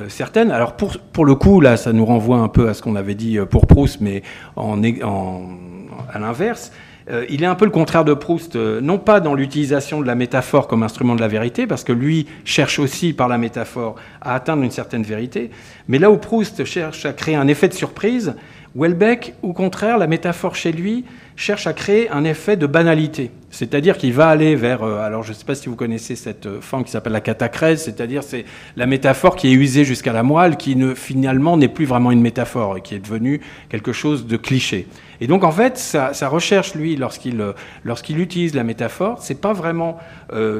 certaines. 0.08 0.52
Alors 0.52 0.78
pour, 0.78 0.98
pour 0.98 1.26
le 1.26 1.36
coup, 1.36 1.60
là, 1.60 1.76
ça 1.78 1.92
nous 1.92 2.06
renvoie 2.06 2.38
un 2.38 2.48
peu 2.48 2.70
à 2.70 2.74
ce 2.74 2.82
qu'on 2.82 2.96
avait 2.96 3.16
dit 3.16 3.38
pour 3.50 3.68
Proust, 3.68 4.00
mais 4.02 4.24
à 4.56 6.20
l'inverse. 6.20 6.72
Euh, 7.10 7.26
il 7.30 7.42
est 7.42 7.48
un 7.48 7.56
peu 7.56 7.66
le 7.66 7.72
contraire 7.72 8.06
de 8.06 8.14
Proust, 8.14 8.56
euh, 8.56 8.82
non 8.82 9.00
pas 9.00 9.20
dans 9.20 9.34
l'utilisation 9.34 10.00
de 10.00 10.06
la 10.06 10.16
métaphore 10.16 10.68
comme 10.68 10.84
instrument 10.84 11.16
de 11.16 11.22
la 11.22 11.28
vérité, 11.28 11.66
parce 11.66 11.84
que 11.84 11.92
lui 11.92 12.28
cherche 12.46 12.78
aussi 12.78 13.14
par 13.14 13.28
la 13.28 13.38
métaphore 13.38 13.96
à 14.22 14.36
atteindre 14.36 14.64
une 14.64 14.72
certaine 14.72 15.04
vérité, 15.04 15.50
mais 15.88 15.98
là 15.98 16.12
où 16.12 16.18
Proust 16.18 16.66
cherche 16.66 17.06
à 17.06 17.14
créer 17.14 17.36
un 17.36 17.48
effet 17.48 17.68
de 17.68 17.74
surprise, 17.74 18.36
Welbeck, 18.76 19.34
au 19.42 19.54
contraire, 19.54 19.98
la 19.98 20.06
métaphore 20.06 20.56
chez 20.56 20.72
lui 20.72 21.04
cherche 21.40 21.68
à 21.68 21.74
créer 21.74 22.10
un 22.10 22.26
effet 22.26 22.58
de 22.58 22.68
banalité. 22.68 23.32
C'est-à-dire 23.50 23.98
qu'il 23.98 24.14
va 24.14 24.28
aller 24.28 24.56
vers, 24.56 24.84
euh, 24.84 25.00
alors 25.00 25.24
je 25.24 25.30
ne 25.30 25.34
sais 25.34 25.46
pas 25.46 25.56
si 25.56 25.70
vous 25.70 25.76
connaissez 25.76 26.16
cette 26.16 26.46
euh, 26.46 26.60
forme 26.60 26.84
qui 26.84 26.92
s'appelle 26.92 27.14
la 27.14 27.22
catacrèse, 27.22 27.82
c'est-à-dire 27.82 28.24
c'est 28.24 28.44
la 28.76 28.86
métaphore 28.86 29.38
qui 29.38 29.48
est 29.48 29.54
usée 29.54 29.86
jusqu'à 29.86 30.12
la 30.12 30.22
moelle, 30.22 30.58
qui 30.58 30.78
finalement 30.96 31.56
n'est 31.56 31.70
plus 31.70 31.86
vraiment 31.86 32.12
une 32.12 32.22
métaphore 32.22 32.78
et 32.78 32.82
qui 32.82 32.94
est 32.94 33.00
devenue 33.00 33.40
quelque 33.70 33.94
chose 33.94 34.28
de 34.28 34.36
cliché. 34.38 34.88
Et 35.22 35.28
donc 35.28 35.44
en 35.46 35.52
fait, 35.52 35.78
sa, 35.78 36.12
recherche, 36.28 36.76
lui, 36.76 36.98
lorsqu'il 36.98 37.40
euh, 37.40 37.54
lorsqu'il 37.86 38.20
utilise 38.20 38.54
la 38.54 38.64
métaphore, 38.64 39.20
c'est 39.22 39.40
pas 39.40 39.54
vraiment 39.54 39.98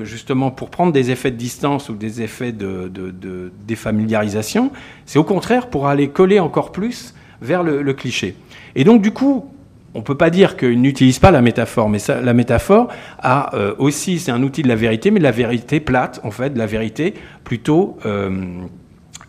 justement 0.04 0.50
pour 0.50 0.70
prendre 0.70 0.92
des 0.92 1.12
effets 1.12 1.32
de 1.32 1.38
distance 1.38 1.90
ou 1.90 1.96
des 1.96 2.22
effets 2.22 2.52
de, 2.52 2.90
de 2.90 3.52
défamiliarisation, 3.68 4.72
c'est 5.06 5.20
au 5.20 5.24
contraire 5.24 5.68
pour 5.68 5.88
aller 5.88 6.10
coller 6.10 6.40
encore 6.40 6.72
plus 6.72 7.14
vers 7.42 7.64
le, 7.64 7.94
cliché. 7.94 8.36
Et 8.76 8.84
donc, 8.84 9.02
du 9.02 9.12
coup, 9.12 9.50
on 9.94 10.00
ne 10.00 10.04
peut 10.04 10.16
pas 10.16 10.30
dire 10.30 10.58
qu'il 10.58 10.82
n'utilise 10.82 11.20
pas 11.20 11.32
la 11.32 11.42
métaphore, 11.42 11.90
mais 11.90 12.00
la 12.08 12.34
métaphore 12.34 12.90
a 13.20 13.56
euh, 13.56 13.74
aussi, 13.80 14.20
c'est 14.20 14.32
un 14.32 14.44
outil 14.44 14.62
de 14.62 14.68
la 14.68 14.76
vérité, 14.76 15.12
mais 15.12 15.20
de 15.20 15.24
la 15.24 15.32
vérité 15.32 15.80
plate, 15.80 16.20
en 16.24 16.32
fait, 16.32 16.52
de 16.52 16.60
la 16.60 16.68
vérité 16.68 17.16
plutôt 17.44 17.98
euh, 18.06 18.62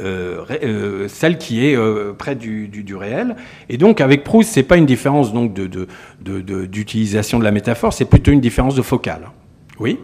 euh, 0.03 1.09
celle 1.09 1.39
qui 1.39 1.65
est 1.65 1.77
près 2.19 2.35
du, 2.35 2.95
réel. 2.95 3.37
Et 3.69 3.79
donc, 3.79 4.01
avec 4.01 4.23
Proust, 4.25 4.51
c'est 4.51 4.63
pas 4.63 4.77
une 4.77 4.87
différence 4.87 5.33
donc 5.33 5.55
d'utilisation 5.55 7.39
de, 7.39 7.43
de, 7.43 7.47
la 7.47 7.53
métaphore, 7.53 7.93
c'est 7.93 8.05
plutôt 8.05 8.31
une 8.31 8.41
différence 8.41 8.75
de 8.75 8.83
focale. 8.83 9.31
Oui? 9.79 9.99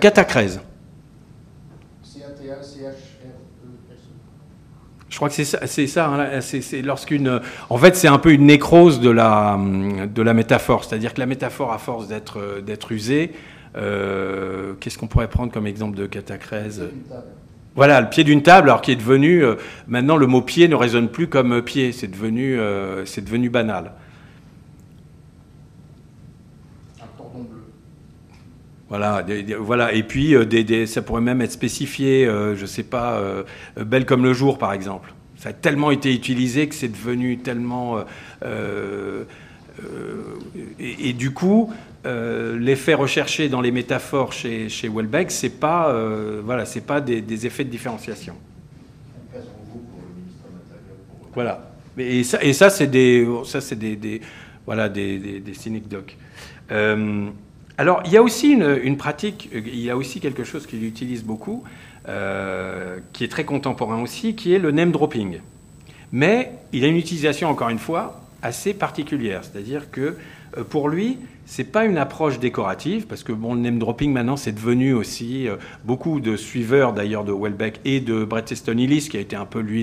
Catacrèse. 0.00 0.60
Je 5.07 5.07
crois 5.18 5.28
que 5.28 5.34
c'est 5.34 5.44
ça. 5.44 5.66
C'est 5.66 5.86
ça 5.86 6.08
hein, 6.08 6.40
c'est 6.40 6.82
lorsqu'une. 6.82 7.40
En 7.68 7.76
fait, 7.76 7.94
c'est 7.94 8.08
un 8.08 8.18
peu 8.18 8.32
une 8.32 8.46
nécrose 8.46 9.00
de 9.00 9.10
la 9.10 9.58
de 9.58 10.22
la 10.22 10.34
métaphore. 10.34 10.84
C'est-à-dire 10.84 11.12
que 11.12 11.20
la 11.20 11.26
métaphore, 11.26 11.72
à 11.72 11.78
force 11.78 12.08
d'être 12.08 12.62
d'être 12.64 12.92
usée, 12.92 13.32
euh, 13.76 14.74
qu'est-ce 14.80 14.98
qu'on 14.98 15.06
pourrait 15.06 15.28
prendre 15.28 15.52
comme 15.52 15.66
exemple 15.66 15.96
de 15.96 16.06
catacrèse 16.06 16.88
Voilà, 17.74 18.00
le 18.00 18.08
pied 18.08 18.24
d'une 18.24 18.42
table, 18.42 18.70
alors 18.70 18.80
qui 18.80 18.92
est 18.92 18.96
devenu 18.96 19.44
euh, 19.44 19.56
maintenant 19.86 20.16
le 20.16 20.26
mot 20.26 20.40
pied 20.40 20.68
ne 20.68 20.74
résonne 20.74 21.08
plus 21.08 21.28
comme 21.28 21.62
pied. 21.62 21.92
C'est 21.92 22.08
devenu 22.08 22.58
euh, 22.58 23.04
c'est 23.04 23.24
devenu 23.24 23.50
banal. 23.50 23.92
Voilà, 28.88 29.24
voilà. 29.60 29.92
Et 29.92 30.02
puis, 30.02 30.34
euh, 30.34 30.86
ça 30.86 31.02
pourrait 31.02 31.20
même 31.20 31.42
être 31.42 31.52
spécifié, 31.52 32.26
euh, 32.26 32.56
je 32.56 32.62
ne 32.62 32.66
sais 32.66 32.82
pas, 32.82 33.18
euh, 33.18 33.44
belle 33.76 34.06
comme 34.06 34.22
le 34.22 34.32
jour, 34.32 34.56
par 34.56 34.72
exemple. 34.72 35.12
Ça 35.36 35.50
a 35.50 35.52
tellement 35.52 35.90
été 35.90 36.14
utilisé 36.14 36.68
que 36.68 36.74
c'est 36.74 36.88
devenu 36.88 37.38
tellement. 37.38 38.02
Et, 40.80 41.12
du 41.12 41.32
coup, 41.32 41.72
l'effet 42.04 42.94
recherché 42.94 43.48
dans 43.48 43.60
les 43.60 43.70
métaphores 43.70 44.32
chez, 44.32 44.68
chez 44.68 44.88
Welbeck, 44.88 45.30
c'est 45.30 45.60
pas, 45.60 45.94
voilà, 46.42 46.64
pas 46.84 47.00
des, 47.00 47.46
effets 47.46 47.62
de 47.62 47.70
différenciation. 47.70 48.34
Voilà. 51.34 51.70
Et 51.98 52.24
ça, 52.24 52.42
et 52.42 52.52
ça 52.52 52.68
c'est 52.68 52.88
des, 52.88 53.24
ça 53.44 53.60
des, 53.76 54.20
voilà, 54.66 54.88
des, 54.88 55.18
des, 55.18 55.38
des 55.38 55.54
alors, 57.78 58.02
il 58.04 58.12
y 58.12 58.16
a 58.16 58.22
aussi 58.24 58.50
une, 58.50 58.96
pratique, 58.96 59.48
il 59.52 59.78
y 59.78 59.88
a 59.88 59.96
aussi 59.96 60.18
quelque 60.18 60.42
chose 60.42 60.66
qu'il 60.66 60.84
utilise 60.84 61.22
beaucoup, 61.22 61.62
euh, 62.08 62.98
qui 63.12 63.22
est 63.22 63.28
très 63.28 63.44
contemporain 63.44 64.02
aussi, 64.02 64.34
qui 64.34 64.52
est 64.52 64.58
le 64.58 64.72
name 64.72 64.90
dropping. 64.90 65.38
Mais 66.10 66.50
il 66.72 66.82
a 66.84 66.88
une 66.88 66.96
utilisation, 66.96 67.48
encore 67.48 67.68
une 67.68 67.78
fois, 67.78 68.20
assez 68.42 68.74
particulière. 68.74 69.42
C'est-à-dire 69.44 69.92
que 69.92 70.16
euh, 70.56 70.64
pour 70.64 70.88
lui, 70.88 71.18
c'est 71.48 71.64
pas 71.64 71.86
une 71.86 71.96
approche 71.96 72.38
décorative, 72.38 73.06
parce 73.06 73.22
que 73.22 73.32
bon, 73.32 73.54
le 73.54 73.60
name 73.60 73.78
dropping 73.78 74.12
maintenant, 74.12 74.36
c'est 74.36 74.52
devenu 74.52 74.92
aussi 74.92 75.48
euh, 75.48 75.56
beaucoup 75.82 76.20
de 76.20 76.36
suiveurs 76.36 76.92
d'ailleurs 76.92 77.24
de 77.24 77.32
Welbeck 77.32 77.80
et 77.86 78.00
de 78.00 78.22
Bret 78.22 78.44
Easton 78.50 78.76
Ellis, 78.76 79.08
qui 79.10 79.16
a 79.16 79.20
été 79.20 79.34
un 79.34 79.46
peu 79.46 79.60
lui 79.60 79.82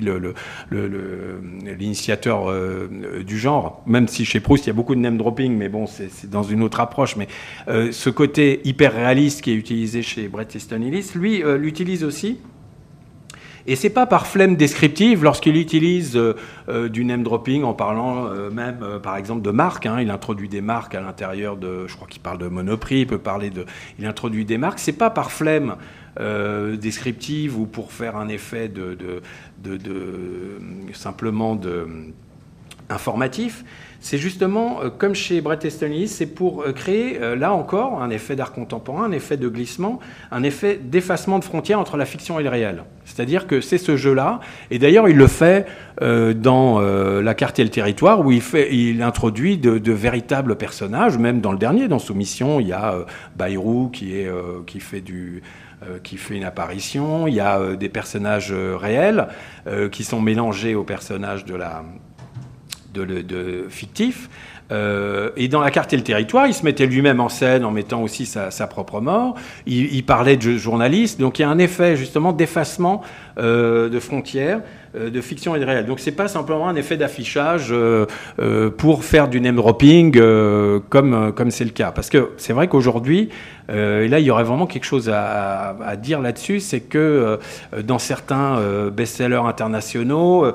l'initiateur 0.71 2.51
le, 2.51 3.23
du 3.23 3.39
genre. 3.39 3.81
Même 3.87 4.07
si 4.07 4.25
chez 4.25 4.39
Proust, 4.39 4.65
il 4.65 4.67
y 4.67 4.69
a 4.69 4.73
beaucoup 4.73 4.93
de 4.93 4.99
name 4.99 5.17
dropping, 5.17 5.57
mais 5.57 5.67
bon, 5.67 5.87
c'est 5.87 6.29
dans 6.29 6.43
une 6.43 6.61
autre 6.61 6.79
approche. 6.79 7.15
Mais 7.15 7.27
euh, 7.67 7.91
ce 7.91 8.11
côté 8.11 8.61
hyper 8.63 8.93
réaliste 8.93 9.41
qui 9.41 9.49
est 9.49 9.55
utilisé 9.55 10.03
chez 10.03 10.27
Bret 10.27 10.47
Easton 10.53 10.83
Ellis, 10.83 11.13
lui, 11.15 11.41
l'utilise 11.57 12.03
aussi. 12.03 12.37
Et 13.67 13.75
c'est 13.75 13.89
pas 13.89 14.05
par 14.05 14.27
flemme 14.27 14.55
descriptive 14.55 15.23
lorsqu'il 15.23 15.57
utilise 15.57 16.15
euh, 16.15 16.35
euh, 16.69 16.87
du 16.87 17.03
name 17.03 17.23
dropping 17.23 17.63
en 17.63 17.73
parlant 17.73 18.27
euh, 18.27 18.51
même, 18.51 18.77
par 19.01 19.17
exemple, 19.17 19.41
de 19.41 19.49
marques. 19.49 19.87
Hein. 19.87 20.01
il 20.01 20.11
introduit 20.11 20.49
des 20.49 20.61
marques 20.61 20.93
à 20.93 21.01
l'intérieur 21.01 21.57
de, 21.57 21.87
je 21.87 21.95
crois 21.95 22.07
qu'il 22.07 22.21
parle 22.21 22.37
de 22.37 22.47
Monoprix, 22.47 23.01
il 23.01 23.07
peut 23.07 23.17
parler 23.17 23.49
de, 23.49 23.65
il 23.97 24.05
introduit 24.05 24.45
des 24.45 24.57
marques. 24.57 24.79
C'est 24.79 24.93
pas 24.93 25.09
par 25.09 25.31
flemme 25.31 25.75
descriptive 26.77 27.59
ou 27.59 27.65
pour 27.65 27.91
faire 27.91 28.15
un 28.15 28.29
effet 28.29 28.69
de, 28.69 28.95
de, 28.95 29.77
de 29.77 30.57
simplement 30.93 31.57
de 31.57 31.89
informatif 32.89 33.65
c'est 34.05 34.19
justement, 34.19 34.81
euh, 34.83 34.91
comme 34.95 35.15
chez 35.15 35.41
Brett 35.41 35.63
Easton 35.63 35.87
Ellis, 35.87 36.09
c'est 36.09 36.27
pour 36.27 36.61
euh, 36.61 36.73
créer, 36.73 37.19
euh, 37.19 37.35
là 37.35 37.53
encore, 37.53 38.03
un 38.03 38.11
effet 38.11 38.35
d'art 38.35 38.51
contemporain, 38.51 39.05
un 39.05 39.11
effet 39.11 39.35
de 39.35 39.49
glissement, 39.49 39.99
un 40.31 40.43
effet 40.43 40.79
d'effacement 40.79 41.39
de 41.39 41.43
frontières 41.43 41.79
entre 41.79 41.97
la 41.97 42.05
fiction 42.05 42.39
et 42.39 42.43
le 42.43 42.49
réel. 42.49 42.83
C'est-à-dire 43.05 43.47
que 43.47 43.61
c'est 43.61 43.79
ce 43.79 43.97
jeu-là, 43.97 44.41
et 44.69 44.77
d'ailleurs 44.77 45.09
il 45.09 45.17
le 45.17 45.25
fait 45.25 45.65
dans 46.01 46.79
La 46.79 47.33
carte 47.33 47.57
et 47.59 47.63
le 47.63 47.69
territoire, 47.69 48.25
où 48.25 48.31
il, 48.31 49.01
introduit 49.01 49.57
de, 49.57 49.91
véritables 49.91 50.55
personnages, 50.55 51.17
même 51.17 51.39
dans 51.39 51.51
le 51.51 51.57
dernier, 51.57 51.87
dans 51.87 51.99
Soumission, 51.99 52.59
il 52.59 52.67
y 52.67 52.73
a 52.73 53.05
Bayrou 53.35 53.89
qui 53.89 54.79
fait 54.79 55.03
une 56.31 56.43
apparition. 56.43 57.27
Il 57.27 57.35
y 57.35 57.39
a 57.39 57.75
des 57.75 57.89
personnages 57.89 58.51
réels 58.51 59.27
qui 59.91 60.03
sont 60.03 60.19
mélangés 60.19 60.73
aux 60.73 60.83
personnages 60.83 61.45
de 61.45 61.55
la, 61.55 61.83
de, 62.95 63.65
fictif. 63.69 64.29
Euh, 64.71 65.29
et 65.37 65.47
dans 65.47 65.61
la 65.61 65.69
carte 65.69 65.93
et 65.93 65.97
le 65.97 66.03
territoire, 66.03 66.47
il 66.47 66.53
se 66.53 66.63
mettait 66.63 66.87
lui-même 66.87 67.19
en 67.19 67.29
scène 67.29 67.63
en 67.65 67.71
mettant 67.71 68.01
aussi 68.01 68.25
sa, 68.25 68.49
propre 68.67 68.99
mort. 68.99 69.35
Il, 69.67 70.03
parlait 70.05 70.37
de 70.37 70.57
journaliste. 70.57 71.19
Donc 71.19 71.39
il 71.39 71.43
y 71.43 71.45
a 71.45 71.49
un 71.49 71.59
effet 71.59 71.95
justement 71.95 72.33
d'effacement 72.33 73.01
euh, 73.37 73.89
de 73.89 73.99
frontières, 73.99 74.61
de 74.95 75.21
fiction 75.21 75.55
et 75.55 75.59
de 75.59 75.65
réel. 75.65 75.85
Donc 75.85 75.99
c'est 75.99 76.11
pas 76.11 76.27
simplement 76.27 76.67
un 76.69 76.75
effet 76.75 76.97
d'affichage 76.97 77.73
pour 78.77 79.03
faire 79.03 79.27
du 79.27 79.41
name 79.41 79.55
dropping 79.55 80.11
comme 80.89 81.33
comme 81.33 81.51
c'est 81.51 81.65
le 81.65 81.71
cas. 81.71 81.91
Parce 81.91 82.09
que 82.09 82.31
c'est 82.37 82.53
vrai 82.53 82.67
qu'aujourd'hui, 82.67 83.29
et 83.69 84.07
là 84.07 84.19
il 84.19 84.25
y 84.25 84.31
aurait 84.31 84.43
vraiment 84.43 84.67
quelque 84.67 84.85
chose 84.85 85.09
à, 85.09 85.75
à 85.83 85.95
dire 85.95 86.21
là-dessus, 86.21 86.59
c'est 86.59 86.81
que 86.81 87.39
dans 87.83 87.99
certains 87.99 88.59
best-sellers 88.91 89.45
internationaux, 89.45 90.51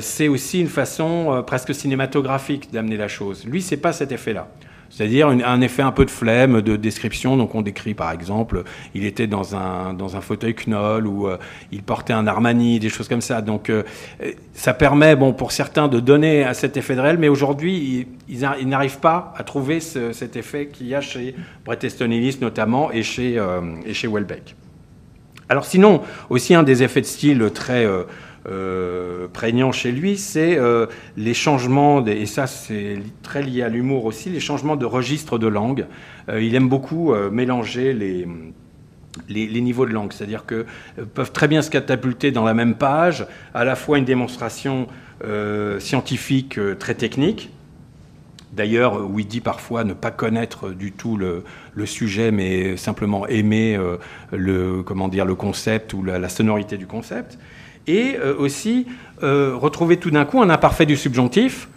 c'est 0.00 0.28
aussi 0.28 0.60
une 0.60 0.68
façon 0.68 1.42
presque 1.46 1.74
cinématographique 1.74 2.72
d'amener 2.72 2.96
la 2.96 3.08
chose. 3.08 3.44
Lui, 3.46 3.62
c'est 3.62 3.76
pas 3.76 3.92
cet 3.92 4.12
effet-là. 4.12 4.48
C'est-à-dire 4.92 5.28
un 5.28 5.60
effet 5.62 5.80
un 5.80 5.90
peu 5.90 6.04
de 6.04 6.10
flemme, 6.10 6.60
de 6.60 6.76
description. 6.76 7.38
Donc 7.38 7.54
on 7.54 7.62
décrit 7.62 7.94
par 7.94 8.12
exemple, 8.12 8.62
il 8.94 9.06
était 9.06 9.26
dans 9.26 9.56
un, 9.56 10.20
fauteuil 10.20 10.54
Knoll 10.54 11.06
ou 11.06 11.28
euh, 11.28 11.38
il 11.72 11.82
portait 11.82 12.12
un 12.12 12.26
Armani, 12.26 12.78
des 12.78 12.90
choses 12.90 13.08
comme 13.08 13.22
ça. 13.22 13.40
Donc 13.40 13.70
euh, 13.70 13.84
ça 14.52 14.74
permet, 14.74 15.16
bon, 15.16 15.32
pour 15.32 15.50
certains 15.50 15.88
de 15.88 15.98
donner 15.98 16.44
à 16.44 16.52
cet 16.52 16.76
effet 16.76 16.94
de 16.94 17.00
réel, 17.00 17.16
mais 17.16 17.28
aujourd'hui 17.28 18.06
ils, 18.28 18.68
n'arrivent 18.68 19.00
pas 19.00 19.32
à 19.34 19.44
trouver 19.44 19.80
cet 19.80 20.36
effet 20.36 20.66
qu'il 20.66 20.88
y 20.88 20.94
a 20.94 21.00
chez 21.00 21.34
Bret 21.64 21.78
Easton 21.82 22.10
Ellis 22.10 22.36
notamment 22.42 22.92
et 22.92 23.02
chez, 23.02 23.38
euh, 23.38 23.60
et 23.86 23.94
chez 23.94 24.08
Welbeck. 24.08 24.54
Alors 25.48 25.64
sinon, 25.64 26.02
aussi 26.28 26.54
un 26.54 26.62
des 26.62 26.82
effets 26.82 27.00
de 27.00 27.06
style 27.06 27.50
très 27.54 27.86
euh, 28.48 29.28
prégnant 29.32 29.70
chez 29.70 29.92
lui, 29.92 30.18
c'est 30.18 30.58
euh, 30.58 30.86
les 31.16 31.34
changements, 31.34 32.04
et 32.04 32.26
ça 32.26 32.48
c'est 32.48 32.98
très 33.22 33.40
lié 33.42 33.62
à 33.62 33.68
l'humour 33.68 34.04
aussi, 34.04 34.30
les 34.30 34.40
changements 34.40 34.74
de 34.74 34.84
registre 34.84 35.38
de 35.38 35.46
langue. 35.46 35.86
Euh, 36.28 36.42
il 36.42 36.54
aime 36.56 36.68
beaucoup 36.68 37.14
mélanger 37.30 37.92
les, 37.92 38.26
les, 39.28 39.60
niveaux 39.60 39.86
de 39.86 39.92
langue, 39.92 40.12
c'est-à-dire 40.12 40.44
que 40.44 40.66
peuvent 41.14 41.30
très 41.30 41.46
bien 41.46 41.62
se 41.62 41.70
catapulter 41.70 42.32
dans 42.32 42.44
la 42.44 42.54
même 42.54 42.74
page, 42.74 43.26
à 43.54 43.64
la 43.64 43.76
fois 43.76 43.98
une 43.98 44.04
démonstration 44.04 44.88
scientifique 45.78 46.58
très 46.78 46.94
technique, 46.94 47.50
D'ailleurs, 48.52 49.08
où 49.08 49.18
il 49.18 49.26
dit 49.26 49.40
parfois 49.40 49.82
ne 49.82 49.94
pas 49.94 50.10
connaître 50.10 50.68
du 50.70 50.92
tout 50.92 51.16
le, 51.16 51.42
sujet, 51.86 52.30
mais 52.30 52.76
simplement 52.76 53.26
aimer 53.26 53.80
le, 54.30 54.82
comment 54.82 55.08
dire, 55.08 55.24
le 55.24 55.34
concept 55.34 55.94
ou 55.94 56.02
la, 56.02 56.28
sonorité 56.28 56.76
du 56.76 56.86
concept. 56.86 57.38
Et 57.86 58.16
aussi 58.38 58.86
retrouver 59.20 59.96
tout 59.96 60.10
d'un 60.10 60.24
coup 60.24 60.40
un 60.40 60.50
imparfait 60.50 60.86
du 60.86 60.96
subjonctif 60.96 61.68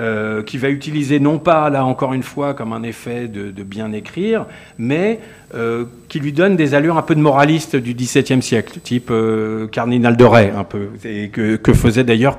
euh, 0.00 0.42
qui 0.42 0.58
va 0.58 0.70
utiliser 0.70 1.20
non 1.20 1.38
pas, 1.38 1.70
là 1.70 1.84
encore 1.84 2.14
une 2.14 2.24
fois, 2.24 2.52
comme 2.52 2.72
un 2.72 2.82
effet 2.82 3.28
de, 3.28 3.62
bien 3.62 3.92
écrire, 3.92 4.44
mais 4.76 5.20
euh, 5.54 5.84
qui 6.08 6.18
lui 6.18 6.32
donne 6.32 6.56
des 6.56 6.74
allures 6.74 6.96
un 6.96 7.02
peu 7.02 7.14
de 7.14 7.20
moraliste 7.20 7.76
du 7.76 7.94
XVIIe 7.94 8.42
siècle, 8.42 8.80
type 8.82 9.10
euh, 9.12 9.68
Cardinal 9.68 10.16
de 10.16 10.24
Ray, 10.24 10.50
un 10.50 10.64
peu, 10.64 10.88
et 11.04 11.28
que, 11.28 11.54
que 11.54 11.72
faisait 11.72 12.02
d'ailleurs, 12.02 12.36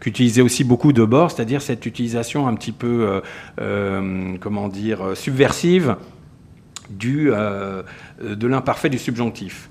qu'utilisait 0.00 0.42
aussi 0.42 0.64
beaucoup 0.64 0.92
de 0.92 1.02
Bord, 1.02 1.30
c'est-à-dire 1.30 1.62
cette 1.62 1.86
utilisation 1.86 2.46
un 2.46 2.54
petit 2.54 2.72
peu, 2.72 3.22
comment 4.40 4.68
dire, 4.68 5.16
subversive 5.16 5.96
du, 6.90 7.30
de 8.22 8.46
l'imparfait 8.46 8.90
du 8.90 8.98
subjonctif. 8.98 9.70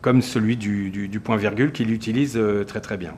Comme 0.00 0.22
celui 0.22 0.56
du, 0.56 1.20
point-virgule 1.22 1.72
qu'il 1.72 1.90
utilise 1.92 2.38
très 2.66 2.80
très 2.80 2.96
bien. 2.96 3.14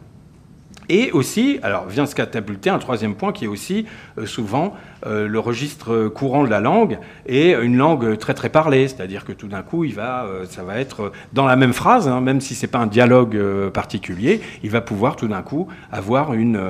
Et 0.89 1.13
aussi, 1.13 1.59
alors 1.63 1.87
vient 1.87 2.07
se 2.07 2.15
catapulter 2.15 2.69
un 2.69 2.79
troisième 2.79 3.15
point 3.15 3.33
qui 3.33 3.45
est 3.45 3.49
aussi 3.49 3.87
euh, 4.19 4.27
souvent 4.27 4.75
euh, 5.07 5.29
le 5.29 5.39
registre 5.39 6.09
courant 6.09 6.45
de 6.45 6.51
la 6.51 6.61
langue 6.61 6.99
et 7.25 7.53
une 7.53 7.77
langue 7.77 8.19
très 8.19 8.35
très 8.35 8.49
parlée, 8.49 8.89
c'est-à-dire 8.89 9.25
que 9.25 9.33
tout 9.33 9.49
d'un 9.49 9.63
coup, 9.63 9.85
il 9.85 9.95
va, 9.95 10.25
euh, 10.25 10.45
ça 10.45 10.65
va 10.65 10.79
être 10.81 11.13
dans 11.33 11.47
la 11.47 11.57
même 11.57 11.73
phrase, 11.73 12.09
hein, 12.09 12.21
même 12.21 12.41
si 12.41 12.55
c'est 12.55 12.67
pas 12.67 12.81
un 12.81 12.87
dialogue 12.87 13.41
particulier, 13.71 14.41
il 14.63 14.71
va 14.71 14.81
pouvoir 14.81 15.17
tout 15.17 15.29
d'un 15.29 15.43
coup 15.43 15.69
avoir 15.91 16.35
une, 16.35 16.61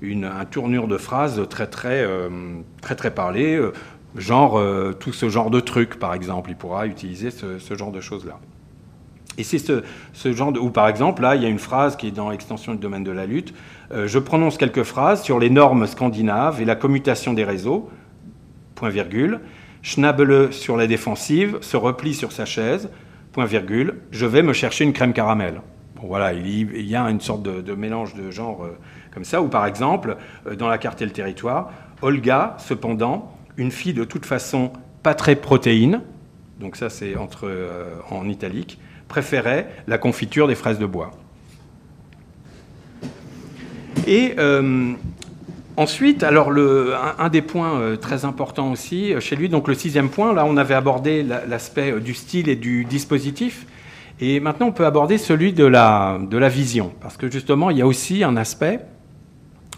une 0.00 0.24
un 0.24 0.44
tournure 0.44 0.86
de 0.86 0.96
phrase 0.96 1.42
très 1.48 1.66
très 1.66 2.06
très 2.80 2.94
très 2.94 3.10
parlée, 3.10 3.60
genre 4.16 4.60
tout 4.98 5.12
ce 5.12 5.28
genre 5.28 5.50
de 5.50 5.60
trucs 5.60 5.98
par 5.98 6.14
exemple, 6.14 6.50
il 6.50 6.56
pourra 6.56 6.86
utiliser 6.86 7.30
ce, 7.30 7.74
genre 7.74 7.92
de 7.92 8.00
choses 8.00 8.26
là. 8.26 8.38
Et 9.38 9.42
c'est 9.42 9.58
ce, 9.58 10.32
genre 10.32 10.52
de... 10.52 10.58
Ou 10.58 10.70
par 10.70 10.88
exemple, 10.88 11.22
là, 11.22 11.34
il 11.36 11.42
y 11.42 11.46
a 11.46 11.48
une 11.48 11.58
phrase 11.58 11.96
qui 11.96 12.08
est 12.08 12.10
dans 12.10 12.30
l'extension 12.30 12.74
du 12.74 12.78
domaine 12.78 13.04
de 13.04 13.10
la 13.10 13.26
lutte. 13.26 13.54
Euh, 13.92 14.06
je 14.06 14.18
prononce 14.18 14.58
quelques 14.58 14.82
phrases 14.82 15.22
sur 15.22 15.38
les 15.38 15.48
normes 15.50 15.86
scandinaves 15.86 16.60
et 16.60 16.64
la 16.64 16.76
commutation 16.76 17.32
des 17.32 17.44
réseaux, 17.44 17.88
point 18.74 18.90
virgule. 18.90 19.40
Schnabele 19.82 20.52
sur 20.52 20.76
la 20.76 20.86
défensive 20.86 21.58
se 21.62 21.76
replie 21.76 22.14
sur 22.14 22.32
sa 22.32 22.44
chaise, 22.44 22.90
point 23.32 23.46
virgule. 23.46 24.00
Je 24.10 24.26
vais 24.26 24.42
me 24.42 24.52
chercher 24.52 24.84
une 24.84 24.92
crème 24.92 25.12
caramel. 25.12 25.62
Bon, 25.96 26.06
voilà, 26.06 26.34
il 26.34 26.86
y 26.86 26.96
a 26.96 27.02
une 27.04 27.20
sorte 27.20 27.42
de, 27.42 27.74
mélange 27.74 28.14
de 28.14 28.30
genre 28.30 28.64
euh, 28.64 28.76
comme 29.14 29.24
ça. 29.24 29.40
Ou 29.40 29.48
par 29.48 29.64
exemple, 29.64 30.16
euh, 30.46 30.54
dans 30.54 30.68
la 30.68 30.76
carte 30.76 31.00
et 31.00 31.06
le 31.06 31.12
territoire, 31.12 31.70
Olga, 32.02 32.56
cependant, 32.58 33.32
une 33.60 33.70
fille 33.70 33.94
de 33.94 34.04
toute 34.04 34.26
façon 34.26 34.72
pas 35.02 35.14
très 35.14 35.36
protéine, 35.36 36.00
donc 36.58 36.76
ça 36.76 36.90
c'est 36.90 37.16
entre 37.16 37.50
en 38.10 38.28
italique, 38.28 38.78
préférait 39.08 39.68
la 39.86 39.98
confiture 39.98 40.48
des 40.48 40.54
fraises 40.54 40.78
de 40.78 40.86
bois. 40.86 41.10
Et 44.06 44.34
euh, 44.38 44.92
ensuite, 45.76 46.22
alors 46.22 46.50
un, 47.18 47.28
des 47.28 47.42
points 47.42 47.78
euh, 47.78 47.96
très 47.96 48.24
importants 48.24 48.72
aussi 48.72 49.12
euh, 49.12 49.20
chez 49.20 49.36
lui, 49.36 49.48
donc 49.48 49.68
le 49.68 49.74
sixième 49.74 50.08
point, 50.08 50.32
là 50.32 50.44
on 50.46 50.56
avait 50.56 50.74
abordé 50.74 51.22
l'aspect 51.22 52.00
du 52.00 52.14
style 52.14 52.48
et 52.48 52.56
du 52.56 52.84
dispositif. 52.84 53.66
Et 54.22 54.38
maintenant, 54.38 54.66
on 54.66 54.72
peut 54.72 54.84
aborder 54.84 55.16
celui 55.16 55.54
de 55.54 55.64
la 55.64 56.48
vision, 56.50 56.92
parce 57.00 57.16
que 57.16 57.30
justement, 57.30 57.70
il 57.70 57.78
y 57.78 57.82
a 57.82 57.86
aussi 57.86 58.22
un 58.22 58.36
aspect 58.36 58.80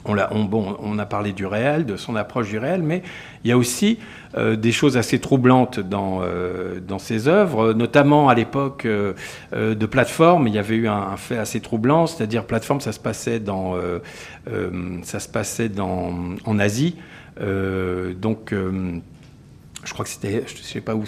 on 0.04 0.98
a, 0.98 1.06
parlé 1.06 1.32
du 1.32 1.46
réel, 1.46 1.86
de 1.86 1.96
son 1.96 2.16
approche 2.16 2.48
du 2.48 2.58
réel, 2.58 2.82
mais 2.82 3.02
il 3.44 3.50
y 3.50 3.52
a 3.52 3.56
aussi 3.56 3.98
euh, 4.36 4.56
des 4.56 4.72
choses 4.72 4.96
assez 4.96 5.20
troublantes 5.20 5.78
dans, 5.78 6.20
euh, 6.22 6.80
dans 6.80 6.98
ses 6.98 7.28
œuvres, 7.28 7.72
notamment 7.72 8.28
à 8.28 8.34
l'époque 8.34 8.84
euh, 8.84 9.14
de 9.52 9.86
Plateforme. 9.86 10.48
Il 10.48 10.54
y 10.54 10.58
avait 10.58 10.76
eu 10.76 10.88
un, 10.88 11.16
fait 11.16 11.38
assez 11.38 11.60
troublant, 11.60 12.06
c'est-à-dire 12.06 12.44
Plateforme, 12.44 12.80
ça 12.80 12.92
se 12.92 13.00
passait, 13.00 13.40
dans, 13.40 13.76
ça 15.02 15.20
se 15.20 15.28
passait 15.28 15.70
en 15.78 16.58
Asie. 16.58 16.96
donc 17.40 18.54
je 19.84 19.92
crois 19.92 20.04
que 20.04 20.10
c'était, 20.10 20.44
je 20.46 20.62
sais 20.62 20.80
pas 20.80 20.94
où, 20.94 21.04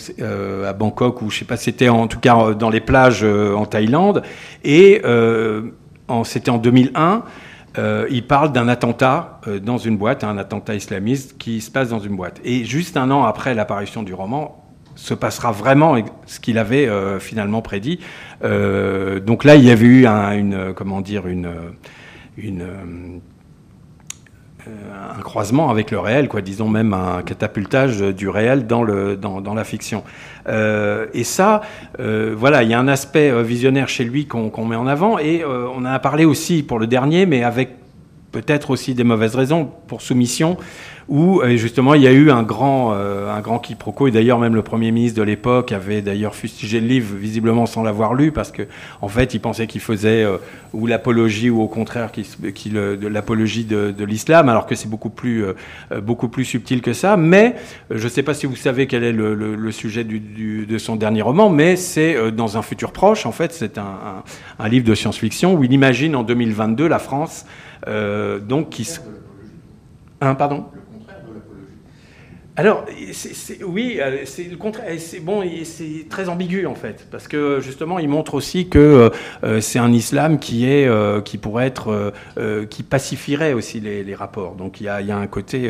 à 0.64 0.72
Bangkok 0.72 1.22
ou 1.22 1.30
je 1.30 1.38
sais 1.38 1.44
pas, 1.44 1.56
c'était 1.56 1.88
en 1.88 2.06
tout 2.06 2.20
cas 2.20 2.54
dans 2.54 2.70
les 2.70 2.80
plages 2.80 3.24
en 3.24 3.66
Thaïlande. 3.66 4.22
Et 4.62 5.02
c'était 6.24 6.50
en 6.50 6.58
2001. 6.58 7.24
Euh, 7.76 8.06
il 8.10 8.26
parle 8.26 8.52
d'un 8.52 8.68
attentat 8.68 9.40
euh, 9.48 9.58
dans 9.58 9.78
une 9.78 9.96
boîte, 9.96 10.22
un 10.22 10.38
attentat 10.38 10.74
islamiste 10.74 11.36
qui 11.38 11.60
se 11.60 11.70
passe 11.70 11.88
dans 11.88 11.98
une 11.98 12.16
boîte. 12.16 12.40
Et 12.44 12.64
juste 12.64 12.96
un 12.96 13.10
an 13.10 13.24
après 13.24 13.54
l'apparition 13.54 14.02
du 14.02 14.14
roman, 14.14 14.60
se 14.96 15.12
passera 15.12 15.50
vraiment 15.50 15.96
ce 16.26 16.38
qu'il 16.38 16.56
avait 16.56 16.86
euh, 16.86 17.18
finalement 17.18 17.62
prédit. 17.62 17.98
donc 18.42 19.42
là, 19.42 19.56
il 19.56 19.64
y 19.64 19.70
avait 19.70 19.86
eu 19.86 20.06
un, 20.06 20.32
une, 20.32 20.72
comment 20.74 21.00
dire, 21.00 21.26
une, 21.26 21.50
une 22.36 23.20
un 25.16 25.20
croisement 25.20 25.70
avec 25.70 25.90
le 25.90 25.98
réel, 25.98 26.28
quoi, 26.28 26.40
disons 26.40 26.68
même 26.68 26.94
un 26.94 27.22
catapultage 27.22 28.00
du 28.00 28.28
réel 28.28 28.66
dans, 28.66 28.82
le, 28.82 29.16
dans, 29.16 29.40
dans 29.40 29.54
la 29.54 29.64
fiction. 29.64 30.02
Euh, 30.48 31.06
et 31.14 31.24
ça, 31.24 31.62
euh, 32.00 32.34
voilà, 32.36 32.62
il 32.62 32.70
y 32.70 32.74
a 32.74 32.78
un 32.78 32.88
aspect 32.88 33.30
euh, 33.30 33.42
visionnaire 33.42 33.88
chez 33.88 34.04
lui 34.04 34.26
qu'on 34.26 34.66
met 34.66 34.76
en 34.76 34.86
avant, 34.86 35.18
et 35.18 35.44
on 35.44 35.78
en 35.78 35.84
a 35.84 35.98
parlé 35.98 36.24
aussi 36.24 36.62
pour 36.62 36.78
le 36.78 36.86
dernier, 36.86 37.26
mais 37.26 37.42
avec 37.42 37.83
peut-être 38.34 38.70
aussi 38.70 38.94
des 38.94 39.04
mauvaises 39.04 39.36
raisons 39.36 39.70
pour 39.86 40.02
soumission 40.02 40.58
où 41.08 41.40
euh, 41.40 41.56
justement 41.56 41.94
il 41.94 42.02
y 42.02 42.06
a 42.06 42.12
eu 42.12 42.30
un 42.30 42.42
grand, 42.42 42.92
euh, 42.94 43.34
un 43.34 43.40
grand 43.40 43.58
quiproquo, 43.58 44.08
et 44.08 44.10
d'ailleurs 44.10 44.38
même 44.38 44.54
le 44.54 44.62
Premier 44.62 44.90
ministre 44.90 45.18
de 45.18 45.22
l'époque 45.22 45.72
avait 45.72 46.02
d'ailleurs 46.02 46.34
fustigé 46.34 46.80
le 46.80 46.86
livre, 46.86 47.14
visiblement 47.16 47.66
sans 47.66 47.82
l'avoir 47.82 48.14
lu, 48.14 48.32
parce 48.32 48.50
que 48.50 48.62
en 49.02 49.08
fait 49.08 49.34
il 49.34 49.40
pensait 49.40 49.66
qu'il 49.66 49.80
faisait 49.80 50.24
euh, 50.24 50.38
ou 50.72 50.86
l'apologie 50.86 51.50
ou 51.50 51.60
au 51.60 51.68
contraire 51.68 52.10
l'apologie 53.02 53.64
de, 53.64 54.04
l'islam, 54.04 54.48
alors 54.48 54.66
que 54.66 54.74
c'est 54.74 54.88
beaucoup 54.88 55.10
plus, 55.10 55.44
beaucoup 56.02 56.28
plus 56.28 56.44
subtil 56.44 56.82
que 56.82 56.92
ça. 56.92 57.16
Mais 57.16 57.54
je 57.90 58.04
ne 58.04 58.08
sais 58.08 58.22
pas 58.22 58.34
si 58.34 58.46
vous 58.46 58.56
savez 58.56 58.86
quel 58.86 59.04
est 59.04 59.12
le, 59.12 59.72
sujet 59.72 60.04
de 60.04 60.78
son 60.78 60.96
dernier 60.96 61.22
roman, 61.22 61.48
mais 61.50 61.76
c'est 61.76 62.32
dans 62.32 62.56
un 62.56 62.62
futur 62.62 62.92
proche, 62.92 63.26
en 63.26 63.32
fait 63.32 63.52
c'est 63.52 63.78
un, 63.78 64.68
livre 64.68 64.84
de 64.84 64.94
science-fiction 64.94 65.54
où 65.54 65.64
il 65.64 65.72
imagine 65.72 66.16
en 66.16 66.22
2022 66.22 66.88
la 66.88 66.98
France 66.98 67.46
donc 67.86 68.70
qui... 68.70 68.88
Hein, 70.20 70.34
pardon 70.34 70.66
alors, 72.56 72.84
oui, 73.66 73.98
euh, 74.00 74.18
c'est 74.26 74.44
le 74.44 74.56
contraire. 74.56 74.94
C'est 74.98 75.18
bon, 75.18 75.42
c'est 75.64 76.06
très 76.08 76.28
ambigu 76.28 76.66
en 76.66 76.76
fait, 76.76 77.08
parce 77.10 77.26
que 77.26 77.58
justement, 77.60 77.98
il 77.98 78.08
montre 78.08 78.34
aussi 78.34 78.68
que 78.68 78.78
euh, 78.78 79.10
euh, 79.42 79.60
c'est 79.60 79.80
un 79.80 79.92
islam 79.92 80.38
qui 80.38 80.66
est, 80.66 80.88
qui 81.24 81.38
pourrait 81.38 81.66
être, 81.66 82.12
qui 82.70 82.82
pacifierait 82.84 83.54
aussi 83.54 83.80
les, 83.80 84.14
rapports. 84.14 84.54
Donc, 84.54 84.80
il 84.80 84.84
y 84.84 84.88
a, 84.88 85.00
il 85.00 85.08
y 85.08 85.10
a 85.10 85.16
un 85.16 85.26
côté 85.26 85.68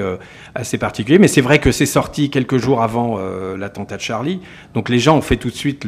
assez 0.54 0.76
particulier. 0.76 1.18
Mais 1.18 1.28
c'est 1.28 1.40
vrai 1.40 1.58
que 1.58 1.72
c'est 1.72 1.86
sorti 1.86 2.28
quelques 2.28 2.58
jours 2.58 2.82
avant 2.82 3.18
l'attentat 3.56 3.96
de 3.96 4.02
Charlie. 4.02 4.40
Donc, 4.74 4.90
les 4.90 4.98
gens 4.98 5.16
ont 5.16 5.22
fait 5.22 5.36
tout 5.36 5.48
de 5.48 5.54
suite 5.54 5.86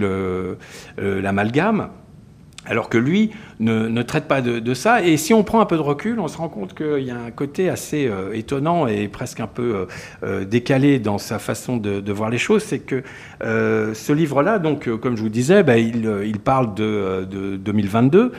l'amalgame. 0.97 1.91
Alors 2.67 2.89
que 2.89 2.99
lui 2.99 3.31
ne, 3.61 4.03
traite 4.03 4.27
pas 4.27 4.43
de, 4.43 4.75
ça. 4.75 5.03
Et 5.03 5.17
si 5.17 5.33
on 5.33 5.45
prend 5.45 5.61
un 5.61 5.67
peu 5.67 5.77
de 5.77 5.83
recul, 5.83 6.21
on 6.21 6.29
se 6.29 6.37
rend 6.37 6.49
compte 6.49 6.75
qu'il 6.75 7.05
y 7.05 7.11
a 7.11 7.17
un 7.17 7.31
côté 7.31 7.69
assez 7.69 8.07
euh, 8.07 8.33
étonnant 8.35 8.87
et 8.87 9.09
presque 9.09 9.41
un 9.41 9.47
peu 9.47 9.75
euh, 9.75 9.87
euh, 10.25 10.45
décalé 10.45 10.99
dans 10.99 11.19
sa 11.19 11.39
façon 11.39 11.77
de, 11.77 12.13
voir 12.13 12.31
les 12.31 12.39
choses. 12.39 12.63
C'est 12.63 12.81
que 12.81 13.03
ce 13.41 14.13
livre-là, 14.13 14.59
donc, 14.59 14.89
comme 15.01 15.17
je 15.17 15.23
vous 15.23 15.29
disais, 15.29 15.63
bah, 15.63 15.79
il, 15.79 16.39
parle 16.39 16.75
de 16.75 17.57
2022. 17.57 18.33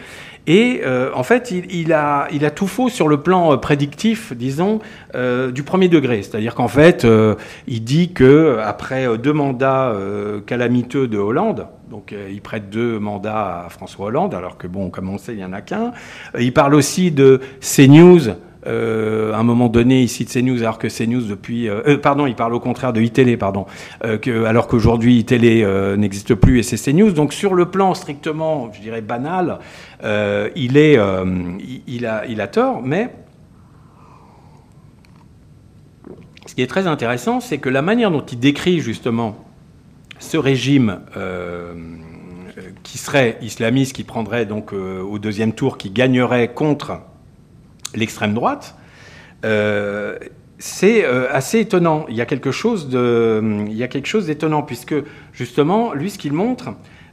Et 0.48 0.82
en 1.14 1.24
fait, 1.24 1.52
il, 1.52 1.92
a, 1.92 2.28
il 2.32 2.46
a 2.46 2.52
tout 2.52 2.68
faux 2.68 2.88
sur 2.90 3.08
le 3.10 3.18
plan 3.18 3.58
prédictif, 3.58 4.32
disons, 4.34 4.80
du 5.14 5.64
premier 5.64 5.90
degré. 5.90 6.24
C'est-à-dire 6.24 6.56
qu'en 6.56 6.70
fait, 6.70 7.06
il 7.68 7.84
dit 7.84 8.14
que 8.14 8.58
après 8.64 9.18
deux 9.18 9.34
mandats 9.34 9.94
calamiteux 10.46 11.08
de 11.08 11.18
Hollande, 11.18 11.68
donc 11.90 12.12
euh, 12.12 12.30
il 12.30 12.42
prête 12.42 12.70
deux 12.70 13.00
mandats 13.00 13.66
à 13.66 13.70
François 13.70 14.08
Hollande, 14.08 14.34
alors 14.34 14.58
que 14.58 14.68
bon, 14.68 14.90
comme 14.90 15.10
on 15.10 15.18
sait, 15.18 15.34
il 15.34 15.38
n'y 15.38 15.46
en 15.46 15.54
a 15.54 15.62
qu'un. 15.62 15.94
Euh, 16.36 16.42
il 16.42 16.54
parle 16.54 16.76
aussi 16.76 17.12
de 17.12 17.40
CNews. 17.62 18.36
Euh, 18.68 19.34
à 19.34 19.38
un 19.38 19.44
moment 19.44 19.70
donné, 19.70 20.02
il 20.02 20.10
cite 20.10 20.32
CNews, 20.32 20.62
alors 20.62 20.78
que 20.78 20.88
CNews 20.88 21.22
depuis... 21.22 21.70
pardon, 22.02 22.28
il 22.28 22.36
parle 22.36 22.54
au 22.54 22.60
contraire 22.60 22.94
de 22.94 23.02
iTélé, 23.02 23.38
pardon. 23.38 23.66
alors 24.46 24.68
qu'aujourd'hui, 24.68 25.18
iTélé 25.18 25.66
n'existe 25.98 26.36
plus 26.36 26.60
et 26.60 26.64
c'est 26.64 26.78
CNews. 26.78 27.12
Donc 27.12 27.34
sur 27.34 27.54
le 27.54 27.68
plan 27.68 27.94
strictement, 27.94 28.72
je 28.74 28.82
dirais, 28.82 29.02
banal, 29.02 29.60
il, 30.04 30.78
est, 30.78 31.00
il, 31.88 32.06
a, 32.06 32.26
il 32.26 32.42
a 32.42 32.48
tort, 32.48 32.82
mais... 32.84 33.10
Ce 36.48 36.56
qui 36.56 36.62
est 36.62 36.68
très 36.68 36.88
intéressant, 36.88 37.42
c'est 37.42 37.58
que 37.58 37.68
la 37.68 37.82
manière 37.82 38.10
dont 38.10 38.26
il 38.26 38.40
décrit 38.40 38.80
justement 38.80 39.36
ce 40.20 40.38
régime 40.38 41.02
euh, 41.16 41.74
qui 42.84 42.98
serait 42.98 43.38
islamiste, 43.42 43.94
qui 43.94 44.04
prendrait 44.04 44.46
donc 44.46 44.74
euh, 44.74 45.02
au 45.02 45.20
deuxième 45.20 45.54
tour, 45.54 45.78
qui 45.78 45.90
gagnerait 45.90 46.54
contre 46.54 47.02
l'extrême 47.98 48.34
droite, 48.34 48.76
euh, 49.46 50.18
c'est 50.60 51.06
assez 51.06 51.60
étonnant. 51.60 52.06
Il 52.10 52.16
y 52.16 52.22
a 52.22 52.26
quelque 52.26 52.52
chose 52.52 52.90
de, 52.90 53.66
il 53.68 53.76
y 53.76 53.84
a 53.84 53.88
quelque 53.88 54.08
chose 54.08 54.26
d'étonnant 54.26 54.64
puisque 54.64 54.96
justement, 55.32 55.94
lui, 55.94 56.10
ce 56.10 56.18
qu'il 56.18 56.34
montre, 56.34 56.70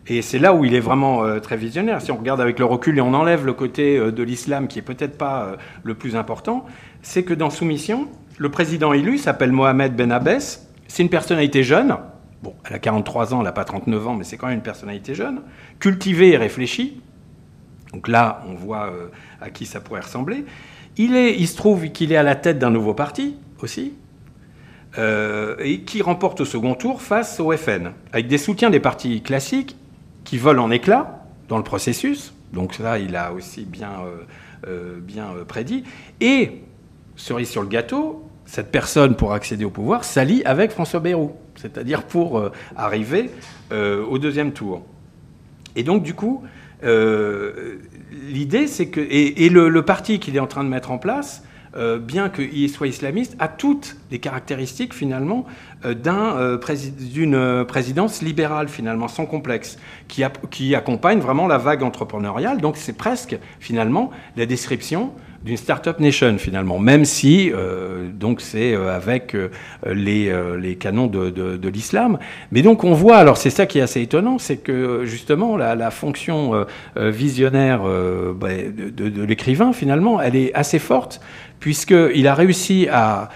et 0.07 0.21
c'est 0.21 0.39
là 0.39 0.53
où 0.55 0.65
il 0.65 0.75
est 0.75 0.81
vraiment 0.81 1.25
euh, 1.25 1.41
très 1.41 1.57
visionnaire. 1.57 2.03
Si 2.03 2.13
on 2.13 2.17
regarde 2.17 2.41
avec 2.41 2.59
le 2.59 2.65
recul 2.67 2.99
et 2.99 3.01
on 3.01 3.15
enlève 3.15 3.47
le 3.47 3.55
côté 3.55 3.97
euh, 3.97 4.13
de 4.13 4.23
l'islam 4.23 4.69
qui 4.69 4.79
est 4.79 4.83
peut-être 4.83 5.17
pas 5.17 5.45
euh, 5.45 5.57
le 5.83 5.95
plus 5.95 6.15
important, 6.15 6.67
c'est 7.01 7.23
que 7.23 7.33
dans 7.33 7.49
Soumission, 7.49 8.09
le 8.37 8.51
président 8.51 8.93
élu 8.93 9.17
s'appelle 9.17 9.53
Mohamed 9.53 9.97
Ben 9.97 10.13
Abbès. 10.13 10.69
C'est 10.89 11.03
une 11.03 11.09
personnalité 11.09 11.63
jeune. 11.63 11.97
Bon, 12.43 12.55
elle 12.69 12.75
a 12.75 12.79
43 12.79 13.33
ans, 13.33 13.39
elle 13.39 13.45
n'a 13.45 13.53
pas 13.53 13.65
39 13.65 14.09
ans, 14.09 14.15
mais 14.15 14.25
c'est 14.25 14.37
quand 14.37 14.49
même 14.49 14.57
une 14.57 14.63
personnalité 14.63 15.15
jeune, 15.15 15.41
cultivée 15.81 16.33
et 16.33 16.37
réfléchie. 16.37 17.01
Donc 17.95 18.09
là, 18.09 18.43
on 18.49 18.55
voit 18.55 18.93
à 19.41 19.49
qui 19.51 19.65
ça 19.65 19.81
pourrait 19.81 20.01
ressembler. 20.01 20.45
Il, 20.97 21.17
est, 21.17 21.37
il 21.39 21.49
se 21.49 21.57
trouve 21.57 21.89
qu'il 21.91 22.13
est 22.13 22.17
à 22.17 22.23
la 22.23 22.37
tête 22.37 22.59
d'un 22.59 22.71
nouveau 22.71 22.95
parti 22.95 23.37
aussi, 23.63 23.93
et 24.97 25.81
qui 25.81 26.03
remporte 26.03 26.41
au 26.41 26.45
second 26.45 26.75
tour 26.75 27.03
face 27.03 27.41
au 27.41 27.51
FN, 27.57 27.91
avec 28.13 28.29
des 28.29 28.39
soutiens 28.39 28.71
des 28.71 28.79
partis 28.79 29.23
classiques 29.23 29.77
qui 30.25 30.39
volent 30.39 30.65
en 30.65 30.71
éclats 30.71 31.25
dans 31.49 31.59
le 31.59 31.65
processus. 31.65 32.35
Donc 32.53 32.75
ça, 32.75 32.99
il 32.99 33.15
a 33.17 33.33
aussi 33.33 33.65
bien, 33.65 33.93
euh, 34.05 34.23
euh, 34.69 35.01
bien 35.01 35.29
euh, 35.37 35.45
prédit. 35.45 35.85
Et, 36.21 36.63
cerise 37.17 37.49
sur 37.49 37.63
le 37.63 37.69
gâteau, 37.69 38.29
cette 38.47 38.71
personne, 38.71 39.17
pour 39.17 39.33
accéder 39.33 39.65
au 39.65 39.71
pouvoir, 39.71 40.05
s'allie 40.05 40.43
avec 40.45 40.71
François 40.71 41.01
Bayrou, 41.01 41.33
c'est-à-dire 41.57 42.03
pour 42.03 42.51
arriver 42.77 43.31
au 43.73 44.19
deuxième 44.19 44.53
tour. 44.53 44.83
Et 45.77 45.83
donc, 45.83 46.03
du 46.03 46.13
coup, 46.13 46.43
l'idée, 46.85 48.67
c'est 48.67 48.89
que... 48.89 49.01
Et, 49.01 49.49
le 49.49 49.83
parti 49.83 50.19
qu'il 50.19 50.37
est 50.37 50.41
en 50.41 50.47
train 50.47 50.65
de 50.65 50.69
mettre 50.69 50.91
en 50.91 50.99
place 50.99 51.43
euh, 51.77 51.99
bien 51.99 52.29
qu'il 52.29 52.71
soit 52.71 52.87
islamiste, 52.87 53.35
a 53.41 53.49
toutes 53.49 53.97
les 54.13 54.21
caractéristiques 54.21 54.95
finalement 54.95 55.45
euh, 55.85 55.95
euh, 56.07 56.59
d'une 57.01 57.65
présidence 57.67 58.23
libérale 58.23 58.69
finalement, 58.69 59.09
sans 59.09 59.27
complexe, 59.27 59.77
qui 60.07 60.75
accompagne 60.77 61.19
vraiment 61.19 61.49
la 61.49 61.59
vague 61.59 61.83
entrepreneuriale. 61.83 62.61
Donc 62.61 62.77
c'est 62.77 62.97
presque 62.97 63.37
finalement 63.59 64.13
la 64.37 64.47
description 64.47 65.13
d'une 65.45 65.57
start-up 65.57 66.01
nation 66.01 66.39
finalement, 66.39 66.79
même 66.79 67.05
si 67.05 67.53
donc 68.19 68.41
c'est 68.41 68.75
avec 68.75 69.37
les, 69.87 70.33
les, 70.59 70.77
canons 70.77 71.07
de, 71.07 71.29
de, 71.29 71.69
l'islam. 71.69 72.19
Mais 72.51 72.63
donc 72.63 72.83
on 72.83 72.95
voit, 72.95 73.19
alors 73.19 73.37
c'est 73.37 73.51
ça 73.51 73.67
qui 73.67 73.79
est 73.79 73.83
assez 73.83 74.01
étonnant, 74.01 74.39
c'est 74.39 74.57
que 74.57 75.05
justement 75.05 75.59
la, 75.59 75.75
la 75.75 75.91
fonction 75.91 76.65
visionnaire 76.97 77.83
bah, 78.35 78.49
de, 78.49 79.09
de 79.09 79.23
l'écrivain 79.23 79.75
finalement, 79.75 80.21
elle 80.21 80.35
est 80.37 80.55
assez 80.55 80.79
forte 80.79 81.21
puisqu'il 81.65 82.27
a 82.27 82.35
réussi 82.35 82.89
à, 82.91 83.31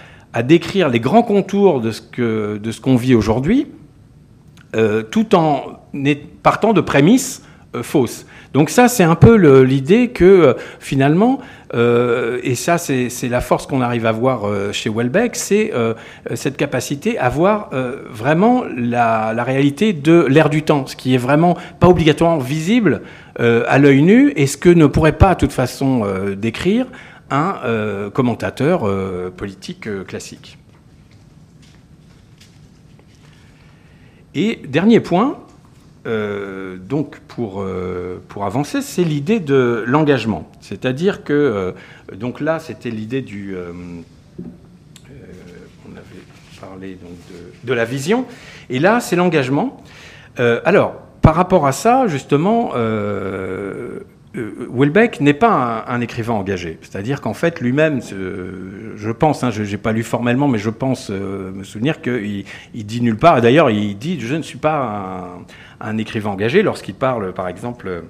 décrire 0.45 0.91
les 0.91 1.01
grands 1.01 1.23
contours 1.23 1.81
de 1.81 1.91
ce 1.91 2.81
qu'on 2.81 2.97
vit 2.97 3.15
aujourd'hui, 3.15 3.69
euh, 4.77 5.03
tout 5.03 5.35
en 5.35 5.81
partant 6.43 6.75
de 6.75 6.83
prémices 6.83 7.43
euh, 7.75 7.83
fausses. 7.83 8.27
Donc 8.53 8.69
ça, 8.69 8.87
c'est 8.89 9.03
un 9.03 9.15
peu 9.15 9.35
l'idée 9.63 10.09
que 10.09 10.25
euh, 10.25 10.55
finalement, 10.79 11.41
et 11.75 12.55
ça, 12.55 12.79
c'est 12.79 13.29
la 13.29 13.41
force 13.41 13.67
qu'on 13.67 13.81
arrive 13.81 14.07
à 14.07 14.13
voir 14.13 14.73
chez 14.73 14.89
Welbeck, 14.89 15.37
c'est 15.37 15.73
cette 16.35 16.57
capacité 16.57 17.19
à 17.19 17.29
voir 17.29 17.71
vraiment 18.11 18.65
la, 18.75 19.33
la, 19.35 19.45
réalité 19.45 19.93
de 19.93 20.25
l'ère 20.29 20.49
du 20.49 20.63
temps, 20.63 20.87
ce 20.87 20.97
qui 20.97 21.15
est 21.15 21.19
vraiment 21.19 21.57
pas 21.79 21.89
obligatoirement 21.89 22.39
visible 22.39 23.03
à 23.39 23.79
l'œil 23.79 24.03
nu, 24.03 24.33
et 24.37 24.47
ce 24.47 24.57
que 24.57 24.71
ne 24.71 24.87
pourrait 24.87 25.19
pas, 25.19 25.35
de 25.35 25.41
toute 25.41 25.53
façon, 25.53 26.07
décrire 26.37 26.87
un 27.31 27.57
euh, 27.65 28.11
commentateur 28.11 28.85
euh, 28.85 29.31
politique 29.31 29.87
euh, 29.87 30.05
classique. 30.05 30.59
Et 34.35 34.61
dernier 34.69 35.01
point, 35.01 35.39
donc 36.89 37.19
pour, 37.29 37.65
pour 38.29 38.45
avancer, 38.45 38.83
c'est 38.83 39.05
l'idée 39.05 39.41
de 39.41 39.85
l'engagement. 39.87 40.51
C'est-à-dire 40.61 41.25
que, 41.25 41.75
donc 42.15 42.41
là, 42.41 42.59
c'était 42.59 42.91
l'idée 42.91 43.21
du... 43.21 43.55
on 43.57 44.03
avait 45.93 46.23
parlé 46.61 46.95
donc 46.95 47.13
de, 47.31 47.69
de, 47.69 47.75
la 47.75 47.85
vision, 47.85 48.25
et 48.71 48.79
là, 48.79 49.01
c'est 49.01 49.17
l'engagement. 49.17 49.83
alors, 50.39 50.95
par 51.21 51.35
rapport 51.35 51.67
à 51.67 51.73
ça, 51.73 52.07
justement, 52.07 52.73
Welbeck 54.35 55.21
n'est 55.21 55.35
pas 55.35 55.85
un, 55.87 56.01
écrivain 56.01 56.35
engagé. 56.35 56.79
C'est-à-dire 56.83 57.21
qu'en 57.21 57.35
fait, 57.35 57.61
lui-même, 57.61 58.01
je 58.03 59.11
pense, 59.11 59.43
hein, 59.43 59.51
je 59.51 59.63
n'ai 59.63 59.77
pas 59.77 59.93
lu 59.93 60.03
formellement, 60.03 60.49
mais 60.49 60.59
je 60.59 60.71
pense 60.71 61.11
euh, 61.11 61.51
me 61.53 61.65
souvenir 61.65 62.01
qu'il 62.01 62.45
il 62.75 62.87
dit 62.87 63.01
nulle 63.01 63.17
part, 63.17 63.39
et 63.39 63.41
d'ailleurs, 63.41 63.71
il 63.71 63.97
dit 63.97 64.21
Je 64.21 64.35
ne 64.35 64.43
suis 64.43 64.59
pas 64.59 64.83
un, 64.83 65.45
un 65.81 65.99
écrivain 65.99 66.31
engagé 66.31 66.63
lorsqu'il 66.63 66.95
parle, 66.95 67.33
par 67.33 67.49
exemple, 67.49 68.05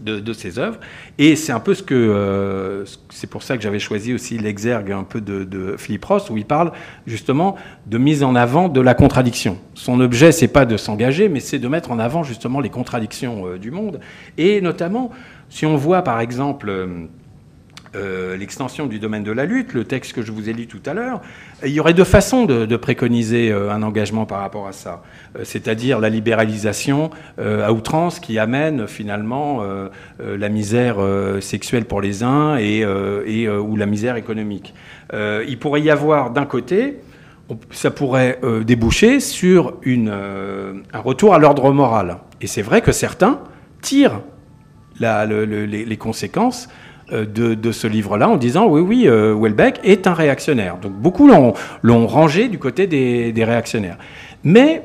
de, 0.00 0.32
ses 0.32 0.58
œuvres. 0.58 0.78
Et 1.18 1.36
c'est 1.36 1.52
un 1.52 1.60
peu 1.60 1.74
ce 1.74 1.82
que. 1.82 1.94
Euh, 1.94 2.84
c'est 3.10 3.28
pour 3.28 3.42
ça 3.42 3.56
que 3.56 3.62
j'avais 3.62 3.78
choisi 3.78 4.14
aussi 4.14 4.38
l'exergue 4.38 4.92
un 4.92 5.04
peu 5.04 5.20
de, 5.20 5.76
Philippe 5.76 6.04
Ross, 6.04 6.30
où 6.30 6.36
il 6.36 6.44
parle 6.44 6.72
justement 7.06 7.56
de 7.86 7.98
mise 7.98 8.22
en 8.22 8.34
avant 8.34 8.68
de 8.68 8.80
la 8.80 8.94
contradiction. 8.94 9.58
Son 9.74 10.00
objet, 10.00 10.32
c'est 10.32 10.48
pas 10.48 10.66
de 10.66 10.76
s'engager, 10.76 11.28
mais 11.28 11.40
c'est 11.40 11.58
de 11.58 11.68
mettre 11.68 11.90
en 11.90 11.98
avant 11.98 12.22
justement 12.22 12.60
les 12.60 12.70
contradictions 12.70 13.46
euh, 13.46 13.58
du 13.58 13.70
monde. 13.70 14.00
Et 14.36 14.60
notamment, 14.60 15.10
si 15.48 15.66
on 15.66 15.76
voit 15.76 16.02
par 16.02 16.20
exemple. 16.20 16.88
Euh, 17.96 18.36
l'extension 18.36 18.86
du 18.86 18.98
domaine 18.98 19.24
de 19.24 19.32
la 19.32 19.46
lutte, 19.46 19.72
le 19.72 19.84
texte 19.84 20.12
que 20.12 20.22
je 20.22 20.30
vous 20.30 20.50
ai 20.50 20.52
lu 20.52 20.66
tout 20.66 20.80
à 20.84 20.92
l'heure, 20.92 21.22
il 21.64 21.70
y 21.70 21.80
aurait 21.80 21.94
deux 21.94 22.04
façons 22.04 22.44
de, 22.44 22.76
préconiser 22.76 23.50
euh, 23.50 23.72
un 23.72 23.82
engagement 23.82 24.26
par 24.26 24.40
rapport 24.40 24.66
à 24.66 24.72
ça. 24.72 25.02
Euh, 25.36 25.40
c'est-à-dire 25.44 25.98
la 25.98 26.10
libéralisation 26.10 27.10
à 27.38 27.72
outrance 27.72 28.20
qui 28.20 28.38
amène 28.38 28.86
finalement 28.86 29.62
la 30.18 30.48
misère 30.48 30.96
sexuelle 31.40 31.84
pour 31.84 32.00
les 32.00 32.22
uns 32.22 32.56
et, 32.56 32.84
ou 32.84 33.76
la 33.76 33.86
misère 33.86 34.16
économique. 34.16 34.74
il 35.12 35.58
pourrait 35.58 35.82
y 35.82 35.90
avoir 35.90 36.30
d'un 36.30 36.46
côté, 36.46 36.98
ça 37.70 37.90
pourrait 37.90 38.40
déboucher 38.64 39.20
sur 39.20 39.74
un 39.86 41.00
retour 41.00 41.34
à 41.34 41.38
l'ordre 41.38 41.72
moral. 41.72 42.18
Et 42.40 42.46
c'est 42.46 42.62
vrai 42.62 42.80
que 42.80 42.92
certains 42.92 43.40
tirent 43.80 44.20
les, 45.00 45.96
conséquences 45.96 46.68
euh, 47.12 47.24
de, 47.24 47.72
ce 47.72 47.86
livre-là 47.86 48.28
en 48.28 48.36
disant 48.36 48.66
oui, 48.66 48.80
oui, 48.80 49.04
euh, 49.06 49.34
Welbeck 49.34 49.80
est 49.82 50.06
un 50.06 50.12
réactionnaire. 50.12 50.76
Donc 50.76 50.92
beaucoup 50.92 51.28
l'ont 51.82 52.06
rangé 52.06 52.48
du 52.48 52.58
côté 52.58 52.86
des, 52.86 53.44
réactionnaires. 53.44 53.96
Mais 54.44 54.82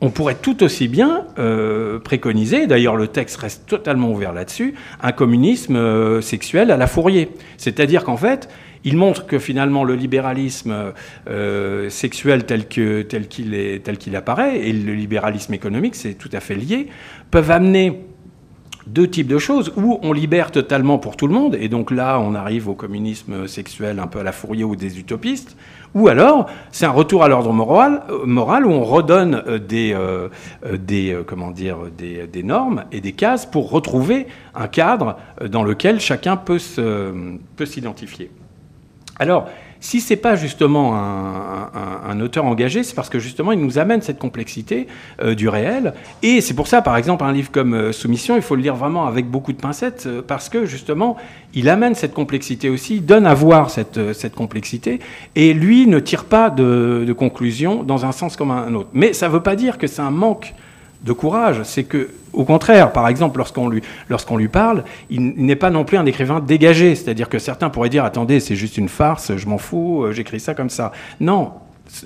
on 0.00 0.10
pourrait 0.10 0.34
tout 0.34 0.64
aussi 0.64 0.88
bien 0.88 1.26
euh, 1.38 2.00
préconiser, 2.00 2.66
d'ailleurs 2.66 2.96
le 2.96 3.06
texte 3.06 3.36
reste 3.36 3.66
totalement 3.66 4.10
ouvert 4.10 4.32
là-dessus, 4.32 4.74
un 5.02 5.12
communisme 5.12 6.20
sexuel 6.20 6.72
à 6.72 6.76
la 6.76 6.88
Fourier. 6.88 7.30
C'est-à-dire 7.58 8.02
qu'en 8.02 8.16
fait, 8.16 8.48
il 8.82 8.96
montre 8.96 9.26
que 9.26 9.38
finalement 9.38 9.84
le 9.84 9.94
libéralisme 9.94 10.92
sexuel 11.88 12.44
tel 12.44 12.66
qu'il 12.66 13.06
tel 13.06 13.98
qu'il 13.98 14.16
apparaît 14.16 14.58
et 14.58 14.72
le 14.72 14.94
libéralisme 14.94 15.54
économique, 15.54 15.94
c'est 15.94 16.14
tout 16.14 16.30
à 16.32 16.40
fait 16.40 16.56
lié, 16.56 16.88
peuvent 17.30 17.52
amener 17.52 18.00
deux 18.86 19.08
types 19.08 19.28
de 19.28 19.38
choses, 19.38 19.72
où 19.76 19.98
on 20.02 20.12
libère 20.12 20.50
totalement 20.50 20.98
pour 20.98 21.16
tout 21.16 21.26
le 21.26 21.34
monde, 21.34 21.56
et 21.58 21.68
donc 21.68 21.90
là 21.90 22.18
on 22.20 22.34
arrive 22.34 22.68
au 22.68 22.74
communisme 22.74 23.46
sexuel 23.46 23.98
un 23.98 24.06
peu 24.06 24.20
à 24.20 24.22
la 24.22 24.32
Fourier 24.32 24.64
ou 24.64 24.76
des 24.76 24.98
utopistes, 24.98 25.56
ou 25.94 26.08
alors 26.08 26.48
c'est 26.70 26.86
un 26.86 26.90
retour 26.90 27.22
à 27.22 27.28
l'ordre 27.28 27.52
moral, 27.52 28.02
euh, 28.08 28.24
moral 28.24 28.66
où 28.66 28.70
on 28.70 28.84
redonne 28.84 29.42
euh, 29.46 29.58
des, 29.58 29.92
euh, 29.94 30.28
des, 30.72 31.16
comment 31.26 31.50
dire, 31.50 31.76
des, 31.96 32.26
des, 32.26 32.42
normes 32.42 32.84
et 32.92 33.00
des 33.00 33.12
cases 33.12 33.46
pour 33.46 33.70
retrouver 33.70 34.26
un 34.54 34.68
cadre 34.68 35.16
dans 35.48 35.62
lequel 35.62 36.00
chacun 36.00 36.36
peut 36.36 36.58
s'identifier. 36.58 38.26
Peut 38.26 38.32
alors, 39.18 39.48
si 39.82 40.00
c'est 40.00 40.16
pas 40.16 40.36
justement 40.36 40.94
un, 40.94 42.20
auteur 42.20 42.44
engagé, 42.44 42.84
c'est 42.84 42.94
parce 42.94 43.08
que 43.08 43.18
justement 43.18 43.50
il 43.50 43.58
nous 43.58 43.78
amène 43.78 44.00
cette 44.00 44.18
complexité 44.18 44.86
euh, 45.20 45.34
du 45.34 45.48
réel. 45.48 45.92
Et 46.22 46.40
c'est 46.40 46.54
pour 46.54 46.68
ça, 46.68 46.82
par 46.82 46.96
exemple, 46.96 47.24
un 47.24 47.32
livre 47.32 47.50
comme 47.50 47.74
euh, 47.74 47.92
Soumission, 47.92 48.36
il 48.36 48.42
faut 48.42 48.54
le 48.54 48.62
lire 48.62 48.76
vraiment 48.76 49.06
avec 49.06 49.26
beaucoup 49.26 49.52
de 49.52 49.60
pincettes, 49.60 50.04
euh, 50.06 50.22
parce 50.24 50.48
que 50.48 50.66
justement 50.66 51.16
il 51.52 51.68
amène 51.68 51.96
cette 51.96 52.14
complexité 52.14 52.70
aussi, 52.70 53.00
donne 53.00 53.26
à 53.26 53.34
voir 53.34 53.70
cette, 53.70 54.12
cette 54.12 54.36
complexité, 54.36 55.00
et 55.34 55.52
lui 55.52 55.88
ne 55.88 55.98
tire 55.98 56.26
pas 56.26 56.48
de, 56.48 57.04
de 57.04 57.12
conclusion 57.12 57.82
dans 57.82 58.06
un 58.06 58.12
sens 58.12 58.36
comme 58.36 58.52
un 58.52 58.72
autre. 58.74 58.88
Mais 58.92 59.12
ça 59.12 59.26
ne 59.26 59.32
veut 59.32 59.42
pas 59.42 59.56
dire 59.56 59.78
que 59.78 59.88
c'est 59.88 60.02
un 60.02 60.12
manque 60.12 60.54
de 61.04 61.12
courage. 61.12 61.62
C'est 61.64 61.84
que, 61.84 62.10
au 62.32 62.44
contraire, 62.44 62.92
par 62.92 63.08
exemple, 63.08 63.38
lorsqu'on 63.38 63.68
lui, 63.68 63.82
lui 64.36 64.48
parle, 64.48 64.84
il, 65.10 65.20
n'est 65.20 65.56
pas 65.56 65.70
non 65.70 65.84
plus 65.84 65.96
un 65.96 66.06
écrivain 66.06 66.40
dégagé. 66.40 66.94
C'est-à-dire 66.94 67.28
que 67.28 67.38
certains 67.38 67.70
pourraient 67.70 67.88
dire 67.88 68.04
attendez, 68.04 68.40
c'est 68.40 68.56
juste 68.56 68.78
une 68.78 68.88
farce, 68.88 69.36
je 69.36 69.46
m'en 69.46 69.58
fous, 69.58 70.04
euh, 70.04 70.12
j'écris 70.12 70.40
ça 70.40 70.54
comme 70.54 70.70
ça. 70.70 70.92
Non. 71.20 71.52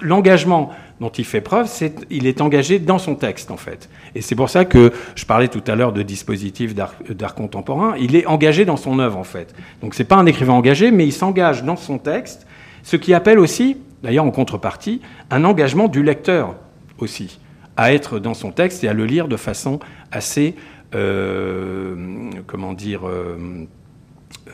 L'engagement 0.01 0.71
dont 1.01 1.11
il 1.11 1.25
fait 1.25 1.43
preuve, 1.43 1.67
c'est 1.67 1.95
il 2.11 2.27
est 2.27 2.41
engagé 2.41 2.79
dans 2.79 2.99
son 2.99 3.15
texte 3.15 3.51
en 3.51 3.57
fait. 3.57 3.89
Et 4.15 4.23
c'est 4.23 4.35
pour 4.35 4.49
ça 4.49 4.65
que 4.65 4.93
je 5.15 5.25
parlais 5.27 5.49
tout 5.49 5.63
à 5.67 5.75
l'heure 5.75 5.93
de 5.93 6.03
dispositif 6.03 6.75
d'art 6.75 7.35
contemporain. 7.35 7.95
Il 8.01 8.17
est 8.17 8.27
engagé 8.27 8.65
dans 8.65 8.79
son 8.79 8.99
œuvre 8.99 9.19
en 9.19 9.25
fait. 9.25 9.55
Donc 9.83 9.95
c'est 9.95 10.05
pas 10.05 10.17
un 10.17 10.27
écrivain 10.27 10.55
engagé, 10.55 10.91
mais 10.91 11.07
il 11.07 11.13
s'engage 11.13 11.63
dans 11.63 11.77
son 11.77 11.99
texte 11.99 12.47
Ce 12.83 12.97
qui 12.97 13.13
appelle 13.13 13.39
aussi, 13.39 13.77
d'ailleurs 14.03 14.25
en 14.25 14.31
contrepartie, 14.31 15.03
un 15.31 15.45
engagement 15.45 15.89
du 15.89 16.03
lecteur 16.03 16.55
aussi, 16.99 17.39
à 17.77 17.93
être 17.93 18.19
dans 18.19 18.35
son 18.35 18.51
texte 18.53 18.85
et 18.85 18.89
à 18.89 18.93
le 18.93 19.05
lire 19.05 19.29
de 19.29 19.37
façon 19.37 19.79
assez, 20.11 20.55
euh, 20.95 22.31
comment 22.47 22.73
dire, 22.73 23.07
euh, 23.07 23.37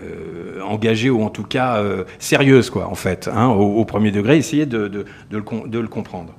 euh, 0.02 0.60
engagée 0.62 1.10
ou 1.10 1.22
en 1.22 1.30
tout 1.30 1.44
cas 1.44 1.82
sérieuse, 2.18 2.70
quoi, 2.70 2.88
en 2.88 2.94
fait, 2.94 3.28
hein, 3.32 3.48
au, 3.48 3.84
premier 3.84 4.10
degré, 4.10 4.36
essayer 4.36 4.66
de, 4.66 4.88
de, 4.88 5.04
le, 5.30 5.88
comprendre. 5.88 6.34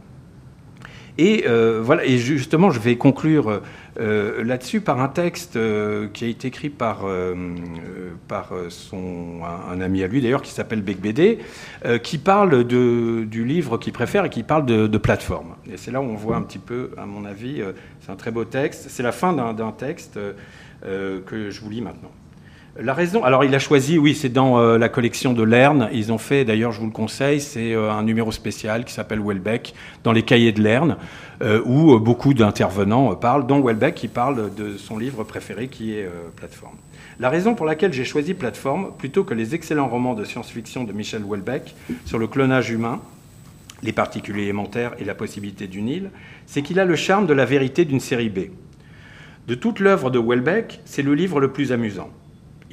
Et 1.17 1.45
voilà, 1.81 2.05
et 2.05 2.17
justement, 2.17 2.69
je 2.71 2.79
vais 2.79 2.97
conclure 2.97 3.61
euh, 3.99 4.43
là-dessus 4.43 4.81
par 4.81 4.99
un 4.99 5.07
texte 5.07 5.55
euh, 5.55 6.07
qui 6.11 6.25
a 6.25 6.27
été 6.27 6.47
écrit 6.47 6.69
par, 6.69 7.01
euh, 7.05 7.35
son, 8.69 9.41
un, 9.43 9.81
ami 9.81 10.03
à 10.03 10.07
lui 10.07 10.21
d'ailleurs 10.21 10.41
qui 10.41 10.51
s'appelle 10.51 10.81
Bec 10.81 10.97
qui 12.01 12.17
parle 12.17 12.63
de, 12.63 13.23
du 13.25 13.45
livre 13.45 13.77
qu'il 13.77 13.93
préfère 13.93 14.25
et 14.25 14.29
qui 14.29 14.43
parle 14.43 14.65
de, 14.65 14.87
de 14.87 14.97
plateforme. 14.97 15.55
Et 15.71 15.77
c'est 15.77 15.91
là 15.91 16.01
où 16.01 16.05
on 16.05 16.15
voit 16.15 16.37
un 16.37 16.41
petit 16.41 16.59
peu, 16.59 16.91
à 16.97 17.05
mon 17.05 17.25
avis, 17.25 17.61
c'est 18.01 18.11
un 18.11 18.15
très 18.15 18.31
beau 18.31 18.45
texte. 18.45 18.85
C'est 18.89 19.03
la 19.03 19.11
fin 19.11 19.33
d'un 19.33 19.71
texte 19.71 20.19
que 20.81 21.49
je 21.49 21.61
vous 21.61 21.69
lis 21.69 21.81
maintenant. 21.81 22.11
La 22.82 22.95
raison, 22.95 23.24
alors 23.24 23.45
il 23.45 23.53
a 23.53 23.59
choisi, 23.59 23.99
oui, 23.99 24.15
c'est 24.15 24.30
dans 24.30 24.57
euh, 24.57 24.80
la 24.80 24.89
collection 24.89 25.34
de 25.34 25.43
Lerne. 25.43 25.89
Ils 25.93 26.11
ont 26.11 26.17
fait, 26.17 26.43
d'ailleurs, 26.43 26.71
je 26.71 26.80
vous 26.80 26.88
le 26.88 26.91
conseille, 26.91 27.39
c'est 27.39 27.71
euh, 27.76 27.91
un 27.91 28.01
numéro 28.01 28.32
spécial 28.32 28.84
qui 28.84 28.93
s'appelle 28.93 29.21
Welbeck 29.21 29.76
dans 30.03 30.11
les 30.11 30.24
cahiers 30.24 30.53
de 30.53 30.63
Lerne, 30.63 30.97
euh, 31.43 31.61
où 31.65 31.99
beaucoup 31.99 32.34
d'intervenants 32.34 33.13
parlent, 33.13 33.45
dont 33.45 33.61
Welbeck 33.63 33.93
qui 33.93 34.07
parle 34.07 34.55
de 34.55 34.76
son 34.78 34.97
livre 34.97 35.24
préféré 35.24 35.67
qui 35.67 35.93
est 35.93 36.09
Plateforme. 36.36 36.76
La 37.19 37.30
raison 37.30 37.53
pour 37.53 37.67
laquelle 37.67 37.93
j'ai 37.93 38.05
choisi 38.05 38.34
Plateforme, 38.34 38.89
plutôt 38.97 39.24
que 39.24 39.36
les 39.36 39.53
excellents 39.53 39.88
romans 39.88 40.15
de 40.15 40.24
science-fiction 40.24 40.84
de 40.84 40.93
Michel 40.93 41.21
Welbeck 41.24 41.76
sur 42.05 42.17
le 42.17 42.26
clonage 42.26 42.71
humain, 42.71 43.01
les 43.84 43.93
particules 43.93 44.39
élémentaires 44.39 44.93
et 44.97 45.05
la 45.05 45.13
possibilité 45.13 45.67
d'une 45.67 45.89
île, 45.89 46.09
c'est 46.47 46.63
qu'il 46.63 46.80
a 46.80 46.86
le 46.86 46.95
charme 46.95 47.28
de 47.28 47.34
la 47.34 47.45
vérité 47.45 47.86
d'une 47.86 47.99
série 47.99 48.30
B. 48.30 48.39
De 49.47 49.53
toute 49.53 49.80
l'œuvre 49.80 50.09
de 50.09 50.17
Welbeck, 50.17 50.80
c'est 50.86 51.03
le 51.03 51.13
livre 51.13 51.39
le 51.39 51.51
plus 51.51 51.71
amusant. 51.71 52.09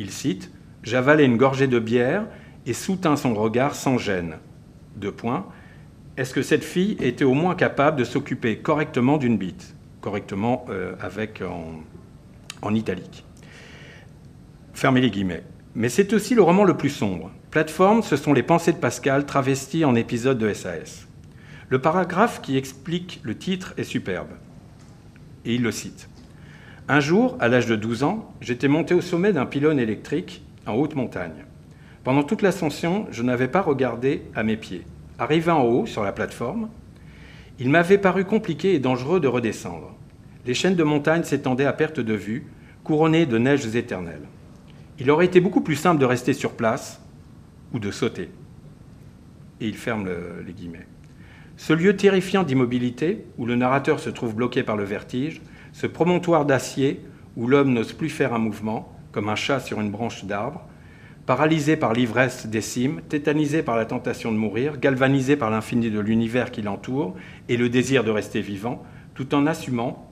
Il 0.01 0.11
cite 0.11 0.51
J'avalai 0.83 1.25
une 1.25 1.37
gorgée 1.37 1.67
de 1.67 1.79
bière 1.79 2.25
et 2.65 2.73
soutint 2.73 3.17
son 3.17 3.35
regard 3.35 3.75
sans 3.75 3.99
gêne. 3.99 4.39
Deux 4.97 5.13
points. 5.13 5.47
Est-ce 6.17 6.33
que 6.33 6.41
cette 6.41 6.65
fille 6.65 6.97
était 7.01 7.25
au 7.25 7.35
moins 7.35 7.55
capable 7.55 7.99
de 7.99 8.05
s'occuper 8.05 8.57
correctement 8.57 9.19
d'une 9.19 9.37
bite? 9.37 9.75
Correctement 10.01 10.65
euh, 10.71 10.95
avec 11.01 11.43
en, 12.63 12.75
italique. 12.75 13.27
Fermez 14.73 15.03
les 15.03 15.11
guillemets. 15.11 15.45
Mais 15.75 15.91
c'est 15.91 16.15
aussi 16.15 16.35
le 16.35 16.41
roman 16.41 16.65
le 16.65 16.79
plus 16.79 16.89
sombre. 16.89 17.31
Plateforme, 17.51 18.03
ce 18.03 18.17
sont 18.17 18.33
les 18.33 18.43
pensées 18.43 18.73
de 18.73 18.79
Pascal 18.79 19.27
travesties 19.27 19.85
en 19.85 19.95
épisodes 19.95 20.39
de 20.39 20.55
SAS. 20.55 21.09
Le 21.69 21.79
paragraphe 21.79 22.41
qui 22.41 22.57
explique 22.57 23.21
le 23.23 23.37
titre 23.37 23.75
est 23.77 23.85
superbe. 23.85 24.31
Et 25.45 25.57
il 25.57 25.63
le 25.63 25.73
cite. 25.73 26.10
Un 26.93 26.99
jour, 26.99 27.37
à 27.39 27.47
l'âge 27.47 27.67
de 27.67 27.77
12 27.77 28.03
ans, 28.03 28.35
j'étais 28.41 28.67
monté 28.67 28.95
au 28.95 29.01
sommet 29.01 29.33
d'un 29.33 29.47
pylône 29.47 29.79
électrique 29.79 30.43
en 30.67 30.75
haute 30.75 30.97
montagne. 30.97 31.45
Pendant 32.03 32.25
toute 32.25 32.43
l'ascension, 32.43 33.07
je 33.13 33.23
n'avais 33.23 33.47
pas 33.47 33.61
regardé 33.61 34.23
à 34.35 34.43
mes 34.43 34.57
pieds. 34.57 34.83
Arrivé 35.17 35.53
en 35.53 35.63
haut, 35.63 35.87
sur 35.87 36.03
la 36.03 36.11
plateforme, 36.11 36.69
il 37.61 37.71
m'avait 37.71 37.97
paru 37.97 38.25
compliqué 38.25 38.75
et 38.75 38.81
dangereux 38.81 39.21
de 39.21 39.29
redescendre. 39.29 39.95
Les 40.47 40.53
chaînes 40.53 40.75
de 40.75 40.83
montagne 40.83 41.23
s'étendaient 41.23 41.65
à 41.65 41.73
perte 41.73 42.01
de 42.01 42.15
vue, 42.15 42.49
couronnées 42.83 43.25
de 43.25 43.39
neiges 43.39 43.77
éternelles. 43.77 44.27
Il 44.99 45.13
aurait 45.13 45.27
été 45.27 45.39
beaucoup 45.39 45.61
plus 45.61 45.77
simple 45.77 46.01
de 46.01 46.07
rester 46.07 46.33
sur 46.33 46.55
place 46.55 47.01
ou 47.73 47.79
de 47.79 47.93
sauter. 47.93 48.31
Et 49.61 49.69
il 49.69 49.77
ferme 49.77 50.09
les 50.45 50.53
guillemets. 50.53 50.89
Ce 51.57 51.73
lieu 51.73 51.95
terrifiant 51.95 52.43
d'immobilité, 52.43 53.27
où 53.39 53.47
le 53.47 53.55
narrateur 53.55 54.01
se 54.01 54.11
trouve 54.11 54.35
bloqué 54.35 54.65
par 54.65 54.77
le 54.77 54.83
vertige, 54.83 55.41
ce 55.81 55.87
promontoire 55.87 56.45
d'acier 56.45 57.01
où 57.39 57.47
l'homme 57.47 57.73
n'ose 57.73 57.95
plus 57.95 58.11
faire 58.11 58.35
un 58.35 58.39
mouvement, 58.39 58.93
comme 59.13 59.31
un 59.31 59.35
chat 59.35 59.61
sur 59.61 59.81
une 59.81 59.91
branche 59.91 60.27
d'arbre, 60.27 60.61
paralysé 61.25 61.75
par 61.75 61.95
l'ivresse 61.95 62.47
des 62.47 62.61
cimes, 62.61 63.01
tétanisé 63.09 63.63
par 63.63 63.77
la 63.77 63.87
tentation 63.87 64.31
de 64.31 64.37
mourir, 64.37 64.79
galvanisé 64.79 65.37
par 65.37 65.49
l'infini 65.49 65.91
de 65.91 65.99
l'univers 65.99 66.51
qui 66.51 66.61
l'entoure 66.61 67.15
et 67.49 67.57
le 67.57 67.71
désir 67.71 68.05
de 68.05 68.11
rester 68.11 68.43
vivant, 68.43 68.83
tout 69.15 69.35
en 69.35 69.47
assumant 69.47 70.07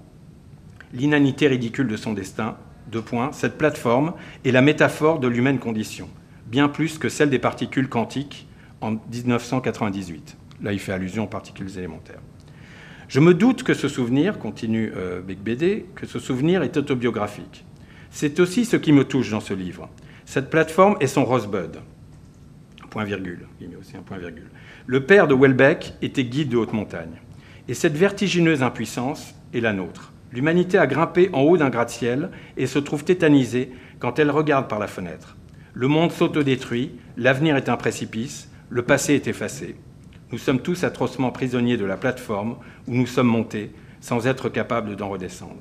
l'inanité 0.95 1.49
ridicule 1.49 1.89
de 1.89 1.99
son 1.99 2.15
destin, 2.15 2.57
deux 2.91 3.03
points, 3.03 3.33
cette 3.33 3.59
plateforme 3.59 4.15
est 4.47 4.53
la 4.53 4.63
métaphore 4.63 5.19
de 5.19 5.29
l'humaine 5.29 5.59
condition, 5.59 6.09
bien 6.47 6.71
plus 6.71 6.97
que 6.97 7.11
celle 7.11 7.29
des 7.29 7.39
particules 7.39 7.91
quantiques 7.91 8.49
en 8.81 8.93
1998. 8.93 10.39
Là, 10.63 10.73
il 10.73 10.79
fait 10.79 10.93
allusion 10.93 11.25
aux 11.25 11.29
particules 11.29 11.77
élémentaires. 11.77 12.23
Je 13.09 13.21
me 13.21 13.33
doute 13.33 13.63
que 13.63 13.73
ce 13.73 13.89
souvenir, 13.89 14.39
continue 14.39 14.93
euh, 14.95 15.23
BD, 15.23 15.87
que 15.95 16.07
ce 16.07 16.19
souvenir 16.19 16.63
est 16.63 16.77
autobiographique. 16.77 17.65
C'est 18.11 18.39
aussi 18.39 18.67
ce 18.67 18.77
qui 18.77 18.93
me 18.93 19.05
touche 19.05 19.31
dans 19.31 19.41
ce 19.41 19.55
livre. 19.55 19.89
Cette 20.27 20.51
plateforme 20.51 20.97
est 21.01 21.07
son 21.07 21.25
rosebud. 21.25 21.79
Point 22.91 23.05
virgule. 23.05 23.47
Il 23.63 23.75
aussi 23.79 23.97
un 23.97 24.03
point 24.03 24.19
virgule. 24.19 24.51
Le 24.87 25.07
père 25.07 25.27
de 25.27 25.35
Welbeck 25.35 25.95
était 26.03 26.25
guide 26.25 26.51
de 26.51 26.59
haute 26.59 26.75
montagne. 26.75 27.23
Et 27.67 27.73
cette 27.73 27.97
vertigineuse 27.97 28.63
impuissance 28.63 29.35
est 29.55 29.61
la 29.61 29.73
nôtre. 29.73 30.13
L'humanité 30.31 30.77
a 30.77 30.87
grimpé 30.87 31.31
en 31.33 31.41
haut 31.41 31.57
d'un 31.57 31.71
gratte-ciel 31.71 32.29
et 32.59 32.67
se 32.67 32.79
trouve 32.79 33.05
tétanisée 33.05 33.73
quand 34.01 34.19
elle 34.19 34.31
regarde 34.31 34.69
par 34.69 34.79
la 34.79 34.87
fenêtre. 34.87 35.39
Le 35.73 35.89
monde 35.89 36.13
s'autodétruit, 36.13 36.93
l'avenir 37.17 37.57
est 37.57 37.71
un 37.71 37.77
précipice, 37.79 38.51
le 38.69 38.83
passé 38.83 39.15
est 39.15 39.29
effacé. 39.29 39.77
Nous 40.31 40.39
sommes 40.39 40.61
tous 40.61 40.85
atrocement 40.85 41.31
prisonniers 41.31 41.79
de 41.79 41.87
la 41.87 41.97
plateforme 41.97 42.57
où 42.87 42.95
nous 42.95 43.07
sommes 43.07 43.29
montés 43.29 43.73
sans 44.01 44.27
être 44.27 44.51
capables 44.51 44.95
d'en 44.95 45.09
redescendre. 45.09 45.57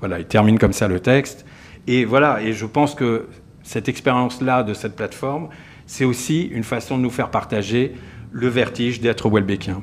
Voilà, 0.00 0.18
il 0.18 0.26
termine 0.26 0.58
comme 0.58 0.72
ça 0.72 0.88
le 0.88 0.98
texte. 0.98 1.46
Et 1.86 2.04
voilà, 2.04 2.42
et 2.42 2.52
je 2.52 2.66
pense 2.66 2.96
que 2.96 3.28
cette 3.62 3.88
expérience-là 3.88 4.64
de 4.64 4.74
cette 4.74 4.96
plateforme, 4.96 5.48
c'est 5.86 6.04
aussi 6.04 6.42
une 6.42 6.64
façon 6.64 6.98
de 6.98 7.02
nous 7.02 7.10
faire 7.10 7.30
partager 7.30 7.94
le 8.32 8.48
vertige 8.48 9.00
d'être 9.00 9.30
Welbeckien. 9.30 9.80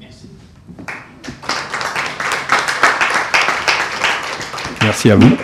Merci. 0.00 0.28
Merci 4.82 5.10
à 5.12 5.16
vous. 5.16 5.36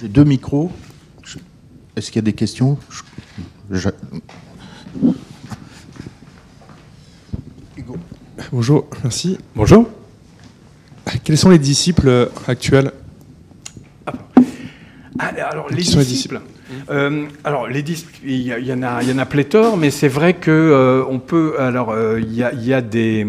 J'ai 0.00 0.08
deux 0.08 0.24
micros. 0.24 0.72
Est-ce 1.94 2.10
qu'il 2.10 2.16
y 2.16 2.18
a 2.20 2.22
des 2.22 2.32
questions? 2.32 2.78
Bonjour, 8.50 8.86
merci. 9.02 9.36
Bonjour. 9.54 9.86
Quels 11.22 11.36
sont 11.36 11.50
les 11.50 11.58
disciples 11.58 12.30
actuels? 12.46 12.92
Ah, 15.18 15.32
alors, 15.50 15.68
les 15.68 15.76
disciples? 15.76 16.40
Euh, 16.88 17.26
alors, 17.44 17.66
les 17.68 17.84
il 18.24 18.40
y, 18.40 18.72
en 18.72 18.82
a, 18.82 19.02
il 19.02 19.10
y 19.10 19.12
en 19.12 19.18
a 19.18 19.26
pléthore, 19.26 19.76
mais 19.76 19.90
c'est 19.90 20.08
vrai 20.08 20.34
que 20.34 20.50
euh, 20.50 21.04
on 21.10 21.18
peut. 21.18 21.56
Alors, 21.58 21.90
euh, 21.90 22.20
il 22.20 22.32
y, 22.32 22.42
a, 22.42 22.54
y, 22.54 22.72
a, 22.72 22.80
des, 22.80 23.26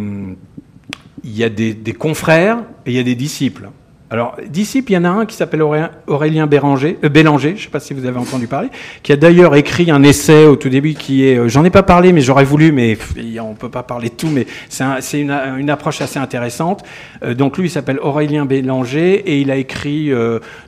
il 1.24 1.38
y 1.38 1.44
a 1.44 1.50
des, 1.50 1.74
des 1.74 1.94
confrères 1.94 2.60
et 2.86 2.92
il 2.92 2.96
y 2.96 3.00
a 3.00 3.04
des 3.04 3.16
disciples. 3.16 3.70
Alors, 4.12 4.38
disciple, 4.48 4.92
il 4.92 4.96
y 4.96 4.98
en 4.98 5.06
a 5.06 5.10
un 5.10 5.26
qui 5.28 5.36
s'appelle 5.36 5.62
Aurélien 5.62 6.48
Béranger, 6.48 6.98
euh, 7.04 7.10
Bélanger, 7.10 7.50
je 7.50 7.54
ne 7.56 7.60
sais 7.60 7.70
pas 7.70 7.80
si 7.80 7.94
vous 7.94 8.08
avez 8.08 8.18
entendu 8.18 8.48
parler, 8.48 8.70
qui 9.04 9.12
a 9.12 9.16
d'ailleurs 9.16 9.56
écrit 9.56 9.92
un 9.92 10.02
essai 10.02 10.46
au 10.46 10.56
tout 10.56 10.70
début 10.70 10.96
qui 10.96 11.28
est, 11.28 11.38
euh, 11.38 11.48
j'en 11.48 11.64
ai 11.64 11.70
pas 11.70 11.84
parlé, 11.84 12.12
mais 12.12 12.22
j'aurais 12.22 12.44
voulu, 12.44 12.72
mais 12.72 12.98
on 13.40 13.54
peut 13.54 13.70
pas 13.70 13.84
parler 13.84 14.10
de 14.10 14.16
tout, 14.16 14.30
mais 14.30 14.48
c'est 14.70 15.22
une, 15.22 15.30
une, 15.32 15.70
approche 15.70 16.02
assez 16.02 16.18
intéressante. 16.18 16.84
Euh, 17.22 17.36
donc 17.36 17.60
lui, 17.60 17.68
il 17.68 17.70
s'appelle 17.70 18.00
Aurélien 18.02 18.46
Bélanger 18.46 19.14
et 19.14 19.42
il 19.42 19.52
a 19.52 19.58
écrit 19.58 20.12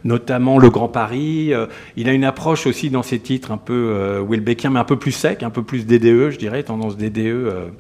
notamment 0.04 0.60
Le 0.60 0.70
Grand 0.70 0.88
Paris. 0.88 1.52
il 1.98 2.10
a 2.10 2.14
une 2.14 2.24
approche 2.24 2.68
aussi 2.68 2.92
dans 2.92 3.04
ses 3.04 3.20
titres 3.20 3.52
un 3.52 3.58
peu 3.58 4.20
Wilbeckien, 4.28 4.70
mais 4.70 4.80
un 4.80 4.84
peu 4.84 4.98
plus 4.98 5.12
sec, 5.12 5.42
un 5.42 5.50
peu 5.50 5.64
plus 5.64 5.88
DDE, 5.88 6.30
je 6.30 6.38
dirais, 6.38 6.62
tendance 6.62 6.96
DDE 6.96 7.72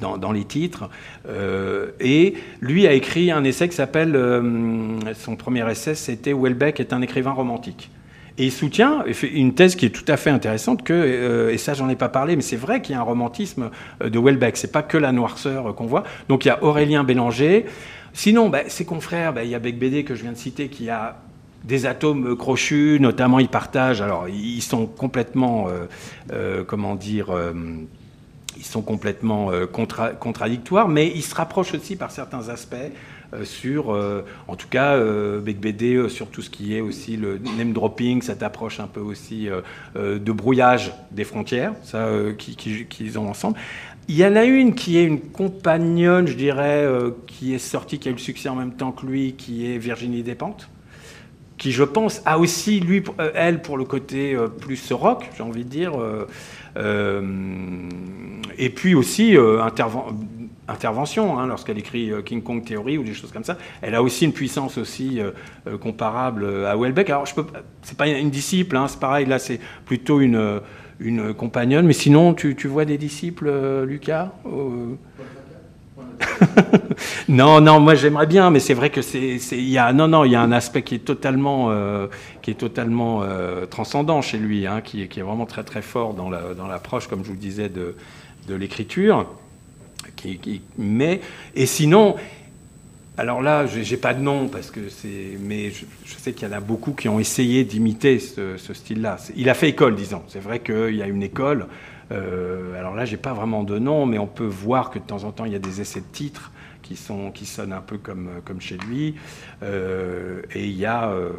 dans, 0.00 0.32
les 0.32 0.44
titres. 0.44 0.88
Euh, 1.28 1.90
et 2.00 2.34
lui 2.60 2.86
a 2.86 2.92
écrit 2.92 3.30
un 3.30 3.44
essai 3.44 3.68
qui 3.68 3.76
s'appelle, 3.76 4.14
euh, 4.14 4.98
son 5.14 5.36
premier 5.36 5.68
essai, 5.70 5.94
c'était 5.94 6.32
Welbeck 6.32 6.80
est 6.80 6.92
un 6.92 7.02
écrivain 7.02 7.32
romantique. 7.32 7.90
Et 8.38 8.44
il 8.46 8.52
soutient 8.52 9.02
une 9.32 9.54
thèse 9.54 9.76
qui 9.76 9.86
est 9.86 9.90
tout 9.90 10.04
à 10.08 10.18
fait 10.18 10.28
intéressante 10.28 10.82
que, 10.82 10.92
euh, 10.92 11.52
et 11.52 11.56
ça 11.56 11.72
j'en 11.72 11.88
ai 11.88 11.96
pas 11.96 12.10
parlé, 12.10 12.36
mais 12.36 12.42
c'est 12.42 12.56
vrai 12.56 12.82
qu'il 12.82 12.94
y 12.94 12.96
a 12.96 13.00
un 13.00 13.04
romantisme 13.04 13.70
de 14.04 14.18
Welbeck. 14.18 14.58
C'est 14.58 14.72
pas 14.72 14.82
que 14.82 14.98
la 14.98 15.12
noirceur 15.12 15.74
qu'on 15.74 15.86
voit. 15.86 16.04
Donc 16.28 16.44
il 16.44 16.48
y 16.48 16.50
a 16.50 16.62
Aurélien 16.62 17.02
Bélanger. 17.02 17.64
Sinon, 18.12 18.50
ben, 18.50 18.64
ses 18.68 18.84
confrères, 18.84 19.32
ben, 19.32 19.42
il 19.42 19.50
y 19.50 19.54
a 19.54 19.58
Beck 19.58 19.78
BD 19.78 20.04
que 20.04 20.14
je 20.14 20.22
viens 20.22 20.32
de 20.32 20.36
citer 20.36 20.68
qui 20.68 20.90
a 20.90 21.16
des 21.64 21.86
atomes 21.86 22.36
crochus, 22.36 22.98
notamment 23.00 23.38
ils 23.38 23.48
partagent. 23.48 24.02
Alors 24.02 24.28
ils 24.28 24.60
sont 24.60 24.86
complètement, 24.86 25.68
comment 26.66 26.94
dire 26.94 27.34
sont 28.66 28.82
complètement 28.82 29.50
euh, 29.50 29.66
contradictoires, 29.66 30.88
mais 30.88 31.08
ils 31.08 31.22
se 31.22 31.34
rapprochent 31.34 31.74
aussi 31.74 31.96
par 31.96 32.10
certains 32.10 32.48
aspects. 32.48 32.76
sur, 33.42 33.90
en 34.46 34.56
tout 34.56 34.68
cas, 34.68 34.96
Bec 35.40 35.58
BD, 35.58 36.08
sur 36.08 36.28
tout 36.28 36.42
ce 36.42 36.48
qui 36.48 36.76
est 36.76 36.80
aussi 36.80 37.16
le 37.16 37.38
name 37.58 37.72
dropping, 37.72 38.22
cette 38.22 38.42
approche 38.42 38.78
un 38.78 38.86
peu 38.86 39.00
aussi 39.00 39.48
de 39.96 40.32
brouillage 40.32 40.92
des 41.10 41.24
frontières, 41.24 41.72
ça, 41.82 42.08
qu'ils 42.38 42.86
qui, 42.86 43.18
ont 43.18 43.28
ensemble. 43.28 43.58
Il 44.08 44.16
y 44.16 44.24
en 44.24 44.36
a 44.36 44.44
une 44.44 44.76
qui 44.76 44.96
est 44.96 45.04
une 45.04 45.20
compagnonne, 45.20 46.28
je 46.28 46.36
dirais, 46.36 46.88
qui 47.26 47.52
est 47.52 47.58
sortie, 47.58 47.98
qui 47.98 48.08
a 48.08 48.12
eu 48.12 48.14
le 48.14 48.20
succès 48.20 48.48
en 48.48 48.54
même 48.54 48.74
temps 48.74 48.92
que 48.92 49.04
lui, 49.04 49.32
qui 49.32 49.66
est 49.70 49.78
Virginie 49.78 50.22
Despentes 50.22 50.68
qui 51.58 51.72
je 51.72 51.84
pense 51.84 52.22
a 52.24 52.38
aussi 52.38 52.80
lui 52.80 53.02
euh, 53.18 53.30
elle 53.34 53.62
pour 53.62 53.78
le 53.78 53.84
côté 53.84 54.34
euh, 54.34 54.48
plus 54.48 54.92
rock 54.92 55.28
j'ai 55.36 55.42
envie 55.42 55.64
de 55.64 55.70
dire 55.70 55.92
euh, 55.98 56.26
et 58.58 58.70
puis 58.70 58.94
aussi 58.94 59.34
intervention 60.68 61.38
hein, 61.38 61.46
lorsqu'elle 61.46 61.78
écrit 61.78 62.12
King 62.24 62.42
Kong 62.42 62.62
Theory 62.62 62.98
ou 62.98 63.02
des 63.02 63.14
choses 63.14 63.32
comme 63.32 63.44
ça. 63.44 63.56
Elle 63.80 63.94
a 63.94 64.02
aussi 64.02 64.26
une 64.26 64.34
puissance 64.34 64.76
aussi 64.76 65.20
comparable 65.80 66.66
à 66.66 66.76
Welbeck. 66.76 67.08
Alors 67.08 67.24
je 67.24 67.34
peux 67.34 67.46
c'est 67.80 67.96
pas 67.96 68.08
une 68.08 68.28
disciple 68.28 68.76
hein, 68.76 68.88
c'est 68.88 69.00
pareil 69.00 69.24
là 69.24 69.38
c'est 69.38 69.58
plutôt 69.86 70.20
une 70.20 70.60
une 71.00 71.32
compagnonne 71.32 71.86
mais 71.86 71.94
sinon 71.94 72.34
tu, 72.34 72.54
tu 72.56 72.68
vois 72.68 72.84
des 72.84 72.98
disciples 72.98 73.50
Lucas 73.86 74.34
non, 77.28 77.60
non, 77.60 77.80
moi 77.80 77.94
j'aimerais 77.94 78.26
bien, 78.26 78.50
mais 78.50 78.60
c'est 78.60 78.74
vrai 78.74 78.90
que 78.90 79.02
c'est, 79.02 79.38
il 79.52 79.68
y 79.68 79.78
a, 79.78 79.92
non, 79.92 80.08
non, 80.08 80.24
il 80.24 80.32
y 80.32 80.36
a 80.36 80.40
un 80.40 80.52
aspect 80.52 80.82
qui 80.82 80.96
est 80.96 81.04
totalement, 81.04 81.70
euh, 81.70 82.06
qui 82.42 82.50
est 82.50 82.54
totalement 82.54 83.22
euh, 83.22 83.66
transcendant 83.66 84.22
chez 84.22 84.38
lui, 84.38 84.66
hein, 84.66 84.80
qui, 84.82 85.02
est 85.02 85.22
vraiment 85.22 85.46
très 85.46 85.64
très 85.64 85.82
fort 85.82 86.14
dans, 86.14 86.30
la, 86.30 86.54
dans 86.54 86.66
l'approche, 86.66 87.08
comme 87.08 87.24
je 87.24 87.30
vous 87.30 87.36
disais, 87.36 87.68
de, 87.68 87.96
de 88.48 88.54
l'écriture. 88.54 89.26
Qui, 90.14 90.38
qui, 90.38 90.62
et 91.54 91.66
sinon, 91.66 92.16
alors 93.18 93.42
là, 93.42 93.66
j'ai 93.66 93.96
pas 93.96 94.14
de 94.14 94.20
nom 94.20 94.48
parce 94.48 94.70
que 94.70 94.88
c'est, 94.88 95.36
mais 95.40 95.70
je, 95.70 96.14
sais 96.16 96.32
qu'il 96.32 96.48
y 96.48 96.50
en 96.50 96.54
a 96.54 96.60
beaucoup 96.60 96.92
qui 96.92 97.08
ont 97.08 97.18
essayé 97.18 97.64
d'imiter 97.64 98.18
ce 98.18 98.56
style-là. 98.72 99.16
Il 99.36 99.50
a 99.50 99.54
fait 99.54 99.68
école, 99.70 99.96
disons. 99.96 100.22
C'est 100.28 100.40
vrai 100.40 100.60
qu'il 100.60 100.94
y 100.94 101.02
a 101.02 101.06
une 101.06 101.22
école. 101.22 101.66
Euh, 102.12 102.78
alors 102.78 102.94
là, 102.94 103.04
j'ai 103.04 103.16
pas 103.16 103.32
vraiment 103.32 103.64
de 103.64 103.78
nom, 103.78 104.06
mais 104.06 104.18
on 104.18 104.26
peut 104.26 104.46
voir 104.46 104.90
que 104.90 104.98
de 104.98 105.04
temps 105.04 105.24
en 105.24 105.32
temps, 105.32 105.44
il 105.44 105.52
y 105.52 105.56
a 105.56 105.60
des 105.60 105.80
essais 105.80 106.00
de 106.00 106.06
titres 106.12 106.52
qui, 106.82 106.96
sont, 106.96 107.30
qui 107.30 107.46
sonnent 107.46 107.72
un 107.72 107.80
peu 107.80 107.98
comme, 107.98 108.30
comme 108.44 108.60
chez 108.60 108.78
lui. 108.78 109.16
Euh, 109.62 110.42
et 110.54 110.66
il 110.66 110.76
y 110.76 110.86
a. 110.86 111.10
Euh, 111.10 111.32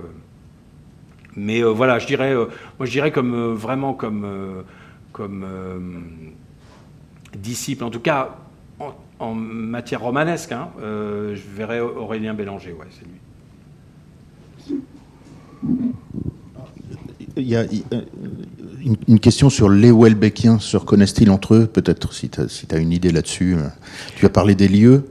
mais 1.36 1.62
voilà, 1.62 2.00
je 2.00 2.08
dirais, 2.08 2.34
moi 2.34 2.48
je 2.88 2.92
dirais 2.92 3.12
comme 3.12 3.54
vraiment 3.54 3.94
comme, 3.94 4.64
comme 5.12 5.46
disciple, 7.38 7.84
en 7.84 7.92
tout 7.92 8.00
cas 8.00 8.38
en, 9.20 9.36
matière 9.36 10.02
romanesque, 10.02 10.52
hein, 10.52 10.70
je 10.80 11.40
verrais 11.56 11.80
Aurélien 11.80 12.34
Bélanger, 12.34 12.74
ouais, 12.74 12.88
c'est 12.90 13.06
lui. 13.06 13.20
Il 17.36 17.48
y 17.48 17.56
a, 17.56 17.66
une, 19.08 19.20
question 19.20 19.50
sur 19.50 19.70
les 19.70 19.92
Welbeckiens. 19.92 20.60
Se 20.60 20.78
reconnaissent-ils 20.78 21.30
entre 21.30 21.56
eux? 21.56 21.68
Peut-être 21.68 22.14
si 22.14 22.30
tu 22.30 22.40
as, 22.40 22.78
une 22.78 22.92
idée 22.92 23.12
là-dessus. 23.12 23.56
Euh, 23.56 23.68
tu 24.16 24.26
as 24.26 24.30
parlé 24.30 24.56
des 24.56 24.68
lieux. 24.68 25.06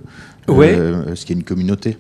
Ouais. 0.49 0.75
Euh, 0.77 1.13
est-ce 1.13 1.27
qu'il 1.27 1.37
y 1.37 1.39
a 1.39 1.41
une 1.41 1.45
communauté? 1.45 1.97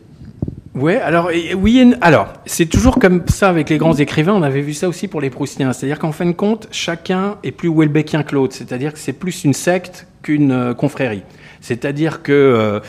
Ouais, 0.74 0.96
alors 1.00 1.30
oui, 1.56 1.94
alors 2.02 2.34
c'est 2.44 2.66
toujours 2.66 2.98
comme 2.98 3.22
ça 3.28 3.48
avec 3.48 3.70
les 3.70 3.78
grands 3.78 3.94
écrivains. 3.94 4.34
On 4.34 4.42
avait 4.42 4.60
vu 4.60 4.74
ça 4.74 4.88
aussi 4.88 5.08
pour 5.08 5.22
les 5.22 5.30
Proustiens, 5.30 5.72
c'est-à-dire 5.72 5.98
qu'en 5.98 6.12
fin 6.12 6.26
de 6.26 6.32
compte, 6.32 6.68
chacun 6.70 7.36
est 7.42 7.50
plus 7.50 7.70
Welbeckien 7.74 8.22
que 8.24 8.34
l'autre. 8.34 8.54
C'est-à-dire 8.54 8.92
que 8.92 8.98
c'est 8.98 9.14
plus 9.14 9.44
une 9.44 9.54
secte 9.54 10.06
qu'une 10.20 10.52
euh, 10.52 10.74
confrérie. 10.74 11.22
C'est-à-dire 11.62 12.22
que, 12.22 12.80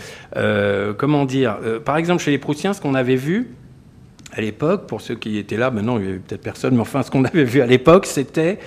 comment 0.98 1.26
dire, 1.26 1.58
par 1.84 1.98
exemple 1.98 2.22
chez 2.22 2.30
les 2.30 2.38
Proustiens, 2.38 2.74
ce 2.74 2.82
qu'on 2.82 2.94
avait 2.94 3.16
vu, 3.16 3.56
à 4.38 4.42
l'époque, 4.42 4.88
pour 4.88 5.02
ceux 5.02 5.16
qui 5.16 5.38
étaient 5.38 5.58
là, 5.58 5.72
maintenant 5.72 5.98
il 5.98 6.04
n'y 6.04 6.10
avait 6.10 6.20
peut-être 6.20 6.42
personne, 6.42 6.76
mais 6.76 6.82
enfin 6.82 7.02
ce 7.02 7.10
qu'on 7.10 7.26
avait 7.26 7.44
vu 7.44 7.62
à 7.62 7.66
l'époque, 7.66 8.06
c'était 8.06 8.60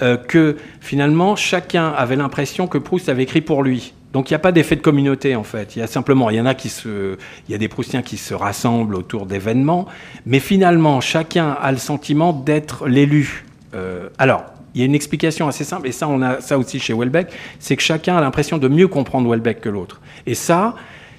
euh, 0.00 0.16
que 0.16 0.56
finalement 0.80 1.36
chacun 1.36 1.88
avait 1.88 2.16
l'impression 2.16 2.66
que 2.66 2.78
Proust 2.78 3.08
avait 3.08 3.24
écrit 3.24 3.42
pour 3.42 3.62
lui. 3.62 3.92
Donc 4.14 4.30
il 4.30 4.32
n'y 4.32 4.36
a 4.36 4.40
pas 4.40 4.52
d'effet 4.52 4.76
de 4.76 4.80
communauté 4.80 5.36
en 5.36 5.44
fait. 5.44 5.76
Il 5.76 5.80
y 5.80 5.82
a 5.82 5.86
simplement, 5.86 6.30
il 6.30 6.36
y 6.36 6.40
en 6.40 6.46
a 6.46 6.54
qui 6.54 6.70
se, 6.70 7.18
il 7.46 7.52
y 7.52 7.54
a 7.54 7.58
des 7.58 7.68
Proustiens 7.68 8.00
qui 8.00 8.16
se 8.16 8.32
rassemblent 8.32 8.94
autour 8.94 9.26
d'événements, 9.26 9.86
mais 10.24 10.40
finalement 10.40 11.00
chacun 11.02 11.50
a 11.50 11.70
le 11.72 11.78
sentiment 11.78 12.32
d'être 12.32 12.88
l'élu. 12.88 13.44
Euh, 13.74 14.08
alors 14.16 14.44
il 14.74 14.80
y 14.80 14.82
a 14.82 14.86
une 14.86 14.94
explication 14.94 15.46
assez 15.46 15.64
simple, 15.64 15.88
et 15.88 15.92
ça 15.92 16.08
on 16.08 16.22
a 16.22 16.40
ça 16.40 16.56
aussi 16.58 16.78
chez 16.78 16.94
Welbeck, 16.94 17.28
c'est 17.58 17.76
que 17.76 17.82
chacun 17.82 18.16
a 18.16 18.20
l'impression 18.22 18.56
de 18.56 18.68
mieux 18.68 18.88
comprendre 18.88 19.28
Welbeck 19.28 19.60
que 19.60 19.68
l'autre. 19.68 20.00
Et 20.26 20.34
ça, 20.34 20.74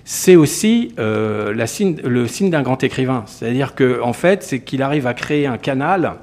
c'est 0.05 0.35
aussi 0.35 0.93
euh, 0.97 1.53
le 1.53 2.27
signe 2.27 2.49
d'un 2.49 2.61
grand 2.61 2.83
écrivain. 2.83 3.23
C'est-à-dire 3.27 3.75
qu'en 3.75 4.09
en 4.09 4.13
fait, 4.13 4.43
c'est 4.43 4.59
qu'il 4.59 4.81
arrive 4.81 5.07
à 5.07 5.13
créer 5.13 5.45
un 5.45 5.57
canal 5.57 6.15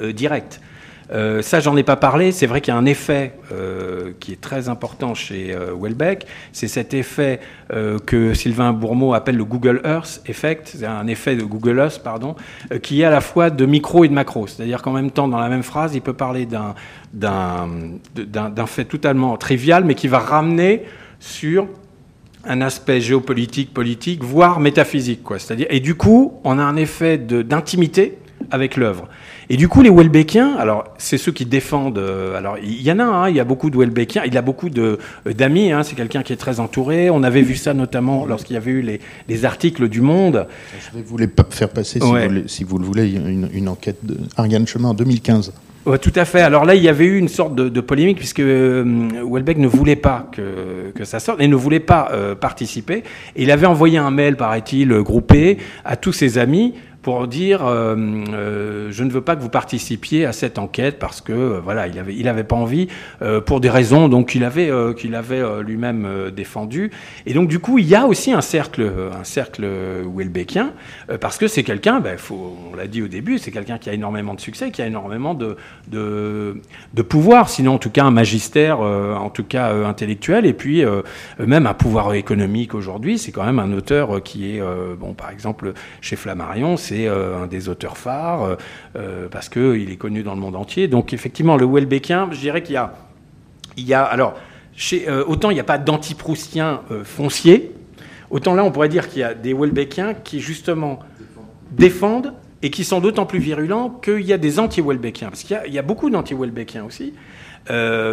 euh, 0.00 0.12
direct. 0.12 0.60
Euh, 1.10 1.42
ça, 1.42 1.60
j'en 1.60 1.76
ai 1.76 1.82
pas 1.82 1.96
parlé. 1.96 2.32
C'est 2.32 2.46
vrai 2.46 2.60
qu'il 2.60 2.72
y 2.72 2.76
a 2.76 2.78
un 2.78 2.86
effet 2.86 3.32
qui 4.18 4.32
est 4.32 4.40
très 4.40 4.68
important 4.70 5.14
chez 5.14 5.54
Welbeck. 5.78 6.26
C'est 6.52 6.68
cet 6.68 6.94
effet 6.94 7.40
que 8.06 8.32
Sylvain 8.32 8.72
Bourmeau 8.72 9.12
appelle 9.12 9.36
le 9.36 9.44
Google 9.44 9.82
Earth 9.84 10.22
Effect. 10.26 10.74
C'est 10.78 10.86
un 10.86 11.06
effet 11.06 11.36
de 11.36 11.42
Google 11.42 11.78
Earth, 11.78 12.00
pardon, 12.02 12.34
qui 12.82 13.02
est 13.02 13.04
à 13.04 13.10
la 13.10 13.20
fois 13.20 13.50
de 13.50 13.66
micro 13.66 14.04
et 14.04 14.08
de 14.08 14.14
macro. 14.14 14.46
C'est-à-dire 14.46 14.80
qu'en 14.80 14.92
même 14.92 15.10
temps, 15.10 15.28
dans 15.28 15.38
la 15.38 15.50
même 15.50 15.62
phrase, 15.62 15.94
il 15.94 16.00
peut 16.00 16.14
parler 16.14 16.46
d'un 16.46 16.74
fait 18.66 18.86
totalement 18.86 19.36
trivial, 19.36 19.84
mais 19.84 19.94
qui 19.94 20.08
va 20.08 20.18
ramener 20.18 20.84
sur 21.20 21.68
un 22.44 22.60
aspect 22.60 23.00
géopolitique, 23.00 23.72
politique, 23.72 24.22
voire 24.22 24.60
métaphysique. 24.60 25.22
Quoi. 25.22 25.38
C'est-à-dire, 25.38 25.66
et 25.70 25.80
du 25.80 25.94
coup, 25.94 26.34
on 26.44 26.58
a 26.58 26.62
un 26.62 26.76
effet 26.76 27.18
d'intimité 27.18 28.18
avec 28.50 28.76
l'œuvre. 28.76 29.08
Et 29.52 29.58
du 29.58 29.68
coup, 29.68 29.82
les 29.82 29.90
Welbeckiens, 29.90 30.54
alors 30.54 30.84
c'est 30.96 31.18
ceux 31.18 31.30
qui 31.30 31.44
défendent. 31.44 31.98
Euh, 31.98 32.38
alors 32.38 32.56
il 32.56 32.80
y 32.80 32.90
en 32.90 32.98
a, 32.98 33.04
hein, 33.04 33.28
il 33.28 33.36
y 33.36 33.40
a 33.40 33.44
beaucoup 33.44 33.68
de 33.68 33.76
Welbeckiens. 33.76 34.22
Il 34.24 34.38
a 34.38 34.40
beaucoup 34.40 34.70
euh, 34.78 34.96
d'amis. 35.26 35.72
Hein, 35.72 35.82
c'est 35.82 35.94
quelqu'un 35.94 36.22
qui 36.22 36.32
est 36.32 36.36
très 36.36 36.58
entouré. 36.58 37.10
On 37.10 37.22
avait 37.22 37.42
vu 37.42 37.54
ça 37.54 37.74
notamment 37.74 38.24
lorsqu'il 38.24 38.54
y 38.54 38.56
avait 38.56 38.70
eu 38.70 38.80
les, 38.80 38.98
les, 39.28 39.44
articles 39.44 39.90
du 39.90 40.00
Monde. 40.00 40.46
Je 40.80 40.96
vais 40.96 41.04
vous 41.04 41.18
les 41.18 41.28
faire 41.50 41.68
passer, 41.68 42.00
si, 42.00 42.06
vous, 42.06 42.48
si 42.48 42.64
vous, 42.64 42.78
le 42.78 42.86
voulez, 42.86 43.12
une, 43.12 43.50
une 43.52 43.68
enquête 43.68 43.98
d'Ariane 44.02 44.66
Chemin 44.66 44.88
en 44.88 44.94
2015. 44.94 45.52
Ouais, 45.84 45.98
tout 45.98 46.12
à 46.14 46.24
fait. 46.24 46.40
Alors 46.40 46.64
là, 46.64 46.76
il 46.76 46.82
y 46.82 46.88
avait 46.88 47.06
eu 47.06 47.18
une 47.18 47.28
sorte 47.28 47.56
de, 47.56 47.80
polémique 47.80 48.16
puisque 48.16 48.38
euh, 48.38 48.84
Welbeck 49.28 49.58
ne 49.58 49.66
voulait 49.66 49.96
pas 49.96 50.28
que, 50.30 50.92
que, 50.94 51.04
ça 51.04 51.18
sorte 51.18 51.40
et 51.40 51.48
ne 51.48 51.56
voulait 51.56 51.80
pas 51.80 52.10
euh, 52.12 52.36
participer. 52.36 53.02
Et 53.34 53.42
il 53.42 53.50
avait 53.50 53.66
envoyé 53.66 53.98
un 53.98 54.12
mail, 54.12 54.36
paraît-il, 54.36 54.88
groupé 55.00 55.58
à 55.84 55.96
tous 55.96 56.12
ses 56.12 56.38
amis 56.38 56.74
pour 57.02 57.26
dire 57.26 57.66
euh, 57.66 57.96
euh, 58.32 58.88
je 58.90 59.04
ne 59.04 59.10
veux 59.10 59.20
pas 59.20 59.34
que 59.34 59.42
vous 59.42 59.48
participiez 59.48 60.24
à 60.24 60.32
cette 60.32 60.58
enquête 60.58 60.98
parce 60.98 61.20
que 61.20 61.32
euh, 61.32 61.60
voilà 61.62 61.88
il 61.88 61.98
avait 61.98 62.14
il 62.14 62.28
avait 62.28 62.44
pas 62.44 62.56
envie 62.56 62.88
pour 63.46 63.60
des 63.60 63.70
raisons 63.70 64.08
donc 64.08 64.30
qu'il 64.30 64.44
avait 64.44 64.70
qu'il 64.96 65.14
avait 65.14 65.42
lui-même 65.62 66.30
défendu 66.34 66.90
et 67.26 67.34
donc 67.34 67.48
du 67.48 67.58
coup 67.58 67.78
il 67.78 67.86
y 67.86 67.94
a 67.94 68.06
aussi 68.06 68.32
un 68.32 68.40
cercle 68.40 68.90
un 69.18 69.24
cercle 69.24 69.66
Welbeckien 70.14 70.72
parce 71.20 71.38
que 71.38 71.48
c'est 71.48 71.62
quelqu'un 71.62 72.00
ben, 72.00 72.16
faut 72.18 72.56
on 72.72 72.76
l'a 72.76 72.86
dit 72.86 73.02
au 73.02 73.08
début 73.08 73.38
c'est 73.38 73.50
quelqu'un 73.50 73.78
qui 73.78 73.90
a 73.90 73.92
énormément 73.92 74.34
de 74.34 74.40
succès 74.40 74.70
qui 74.70 74.82
a 74.82 74.86
énormément 74.86 75.34
de 75.34 75.56
de, 75.88 76.60
de 76.94 77.02
pouvoir 77.02 77.48
sinon 77.48 77.74
en 77.74 77.78
tout 77.78 77.90
cas 77.90 78.04
un 78.04 78.10
magistère 78.10 78.80
en 78.80 79.30
tout 79.30 79.44
cas 79.44 79.72
intellectuel. 79.72 80.46
Et 80.46 80.52
puis 80.52 80.84
même 81.38 81.66
un 81.66 81.74
pouvoir 81.74 82.14
économique 82.14 82.74
aujourd'hui 82.74 83.18
c'est 83.18 83.32
quand 83.32 83.44
même 83.44 83.58
un 83.58 83.72
auteur 83.72 84.22
qui 84.22 84.56
est 84.56 84.62
bon 84.98 85.14
par 85.14 85.30
exemple 85.30 85.72
chez 86.00 86.16
Flammarion 86.16 86.76
euh, 86.92 87.42
un 87.42 87.46
des 87.46 87.68
auteurs 87.68 87.96
phares, 87.96 88.42
euh, 88.42 88.56
euh, 88.96 89.28
parce 89.30 89.48
qu'il 89.48 89.90
est 89.90 89.96
connu 89.96 90.22
dans 90.22 90.34
le 90.34 90.40
monde 90.40 90.56
entier. 90.56 90.88
Donc 90.88 91.12
effectivement, 91.12 91.56
le 91.56 91.66
Welbeckien, 91.66 92.28
je 92.32 92.38
dirais 92.38 92.62
qu'il 92.62 92.74
y 92.74 92.78
a, 92.78 92.94
il 93.76 93.86
y 93.86 93.94
a 93.94 94.02
alors, 94.02 94.34
chez, 94.74 95.10
autant 95.10 95.50
il 95.50 95.54
n'y 95.54 95.60
a 95.60 95.64
pas 95.64 95.78
d'anti-proustien 95.78 96.80
foncier, 97.04 97.74
autant 98.30 98.54
là 98.54 98.64
on 98.64 98.70
pourrait 98.70 98.88
dire 98.88 99.08
qu'il 99.08 99.20
y 99.20 99.24
a 99.24 99.34
des 99.34 99.52
Welbeckiens 99.52 100.14
qui 100.14 100.40
justement 100.40 101.00
défendent 101.70 102.32
et 102.62 102.70
qui 102.70 102.84
sont 102.84 103.00
d'autant 103.00 103.26
plus 103.26 103.38
virulents 103.38 103.90
qu'il 103.90 104.22
y 104.22 104.32
a 104.32 104.38
des 104.38 104.58
anti-Welbeckiens. 104.58 105.28
Parce 105.28 105.42
qu'il 105.42 105.58
y, 105.68 105.78
a 105.78 105.82
beaucoup 105.82 106.08
d'anti-Welbeckiens 106.08 106.84
aussi. 106.84 107.12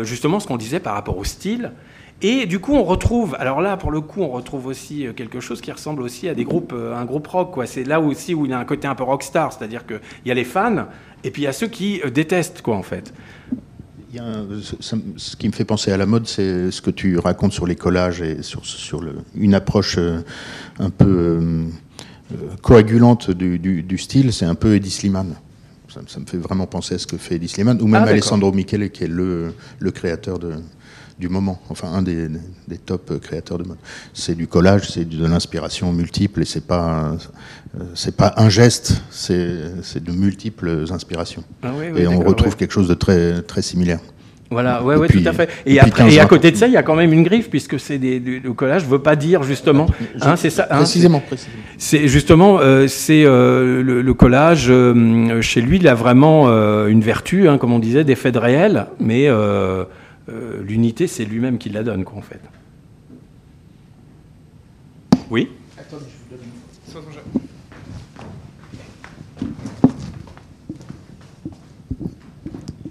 justement, 0.03 0.39
ce 0.39 0.47
qu'on 0.47 0.57
disait 0.57 0.81
par 0.81 0.95
rapport 0.95 1.17
au 1.17 1.23
style, 1.23 1.71
et 2.21 2.45
du 2.45 2.59
coup, 2.59 2.73
on 2.73 2.83
retrouve, 2.83 3.35
alors 3.39 3.61
là, 3.61 3.77
pour 3.77 3.91
le 3.91 4.01
coup, 4.01 4.21
on 4.21 4.29
retrouve 4.29 4.65
aussi 4.65 5.07
euh, 5.07 5.13
quelque 5.13 5.39
chose 5.39 5.61
qui 5.61 5.71
ressemble 5.71 6.01
aussi 6.01 6.27
à 6.27 6.35
des 6.35 6.43
groupes, 6.43 6.73
euh, 6.75 6.95
un 6.95 7.05
groupe 7.05 7.27
rock. 7.27 7.51
Quoi. 7.51 7.65
C'est 7.65 7.85
là 7.85 8.01
aussi 8.01 8.33
où 8.33 8.45
il 8.45 8.51
y 8.51 8.53
a 8.53 8.59
un 8.59 8.65
côté 8.65 8.87
un 8.87 8.95
peu 8.95 9.03
rockstar, 9.03 9.53
c'est-à-dire 9.53 9.85
qu'il 9.85 10.01
y 10.25 10.31
a 10.31 10.33
les 10.33 10.43
fans 10.43 10.87
et 11.23 11.31
puis 11.31 11.43
il 11.43 11.45
y 11.45 11.47
a 11.47 11.53
ceux 11.53 11.67
qui 11.67 12.01
euh, 12.03 12.09
détestent, 12.09 12.61
quoi, 12.61 12.75
en 12.75 12.83
fait. 12.83 13.13
Il 14.11 14.17
y 14.17 14.19
a 14.19 14.43
ce 14.81 15.35
qui 15.35 15.47
me 15.47 15.53
fait 15.53 15.65
penser 15.65 15.91
à 15.91 15.97
la 15.97 16.07
mode, 16.07 16.27
c'est 16.27 16.71
ce 16.71 16.81
que 16.81 16.89
tu 16.89 17.19
racontes 17.19 17.53
sur 17.53 17.67
les 17.67 17.75
collages 17.75 18.21
et 18.21 18.41
sur, 18.41 18.65
sur 18.65 19.01
le, 19.01 19.17
une 19.35 19.53
approche 19.53 19.99
un 20.79 20.89
peu 20.89 21.67
coagulante 22.63 23.29
du, 23.29 23.59
du, 23.59 23.97
style. 23.99 24.33
C'est 24.33 24.45
un 24.45 24.55
peu 24.55 24.73
Eddie 24.73 24.89
Sliman. 24.89 25.35
Ça, 26.07 26.19
me 26.19 26.25
fait 26.25 26.37
vraiment 26.37 26.65
penser 26.65 26.95
à 26.95 26.97
ce 26.97 27.05
que 27.05 27.17
fait 27.17 27.35
Eddie 27.35 27.49
Sliman, 27.49 27.79
ou 27.83 27.87
même 27.87 28.01
ah, 28.03 28.09
Alessandro 28.09 28.51
Michele, 28.51 28.89
qui 28.89 29.03
est 29.03 29.07
le, 29.07 29.53
le 29.77 29.91
créateur 29.91 30.39
de, 30.39 30.55
du 31.19 31.29
moment. 31.29 31.59
Enfin, 31.69 31.89
un 31.89 32.01
des, 32.01 32.29
top 32.85 33.19
créateurs 33.19 33.57
de 33.57 33.63
mode. 33.67 33.77
C'est 34.13 34.35
du 34.35 34.47
collage, 34.47 34.89
c'est 34.89 35.07
de 35.07 35.25
l'inspiration 35.25 35.91
multiple 35.91 36.41
et 36.41 36.45
c'est 36.45 36.65
pas 36.65 37.17
c'est 37.93 38.15
pas 38.15 38.33
un 38.37 38.49
geste, 38.49 39.01
c'est 39.09 40.03
de 40.03 40.11
multiples 40.11 40.85
inspirations. 40.91 41.43
Ah 41.61 41.71
et 41.95 42.07
on 42.07 42.19
retrouve 42.19 42.55
quelque 42.55 42.71
chose 42.71 42.87
de 42.87 42.95
très 42.95 43.41
très 43.41 43.61
similaire. 43.61 43.99
Voilà, 44.51 44.83
ouais, 44.83 44.95
ouais, 44.95 45.07
tout 45.07 45.21
à 45.25 45.33
fait. 45.33 45.49
Et, 45.65 45.79
après, 45.79 46.11
et 46.11 46.19
à 46.19 46.25
côté 46.25 46.49
de 46.49 46.55
ça, 46.55 46.65
il 46.65 46.73
y 46.73 46.77
a 46.77 46.81
quand 46.81 46.95
même 46.95 47.13
une 47.13 47.23
griffe, 47.23 47.49
puisque 47.49 47.79
c'est 47.79 47.99
des, 47.99 48.19
le 48.19 48.53
collage 48.53 48.83
veut 48.83 48.99
pas 48.99 49.15
dire 49.15 49.43
justement. 49.43 49.87
Hein, 50.21 50.35
c'est 50.37 50.49
ça. 50.49 50.67
Hein, 50.71 50.77
précisément. 50.77 51.21
C'est 51.77 52.07
justement, 52.07 52.59
euh, 52.59 52.87
c'est 52.87 53.23
euh, 53.25 53.83
le, 53.83 54.13
collage 54.13 54.67
euh, 54.69 55.41
chez 55.41 55.61
lui, 55.61 55.77
il 55.77 55.87
a 55.87 55.93
vraiment 55.93 56.47
une 56.87 57.01
vertu, 57.01 57.47
hein, 57.47 57.57
comme 57.57 57.73
on 57.73 57.79
disait, 57.79 58.03
d'effet 58.03 58.31
de 58.31 58.39
réel, 58.39 58.87
mais 58.99 59.29
l'unité, 60.61 61.07
c'est 61.07 61.25
lui-même 61.25 61.57
qui 61.57 61.69
la 61.69 61.83
donne, 61.83 62.03
quoi, 62.03 62.17
en 62.17 62.21
fait. 62.21 62.41
Oui? 65.29 65.49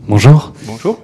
Bonjour. 0.08 0.52
Bonjour. 0.66 1.00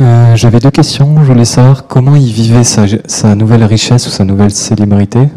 Euh, 0.00 0.34
j'avais 0.34 0.58
deux 0.58 0.70
questions. 0.70 1.22
Je 1.22 1.30
voulais 1.30 1.44
savoir 1.44 1.86
comment 1.86 2.16
il 2.16 2.32
vivait 2.32 2.64
sa, 2.64 3.34
nouvelle 3.34 3.64
richesse 3.64 4.06
ou 4.06 4.10
sa 4.10 4.24
nouvelle 4.24 4.50
célébrité. 4.50 5.28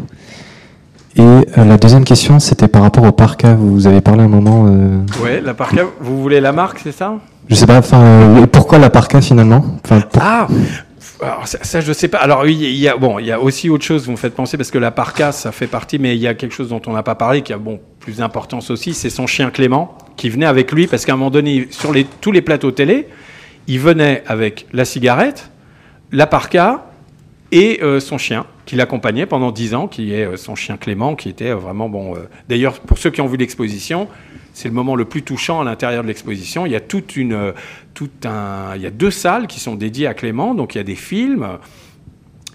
Et 1.16 1.22
euh, 1.22 1.42
la 1.56 1.76
deuxième 1.76 2.04
question, 2.04 2.40
c'était 2.40 2.66
par 2.66 2.82
rapport 2.82 3.04
au 3.04 3.12
parka. 3.12 3.54
Vous 3.54 3.86
avez 3.86 4.00
parlé 4.00 4.22
un 4.22 4.28
moment. 4.28 4.66
Euh... 4.66 4.98
Oui, 5.22 5.40
la 5.42 5.54
parka. 5.54 5.84
Vous 6.00 6.20
voulez 6.20 6.40
la 6.40 6.52
marque, 6.52 6.80
c'est 6.82 6.92
ça? 6.92 7.20
Je 7.48 7.54
sais 7.54 7.66
pas. 7.66 7.78
Enfin, 7.78 8.02
euh, 8.02 8.46
pourquoi 8.46 8.78
la 8.78 8.90
parka 8.90 9.20
finalement? 9.20 9.64
Ah. 10.18 10.48
Alors, 11.22 11.46
ça, 11.46 11.80
je 11.80 11.92
sais 11.92 12.08
pas. 12.08 12.18
Alors, 12.18 12.46
il 12.46 12.60
y 12.60 12.88
a, 12.88 12.96
bon, 12.96 13.18
il 13.18 13.26
y 13.26 13.32
a 13.32 13.40
aussi 13.40 13.70
autre 13.70 13.84
chose, 13.84 14.04
vous 14.04 14.12
me 14.12 14.16
faites 14.16 14.34
penser, 14.34 14.56
parce 14.56 14.70
que 14.70 14.78
la 14.78 14.90
parka, 14.90 15.32
ça 15.32 15.52
fait 15.52 15.66
partie, 15.66 15.98
mais 15.98 16.14
il 16.16 16.20
y 16.20 16.26
a 16.26 16.34
quelque 16.34 16.52
chose 16.52 16.68
dont 16.68 16.82
on 16.86 16.92
n'a 16.92 17.02
pas 17.02 17.14
parlé, 17.14 17.42
qui 17.42 17.52
a 17.52 17.58
bon, 17.58 17.80
plus 18.00 18.18
d'importance 18.18 18.70
aussi, 18.70 18.92
c'est 18.92 19.10
son 19.10 19.26
chien 19.26 19.50
Clément, 19.50 19.96
qui 20.16 20.28
venait 20.28 20.44
avec 20.44 20.70
lui, 20.72 20.86
parce 20.86 21.06
qu'à 21.06 21.14
un 21.14 21.16
moment 21.16 21.30
donné, 21.30 21.68
sur 21.70 21.94
tous 22.20 22.32
les 22.32 22.42
plateaux 22.42 22.72
télé, 22.72 23.08
il 23.68 23.80
venait 23.80 24.22
avec 24.26 24.66
la 24.72 24.84
cigarette, 24.84 25.50
la 26.12 26.26
parka 26.26 26.86
et 27.52 27.80
euh, 27.82 28.00
son 28.00 28.18
chien, 28.18 28.44
qui 28.66 28.76
l'accompagnait 28.76 29.26
pendant 29.26 29.50
dix 29.50 29.74
ans, 29.74 29.88
qui 29.88 30.12
est 30.12 30.26
euh, 30.26 30.36
son 30.36 30.56
chien 30.56 30.76
Clément, 30.76 31.14
qui 31.14 31.30
était 31.30 31.52
vraiment 31.52 31.88
bon. 31.88 32.14
D'ailleurs, 32.48 32.80
pour 32.80 32.98
ceux 32.98 33.10
qui 33.10 33.22
ont 33.22 33.28
vu 33.28 33.38
l'exposition, 33.38 34.08
c'est 34.54 34.68
le 34.68 34.74
moment 34.74 34.96
le 34.96 35.04
plus 35.04 35.22
touchant 35.22 35.60
à 35.60 35.64
l'intérieur 35.64 36.02
de 36.02 36.08
l'exposition. 36.08 36.64
Il 36.64 36.72
y 36.72 36.76
a 36.76 36.80
toute 36.80 37.16
une, 37.16 37.52
un, 38.24 38.72
il 38.74 38.82
y 38.82 38.86
a 38.86 38.90
deux 38.90 39.10
salles 39.10 39.46
qui 39.46 39.60
sont 39.60 39.74
dédiées 39.74 40.06
à 40.06 40.14
Clément, 40.14 40.54
donc 40.54 40.74
il 40.74 40.78
y 40.78 40.80
a 40.80 40.84
des 40.84 40.94
films. 40.94 41.46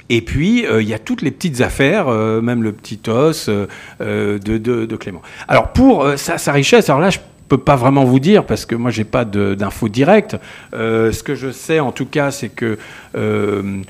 Et 0.09 0.21
puis, 0.21 0.65
il 0.65 0.87
y 0.87 0.93
a 0.95 0.99
toutes 0.99 1.21
les 1.21 1.29
petites 1.29 1.61
affaires, 1.61 2.07
même 2.07 2.63
le 2.63 2.71
petit 2.71 2.99
os 3.07 3.47
de, 3.47 4.37
de, 4.39 4.95
Clément. 4.95 5.21
Alors, 5.47 5.71
pour 5.71 6.17
sa, 6.17 6.39
sa, 6.39 6.51
richesse, 6.51 6.89
alors 6.89 6.99
là, 6.99 7.11
je 7.11 7.19
peux 7.49 7.57
pas 7.57 7.75
vraiment 7.75 8.05
vous 8.05 8.19
dire 8.19 8.45
parce 8.45 8.65
que 8.65 8.75
moi 8.75 8.91
j'ai 8.91 9.03
pas 9.03 9.25
d'infos 9.25 9.89
directes. 9.89 10.37
Euh, 10.73 11.11
ce 11.11 11.23
que 11.23 11.35
je 11.35 11.51
sais 11.51 11.79
en 11.79 11.91
tout 11.91 12.05
cas, 12.05 12.31
c'est 12.31 12.49
que 12.49 12.77
euh, 13.15 13.81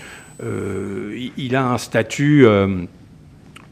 euh, 0.43 1.29
il 1.37 1.55
a 1.55 1.67
un 1.67 1.77
statut. 1.77 2.47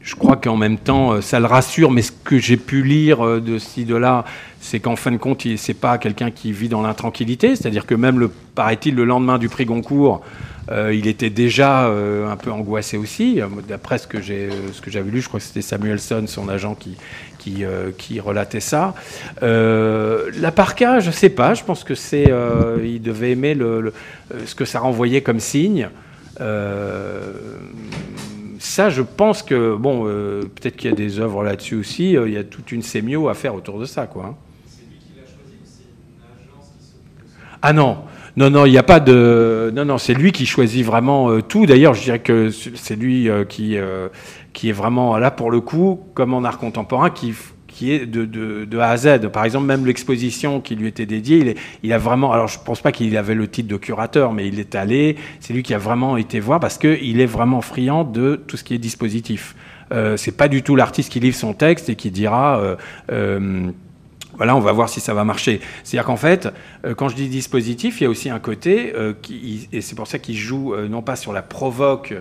Je 0.08 0.14
crois 0.14 0.36
qu'en 0.36 0.56
même 0.56 0.78
temps, 0.78 1.20
ça 1.20 1.38
le 1.38 1.44
rassure, 1.44 1.90
mais 1.90 2.00
ce 2.00 2.12
que 2.12 2.38
j'ai 2.38 2.56
pu 2.56 2.82
lire 2.82 3.40
de 3.40 3.58
ci, 3.58 3.84
de 3.84 3.94
là, 3.94 4.24
c'est 4.58 4.80
qu'en 4.80 4.96
fin 4.96 5.12
de 5.12 5.18
compte, 5.18 5.46
c'est 5.56 5.74
pas 5.74 5.98
quelqu'un 5.98 6.30
qui 6.30 6.50
vit 6.50 6.70
dans 6.70 6.80
l'intranquillité. 6.80 7.56
C'est-à-dire 7.56 7.84
que 7.84 7.94
même, 7.94 8.18
le, 8.18 8.28
paraît-il, 8.28 8.94
le 8.94 9.04
lendemain 9.04 9.36
du 9.36 9.50
prix 9.50 9.66
Goncourt, 9.66 10.22
il 10.70 11.06
était 11.06 11.28
déjà 11.28 11.86
un 11.88 12.36
peu 12.36 12.50
angoissé 12.50 12.96
aussi. 12.96 13.40
D'après 13.68 13.98
ce 13.98 14.06
que 14.06 14.22
j'ai, 14.22 14.48
ce 14.72 14.80
que 14.80 14.90
j'avais 14.90 15.10
lu, 15.10 15.20
je 15.20 15.28
crois 15.28 15.40
que 15.40 15.46
c'était 15.46 15.62
Samuelson, 15.62 16.24
son 16.26 16.48
agent, 16.48 16.74
qui, 16.74 16.96
euh, 17.62 17.90
qui, 17.96 18.20
relatait 18.20 18.60
ça. 18.60 18.94
Euh, 19.42 20.30
la 20.38 20.52
parka, 20.52 21.00
je 21.00 21.10
sais 21.10 21.30
pas, 21.30 21.54
je 21.54 21.64
pense 21.64 21.84
que 21.84 21.94
c'est. 21.94 22.30
Euh, 22.30 22.78
il 22.82 23.00
devait 23.00 23.32
aimer 23.32 23.54
le, 23.54 23.92
ce 24.44 24.54
que 24.54 24.64
ça 24.64 24.80
renvoyait 24.80 25.22
comme 25.22 25.40
signe. 25.40 25.88
Ça, 28.78 28.90
je 28.90 29.02
pense 29.02 29.42
que, 29.42 29.74
bon, 29.74 30.04
peut-être 30.04 30.76
qu'il 30.76 30.88
y 30.88 30.92
a 30.92 30.96
des 30.96 31.18
œuvres 31.18 31.42
là-dessus 31.42 31.74
aussi, 31.74 32.12
il 32.12 32.32
y 32.32 32.36
a 32.36 32.44
toute 32.44 32.70
une 32.70 32.82
sémio 32.82 33.28
à 33.28 33.34
faire 33.34 33.56
autour 33.56 33.80
de 33.80 33.84
ça, 33.84 34.06
quoi. 34.06 34.38
C'est 34.68 34.82
lui 34.88 34.98
qui 34.98 35.14
choisi 35.16 35.88
Ah 37.60 37.72
non, 37.72 37.98
non, 38.36 38.50
non, 38.50 38.66
il 38.66 38.70
n'y 38.70 38.78
a 38.78 38.84
pas 38.84 39.00
de. 39.00 39.72
Non, 39.74 39.84
non, 39.84 39.98
c'est 39.98 40.14
lui 40.14 40.30
qui 40.30 40.46
choisit 40.46 40.86
vraiment 40.86 41.40
tout. 41.40 41.66
D'ailleurs, 41.66 41.94
je 41.94 42.04
dirais 42.04 42.20
que 42.20 42.50
c'est 42.50 42.94
lui 42.94 43.28
qui, 43.48 43.76
qui 44.52 44.68
est 44.68 44.72
vraiment 44.72 45.18
là 45.18 45.32
pour 45.32 45.50
le 45.50 45.60
coup, 45.60 45.98
comme 46.14 46.32
en 46.32 46.44
art 46.44 46.58
contemporain, 46.58 47.10
qui, 47.10 47.34
qui 47.78 47.92
est 47.92 48.06
de, 48.06 48.78
A 48.78 48.90
à 48.90 48.96
Z. 48.96 49.28
Par 49.32 49.44
exemple, 49.44 49.66
même 49.66 49.86
l'exposition 49.86 50.60
qui 50.60 50.74
lui 50.74 50.88
était 50.88 51.06
dédiée, 51.06 51.54
il, 51.84 51.92
a 51.92 51.98
vraiment. 51.98 52.32
Alors, 52.32 52.48
je 52.48 52.58
ne 52.58 52.64
pense 52.64 52.80
pas 52.80 52.90
qu'il 52.90 53.16
avait 53.16 53.36
le 53.36 53.46
titre 53.46 53.68
de 53.68 53.76
curateur, 53.76 54.32
mais 54.32 54.48
il 54.48 54.58
est 54.58 54.74
allé. 54.74 55.14
C'est 55.38 55.52
lui 55.52 55.62
qui 55.62 55.74
a 55.74 55.78
vraiment 55.78 56.16
été 56.16 56.40
voir 56.40 56.58
parce 56.58 56.76
qu'il 56.76 57.20
est 57.20 57.26
vraiment 57.26 57.60
friand 57.60 58.02
de 58.02 58.34
tout 58.34 58.56
ce 58.56 58.64
qui 58.64 58.74
est 58.74 58.78
dispositif. 58.78 59.54
Euh, 59.92 60.16
c'est 60.16 60.36
pas 60.36 60.48
du 60.48 60.64
tout 60.64 60.74
l'artiste 60.74 61.12
qui 61.12 61.20
livre 61.20 61.36
son 61.36 61.54
texte 61.54 61.88
et 61.88 61.94
qui 61.94 62.10
dira. 62.10 62.58
Euh, 62.58 62.76
euh, 63.12 63.70
voilà, 64.36 64.56
on 64.56 64.60
va 64.60 64.72
voir 64.72 64.88
si 64.88 64.98
ça 64.98 65.14
va 65.14 65.22
marcher. 65.22 65.60
C'est-à-dire 65.84 66.06
qu'en 66.06 66.16
fait, 66.16 66.48
euh, 66.84 66.94
quand 66.96 67.08
je 67.08 67.14
dis 67.14 67.28
dispositif, 67.28 68.00
il 68.00 68.04
y 68.04 68.06
a 68.08 68.10
aussi 68.10 68.28
un 68.28 68.38
côté, 68.40 68.92
et 69.72 69.80
c'est 69.80 69.94
pour 69.94 70.08
ça 70.08 70.18
qu'il 70.18 70.36
joue 70.36 70.74
non 70.88 71.02
pas 71.02 71.16
sur 71.16 71.32
la 71.32 71.42
provoque 71.42 72.14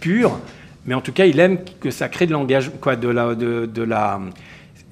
pure, 0.00 0.38
mais 0.86 0.94
en 0.94 1.00
tout 1.00 1.12
cas, 1.12 1.24
il 1.24 1.38
aime 1.40 1.58
que 1.80 1.90
ça 1.90 2.08
crée 2.08 2.26
de 2.26 2.32
l'engagement, 2.32 2.76
quoi, 2.80 2.96
de 2.96 3.08
la. 3.08 4.20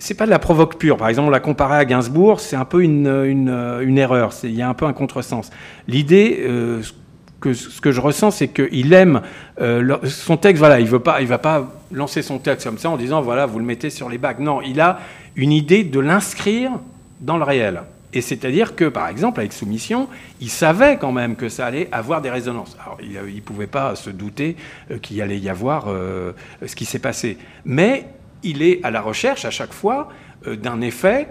C'est 0.03 0.15
pas 0.15 0.27
de 0.27 0.31
la 0.31 0.41
provoque 0.41 0.79
pure. 0.79 0.97
Par 0.97 1.09
exemple, 1.09 1.29
on 1.29 1.31
l'a 1.31 1.39
comparé 1.39 1.77
à 1.77 1.85
Gainsbourg, 1.85 2.41
c'est 2.41 2.57
un 2.57 2.65
peu 2.65 2.83
une, 2.83 3.07
une, 3.07 3.79
une 3.83 3.99
erreur. 3.99 4.33
Il 4.43 4.51
y 4.51 4.61
a 4.61 4.69
un 4.69 4.75
peu 4.75 4.85
un 4.85 4.93
contresens. 4.93 5.51
L'idée, 5.87 6.41
euh, 6.43 6.83
ce 6.83 7.81
que 7.81 7.93
je 7.93 8.01
ressens, 8.01 8.33
c'est 8.33 8.49
qu'il 8.49 8.93
aime 8.95 9.21
euh, 9.61 9.99
son 10.07 10.37
texte. 10.37 10.59
Voilà, 10.59 10.81
il 10.81 10.89
veut 10.89 10.99
pas, 10.99 11.21
il 11.21 11.29
va 11.29 11.39
pas 11.39 11.73
lancer 11.93 12.23
son 12.23 12.41
texte 12.41 12.67
comme 12.67 12.79
ça 12.79 12.91
en 12.91 12.97
disant 12.97 13.23
voilà, 13.23 13.47
vous 13.47 13.61
le 13.61 13.65
mettez 13.65 13.91
sur 13.91 14.09
les 14.09 14.19
bacs. 14.19 14.41
Non, 14.41 14.61
il 14.61 14.81
a 14.81 14.99
une 15.37 15.53
idée 15.53 15.85
de 15.85 16.01
l'inscrire 16.01 16.73
dans 17.21 17.37
le 17.37 17.45
réel. 17.45 17.83
Et 18.13 18.23
c'est-à-dire 18.23 18.75
que, 18.75 18.87
par 18.87 19.07
exemple, 19.07 19.39
avec 19.39 19.53
Soumission, 19.53 20.09
il 20.41 20.51
savait 20.51 20.97
quand 20.97 21.13
même 21.13 21.37
que 21.37 21.49
ça 21.49 21.67
allait 21.67 21.89
avoir 21.93 22.21
des 22.23 22.31
résonances. 22.31 22.77
Alors, 22.85 22.99
il 23.01 23.37
ne 23.37 23.41
pouvait 23.41 23.69
pas 23.69 23.95
se 23.95 24.11
douter 24.11 24.57
euh, 24.91 24.99
qu'il 24.99 25.23
allait 25.23 25.39
y 25.39 25.49
avoir 25.49 25.85
euh, 25.87 26.33
ce 26.67 26.75
qui 26.75 26.87
s'est 26.87 26.99
passé. 26.99 27.39
Mais 27.65 28.07
il 28.43 28.63
est 28.63 28.81
à 28.83 28.91
la 28.91 29.01
recherche, 29.01 29.45
à 29.45 29.51
chaque 29.51 29.73
fois, 29.73 30.09
euh, 30.47 30.57
d'un 30.57 30.81
effet 30.81 31.29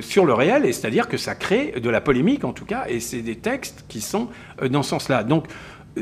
sur 0.00 0.24
le 0.24 0.32
réel, 0.32 0.64
et 0.66 0.72
c'est-à-dire 0.72 1.06
que 1.06 1.16
ça 1.16 1.36
crée 1.36 1.74
de 1.80 1.88
la 1.88 2.00
polémique, 2.00 2.42
en 2.42 2.52
tout 2.52 2.64
cas, 2.64 2.86
et 2.88 2.98
c'est 2.98 3.22
des 3.22 3.36
textes 3.36 3.84
qui 3.86 4.00
sont 4.00 4.30
dans 4.68 4.82
ce 4.82 4.90
sens-là. 4.90 5.22
Donc, 5.22 5.44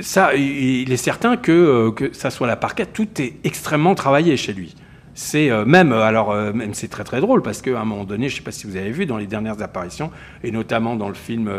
ça, 0.00 0.34
il 0.34 0.90
est 0.90 0.96
certain 0.96 1.36
que, 1.36 1.90
que 1.90 2.14
ça 2.14 2.30
soit 2.30 2.46
la 2.46 2.56
parquet, 2.56 2.86
tout 2.86 3.20
est 3.20 3.34
extrêmement 3.44 3.94
travaillé 3.94 4.38
chez 4.38 4.54
lui 4.54 4.74
c'est 5.16 5.50
euh, 5.50 5.64
même, 5.64 5.92
euh, 5.92 6.02
alors 6.02 6.30
euh, 6.30 6.52
même 6.52 6.74
c'est 6.74 6.88
très 6.88 7.02
très 7.02 7.20
drôle 7.20 7.42
parce 7.42 7.62
qu'à 7.62 7.80
un 7.80 7.84
moment 7.84 8.04
donné, 8.04 8.28
je 8.28 8.34
ne 8.34 8.38
sais 8.38 8.44
pas 8.44 8.52
si 8.52 8.66
vous 8.66 8.76
avez 8.76 8.90
vu 8.90 9.06
dans 9.06 9.16
les 9.16 9.26
dernières 9.26 9.60
apparitions, 9.62 10.12
et 10.44 10.52
notamment 10.52 10.94
dans 10.94 11.08
le 11.08 11.14
film 11.14 11.50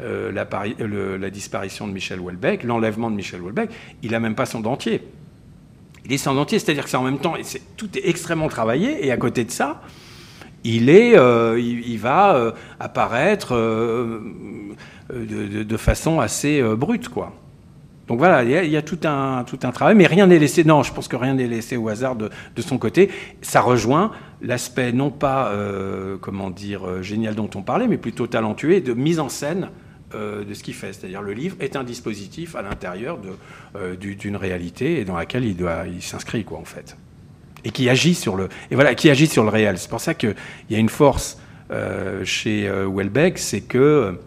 la, 0.00 1.30
disparition 1.30 1.86
de 1.86 1.92
Michel 1.92 2.20
Houellebecq, 2.20 2.64
l'enlèvement 2.64 3.10
de 3.10 3.16
Michel 3.16 3.40
Houellebecq, 3.40 3.70
il 4.02 4.10
n'a 4.10 4.20
même 4.20 4.34
pas 4.34 4.46
son 4.46 4.60
dentier. 4.60 5.02
Il 6.10 6.18
c'est-à-dire 6.18 6.84
que 6.84 6.90
c'est 6.90 6.96
en 6.96 7.02
même 7.02 7.18
temps, 7.18 7.34
tout 7.76 7.88
est 7.96 8.08
extrêmement 8.08 8.48
travaillé, 8.48 9.06
et 9.06 9.12
à 9.12 9.16
côté 9.16 9.44
de 9.44 9.50
ça, 9.50 9.80
il, 10.64 10.90
est, 10.90 11.16
il, 11.58 11.98
va 11.98 12.54
apparaître 12.78 13.54
de, 13.54 15.62
de, 15.62 15.76
façon 15.76 16.20
assez 16.20 16.62
brute, 16.76 17.08
quoi. 17.08 17.32
Donc 18.10 18.18
voilà, 18.18 18.42
il 18.42 18.68
y, 18.68 18.76
a, 18.76 18.82
tout, 18.82 18.98
un, 19.04 19.44
tout 19.44 19.60
un 19.62 19.70
travail, 19.70 19.94
mais 19.94 20.08
rien 20.08 20.26
n'est 20.26 20.40
laissé. 20.40 20.64
Non, 20.64 20.82
je 20.82 20.92
pense 20.92 21.06
que 21.06 21.14
rien 21.14 21.34
n'est 21.34 21.46
laissé 21.46 21.76
au 21.76 21.88
hasard 21.88 22.16
de, 22.16 22.28
son 22.58 22.76
côté. 22.76 23.08
Ça 23.40 23.60
rejoint 23.60 24.10
l'aspect 24.42 24.90
non 24.90 25.10
pas, 25.10 25.50
euh, 25.50 26.16
comment 26.20 26.50
dire, 26.50 26.84
euh, 26.84 27.02
génial 27.02 27.36
dont 27.36 27.48
on 27.54 27.62
parlait, 27.62 27.86
mais 27.86 27.98
plutôt 27.98 28.26
talentueux 28.26 28.80
de 28.80 28.94
mise 28.94 29.20
en 29.20 29.28
scène 29.28 29.68
euh, 30.14 30.44
de 30.44 30.54
ce 30.54 30.62
qu'il 30.62 30.74
fait. 30.74 30.92
C'est-à-dire 30.92 31.22
le 31.22 31.32
livre 31.32 31.56
est 31.60 31.76
un 31.76 31.84
dispositif 31.84 32.56
à 32.56 32.62
l'intérieur 32.62 33.18
d'une 33.98 34.36
réalité 34.36 35.00
et 35.00 35.04
dans 35.04 35.16
laquelle 35.16 35.44
il 35.44 35.56
doit, 35.56 35.84
il 35.86 36.02
s'inscrit 36.02 36.44
quoi 36.44 36.58
en 36.58 36.64
fait, 36.64 36.96
et 37.64 37.70
qui 37.70 37.88
agit 37.88 38.14
sur 38.14 38.36
le, 38.36 38.48
et 38.70 38.74
voilà, 38.74 38.94
qui 38.94 39.10
agit 39.10 39.26
sur 39.26 39.42
le 39.42 39.50
réel. 39.50 39.78
C'est 39.78 39.90
pour 39.90 40.00
ça 40.00 40.14
qu'il 40.14 40.34
y 40.70 40.74
a 40.74 40.78
une 40.78 40.88
force 40.88 41.38
chez 42.24 42.68
Welbeck, 42.68 43.38
c'est 43.38 43.60
que 43.60 44.18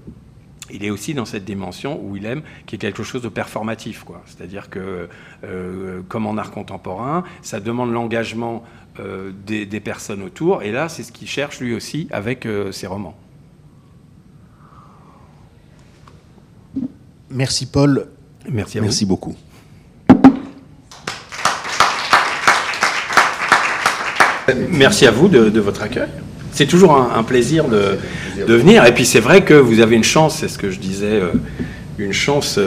il 0.73 0.83
est 0.83 0.89
aussi 0.89 1.13
dans 1.13 1.25
cette 1.25 1.45
dimension 1.45 1.99
où 2.03 2.17
il 2.17 2.25
aime 2.25 2.41
qui 2.65 2.75
est 2.75 2.79
quelque 2.79 3.03
chose 3.03 3.21
de 3.21 3.29
performatif. 3.29 4.05
C'est-à-dire 4.25 4.69
que, 4.69 5.07
euh, 5.43 6.01
comme 6.07 6.25
en 6.25 6.37
art 6.37 6.51
contemporain, 6.51 7.23
ça 7.41 7.59
demande 7.59 7.93
l'engagement 7.93 8.63
euh, 8.99 9.31
des, 9.45 9.79
personnes 9.79 10.23
autour. 10.23 10.63
Et 10.63 10.71
là, 10.71 10.89
c'est 10.89 11.03
ce 11.03 11.11
qu'il 11.11 11.27
cherche 11.27 11.59
lui 11.59 11.73
aussi 11.73 12.07
avec 12.11 12.45
euh, 12.45 12.71
ses 12.71 12.87
romans. 12.87 13.17
Merci 17.33 17.65
Paul. 17.65 18.05
Merci 18.49 18.77
à 18.77 18.81
Merci 18.81 19.05
beaucoup. 19.05 19.35
Merci 24.69 25.07
à 25.07 25.11
vous 25.11 25.29
de, 25.29 25.59
votre 25.59 25.81
accueil. 25.81 26.09
C'est 26.51 26.67
toujours 26.67 26.95
un, 26.95 27.23
plaisir 27.23 27.65
de, 27.67 27.97
venir. 28.47 28.85
Et 28.85 28.93
puis 28.93 29.05
c'est 29.05 29.19
vrai 29.19 29.43
que 29.43 29.53
vous 29.53 29.79
avez 29.79 29.95
une 29.95 30.03
chance, 30.03 30.37
c'est 30.39 30.47
ce 30.47 30.57
que 30.57 30.69
je 30.69 30.79
disais, 30.79 31.21
euh, 31.21 31.31
une 31.97 32.13
chance 32.13 32.59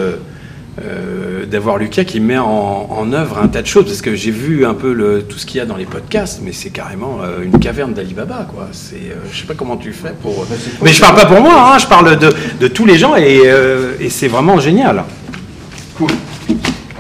euh, 0.78 1.16
euh, 1.42 1.46
d'avoir 1.46 1.78
Lucas 1.78 2.04
qui 2.04 2.20
met 2.20 2.38
en, 2.38 3.12
œuvre 3.12 3.38
un 3.38 3.48
tas 3.48 3.62
de 3.62 3.66
choses. 3.66 3.84
Parce 3.86 4.02
que 4.02 4.14
j'ai 4.14 4.30
vu 4.30 4.66
un 4.66 4.74
peu 4.74 4.92
le, 4.92 5.22
tout 5.22 5.38
ce 5.38 5.46
qu'il 5.46 5.58
y 5.58 5.60
a 5.60 5.66
dans 5.66 5.76
les 5.76 5.86
podcasts, 5.86 6.40
mais 6.42 6.52
c'est 6.52 6.70
carrément 6.70 7.20
une 7.42 7.58
caverne 7.58 7.92
d'Alibaba. 7.92 8.46
Quoi. 8.52 8.68
C'est, 8.72 9.12
je 9.30 9.38
sais 9.40 9.46
pas 9.46 9.54
comment 9.54 9.76
tu 9.76 9.92
fais 9.92 10.14
pour. 10.20 10.46
Mais 10.82 10.92
je 10.92 11.00
parle 11.00 11.16
pas 11.16 11.26
pour 11.26 11.40
moi, 11.40 11.72
hein, 11.72 11.78
je 11.78 11.86
parle 11.86 12.18
de, 12.18 12.68
tous 12.68 12.86
les 12.86 12.98
gens 12.98 13.16
et, 13.16 13.42
et 14.00 14.10
c'est 14.10 14.28
vraiment 14.28 14.58
génial. 14.58 15.04
Cool. 15.96 16.10